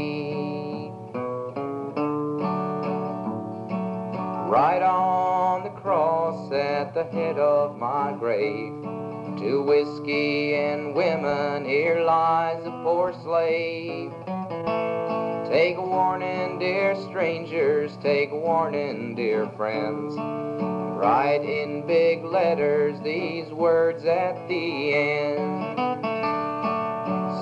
right 4.48 4.82
on 4.82 5.64
the 5.64 5.70
cross 5.70 6.52
at 6.52 6.94
the 6.94 7.04
head 7.04 7.38
of 7.38 7.78
my 7.78 8.12
grave. 8.18 8.77
To 9.40 9.62
whiskey 9.62 10.56
and 10.56 10.96
women, 10.96 11.64
here 11.64 12.02
lies 12.04 12.66
a 12.66 12.72
poor 12.84 13.14
slave. 13.24 14.12
Take 15.48 15.78
warning, 15.78 16.58
dear 16.58 16.96
strangers, 17.08 17.96
take 18.02 18.32
warning, 18.32 19.14
dear 19.14 19.48
friends. 19.56 20.16
Write 20.18 21.44
in 21.44 21.86
big 21.86 22.24
letters 22.24 23.00
these 23.02 23.48
words 23.50 24.06
at 24.06 24.48
the 24.48 24.94
end. 24.96 25.78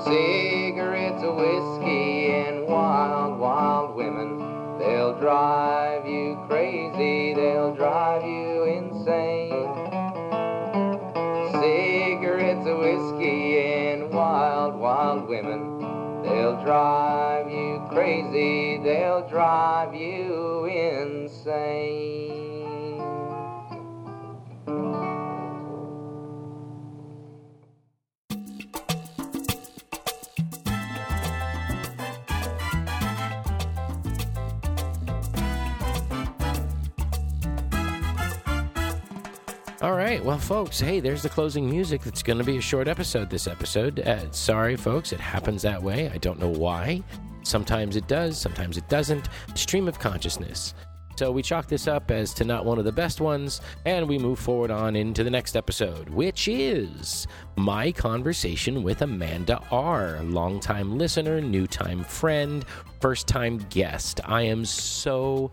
Cigarettes, 0.04 1.24
whiskey, 1.24 2.05
drive 16.66 17.52
you 17.52 17.80
crazy, 17.92 18.80
they'll 18.84 19.28
drive 19.30 19.94
you 19.94 20.66
insane. 20.66 22.15
Right, 40.06 40.24
well, 40.24 40.38
folks, 40.38 40.80
hey, 40.80 41.00
there's 41.00 41.24
the 41.24 41.30
closing 41.30 41.68
music. 41.68 42.06
It's 42.06 42.22
going 42.22 42.38
to 42.38 42.44
be 42.44 42.58
a 42.58 42.62
short 42.62 42.88
episode 42.88 43.28
this 43.28 43.48
episode. 43.48 44.02
Uh, 44.02 44.32
sorry, 44.32 44.76
folks, 44.76 45.12
it 45.12 45.20
happens 45.20 45.64
that 45.64 45.82
way. 45.82 46.12
I 46.14 46.20
don't 46.20 46.40
know 46.40 46.50
why. 46.50 47.02
Sometimes 47.42 47.96
it 47.96 48.08
does, 48.08 48.40
sometimes 48.40 48.78
it 48.78 48.88
doesn't. 48.88 49.30
Stream 49.56 49.88
of 49.88 49.98
consciousness. 49.98 50.76
So 51.18 51.32
we 51.32 51.42
chalk 51.42 51.68
this 51.68 51.88
up 51.88 52.12
as 52.12 52.36
to 52.36 52.44
not 52.44 52.66
one 52.66 52.78
of 52.78 52.86
the 52.86 52.92
best 52.92 53.20
ones, 53.20 53.62
and 53.86 54.08
we 54.08 54.20
move 54.20 54.38
forward 54.38 54.70
on 54.70 54.96
into 54.96 55.24
the 55.24 55.30
next 55.32 55.56
episode, 55.56 56.10
which 56.10 56.48
is 56.48 57.26
my 57.56 57.92
conversation 57.92 58.84
with 58.84 59.02
Amanda 59.02 59.60
R., 59.72 60.20
longtime 60.22 61.00
listener, 61.00 61.42
new 61.42 61.66
time 61.66 62.04
friend, 62.04 62.64
first 63.02 63.28
time 63.28 63.58
guest. 63.70 64.20
I 64.24 64.44
am 64.44 64.66
so 64.66 65.52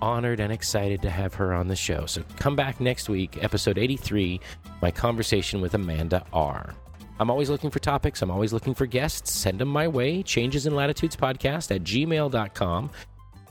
honored 0.00 0.40
and 0.40 0.52
excited 0.52 1.02
to 1.02 1.10
have 1.10 1.34
her 1.34 1.52
on 1.52 1.68
the 1.68 1.76
show. 1.76 2.06
So 2.06 2.22
come 2.36 2.56
back 2.56 2.80
next 2.80 3.08
week, 3.08 3.42
episode 3.42 3.78
83, 3.78 4.40
my 4.82 4.90
conversation 4.90 5.60
with 5.60 5.74
Amanda 5.74 6.24
R. 6.32 6.74
I'm 7.20 7.30
always 7.30 7.48
looking 7.48 7.70
for 7.70 7.78
topics. 7.78 8.22
I'm 8.22 8.30
always 8.30 8.52
looking 8.52 8.74
for 8.74 8.86
guests. 8.86 9.32
Send 9.32 9.60
them 9.60 9.68
my 9.68 9.86
way. 9.86 10.22
Changes 10.22 10.66
in 10.66 10.74
Latitudes 10.74 11.16
Podcast 11.16 11.74
at 11.74 11.84
gmail.com. 11.84 12.90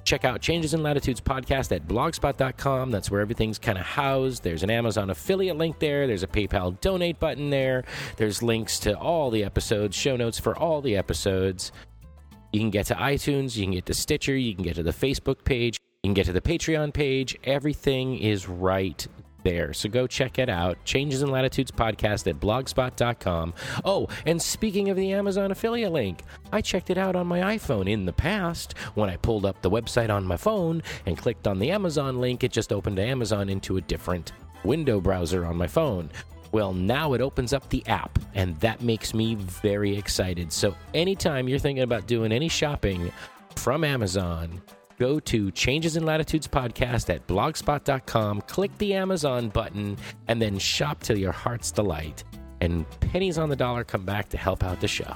Check 0.04 0.26
out 0.26 0.42
Changes 0.42 0.74
in 0.74 0.84
Latitudes 0.84 1.22
Podcast 1.22 1.74
at 1.74 1.88
blogspot.com. 1.88 2.92
That's 2.92 3.10
where 3.10 3.22
everything's 3.22 3.58
kind 3.58 3.78
of 3.78 3.86
housed. 3.86 4.44
There's 4.44 4.64
an 4.64 4.70
Amazon 4.70 5.10
affiliate 5.10 5.58
link 5.58 5.80
there. 5.80 6.08
There's 6.08 6.24
a 6.24 6.28
PayPal 6.28 6.80
donate 6.82 7.20
button 7.20 7.50
there. 7.50 7.86
There's 8.18 8.44
links 8.44 8.80
to 8.80 8.98
all 8.98 9.32
the 9.32 9.46
episodes, 9.46 9.96
show 9.96 10.18
notes 10.18 10.40
for 10.40 10.58
all 10.58 10.82
the 10.82 10.98
episodes. 10.98 11.72
You 12.52 12.60
can 12.60 12.70
get 12.70 12.88
to 12.88 12.96
iTunes, 12.96 13.56
you 13.56 13.64
can 13.64 13.74
get 13.74 13.86
to 13.88 13.94
Stitcher, 13.94 14.36
you 14.36 14.54
can 14.54 14.64
get 14.64 14.76
to 14.76 14.84
the 14.84 14.92
Facebook 14.92 15.44
page, 15.44 15.78
you 16.04 16.10
can 16.10 16.16
get 16.16 16.26
to 16.26 16.34
the 16.34 16.42
Patreon 16.42 16.94
page. 16.94 17.38
Everything 17.46 18.18
is 18.18 18.50
right 18.50 19.08
there. 19.44 19.72
So 19.72 19.88
go 19.88 20.06
check 20.06 20.38
it 20.38 20.50
out. 20.50 20.84
Changes 20.84 21.22
in 21.22 21.32
Latitudes 21.32 21.72
podcast 21.72 22.28
at 22.28 22.42
blogspot.com. 22.42 23.54
Oh, 23.86 24.10
and 24.26 24.42
speaking 24.42 24.90
of 24.90 24.98
the 24.98 25.14
Amazon 25.14 25.52
affiliate 25.52 25.94
link, 25.94 26.24
I 26.52 26.60
checked 26.60 26.90
it 26.90 26.98
out 26.98 27.16
on 27.16 27.26
my 27.26 27.56
iPhone 27.56 27.90
in 27.90 28.06
the 28.06 28.12
past. 28.12 28.78
When 28.96 29.10
I 29.10 29.16
pulled 29.16 29.46
up 29.46 29.62
the 29.62 29.72
website 29.72 30.10
on 30.10 30.26
my 30.26 30.36
phone 30.36 30.84
and 31.06 31.18
clicked 31.18 31.48
on 31.48 31.58
the 31.60 31.72
Amazon 31.72 32.20
link, 32.20 32.44
it 32.44 32.52
just 32.52 32.74
opened 32.74 33.00
Amazon 33.00 33.48
into 33.48 33.78
a 33.78 33.82
different 33.82 34.34
window 34.66 35.00
browser 35.00 35.46
on 35.46 35.56
my 35.56 35.68
phone. 35.68 36.10
Well, 36.52 36.74
now 36.74 37.14
it 37.14 37.22
opens 37.22 37.54
up 37.54 37.70
the 37.70 37.88
app, 37.88 38.20
and 38.36 38.60
that 38.60 38.82
makes 38.82 39.14
me 39.14 39.36
very 39.36 39.98
excited. 39.98 40.52
So, 40.52 40.76
anytime 40.94 41.48
you're 41.48 41.60
thinking 41.60 41.84
about 41.84 42.08
doing 42.08 42.34
any 42.34 42.50
shopping 42.50 43.10
from 43.56 43.84
Amazon, 43.86 44.62
go 44.98 45.20
to 45.20 45.52
Changes 45.52 45.98
in 45.98 46.06
Latitudes 46.06 46.48
podcast 46.48 47.14
at 47.14 47.26
blogspot.com, 47.28 48.42
click 48.42 48.78
the 48.78 48.94
Amazon 48.94 49.50
button, 49.50 49.98
and 50.28 50.42
then 50.42 50.58
shop 50.58 51.02
till 51.02 51.18
your 51.18 51.32
heart's 51.32 51.72
delight. 51.72 52.24
And 52.62 52.90
pennies 53.00 53.38
on 53.38 53.50
the 53.50 53.56
dollar 53.56 53.84
come 53.84 54.06
back 54.06 54.30
to 54.30 54.38
help 54.38 54.64
out 54.64 54.80
the 54.80 54.88
show. 54.88 55.16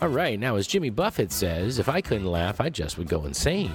All 0.00 0.08
right, 0.08 0.38
now 0.38 0.56
as 0.56 0.66
Jimmy 0.66 0.90
Buffett 0.90 1.30
says, 1.30 1.78
if 1.78 1.88
I 1.88 2.00
couldn't 2.00 2.26
laugh, 2.26 2.60
I 2.60 2.70
just 2.70 2.98
would 2.98 3.08
go 3.08 3.26
insane. 3.26 3.72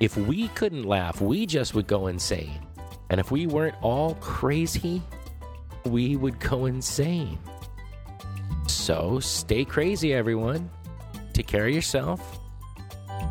If 0.00 0.16
we 0.16 0.48
couldn't 0.48 0.84
laugh, 0.84 1.20
we 1.20 1.46
just 1.46 1.74
would 1.74 1.86
go 1.86 2.08
insane. 2.08 2.60
And 3.08 3.18
if 3.18 3.30
we 3.30 3.46
weren't 3.46 3.76
all 3.82 4.14
crazy, 4.16 5.02
we 5.84 6.16
would 6.16 6.40
go 6.40 6.66
insane. 6.66 7.38
So 8.66 9.20
stay 9.20 9.64
crazy, 9.64 10.12
everyone. 10.12 10.70
Take 11.32 11.46
care 11.46 11.66
of 11.66 11.74
yourself. 11.74 12.38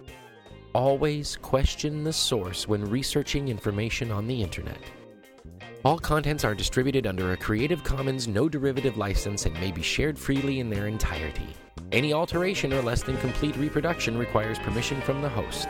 always 0.74 1.36
question 1.38 2.04
the 2.04 2.14
source 2.14 2.68
when 2.68 2.84
researching 2.86 3.48
information 3.48 4.12
on 4.12 4.28
the 4.28 4.42
internet. 4.42 4.80
All 5.86 5.98
contents 5.98 6.44
are 6.44 6.54
distributed 6.54 7.08
under 7.08 7.32
a 7.32 7.38
Creative 7.38 7.82
Commons 7.86 8.28
no 8.28 8.50
derivative 8.50 8.98
license 8.98 9.46
and 9.46 9.54
may 9.62 9.72
be 9.72 9.82
shared 9.82 10.20
freely 10.20 10.60
in 10.60 10.70
their 10.70 10.88
entirety. 10.88 11.48
Any 11.94 12.12
alteration 12.12 12.74
or 12.74 12.82
less 12.82 13.02
than 13.02 13.18
complete 13.18 13.56
reproduction 13.56 14.18
requires 14.18 14.60
permission 14.60 15.00
from 15.02 15.22
the 15.22 15.30
host. 15.30 15.70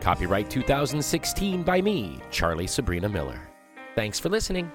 Copyright 0.00 0.50
2016 0.50 1.62
by 1.62 1.80
me, 1.80 2.18
Charlie 2.30 2.66
Sabrina 2.66 3.08
Miller. 3.08 3.40
Thanks 3.94 4.18
for 4.18 4.28
listening. 4.28 4.70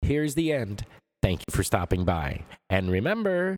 here's 0.00 0.34
the 0.36 0.52
end. 0.52 0.86
Thank 1.22 1.40
you 1.40 1.50
for 1.50 1.64
stopping 1.64 2.04
by. 2.04 2.44
And 2.70 2.88
remember, 2.88 3.56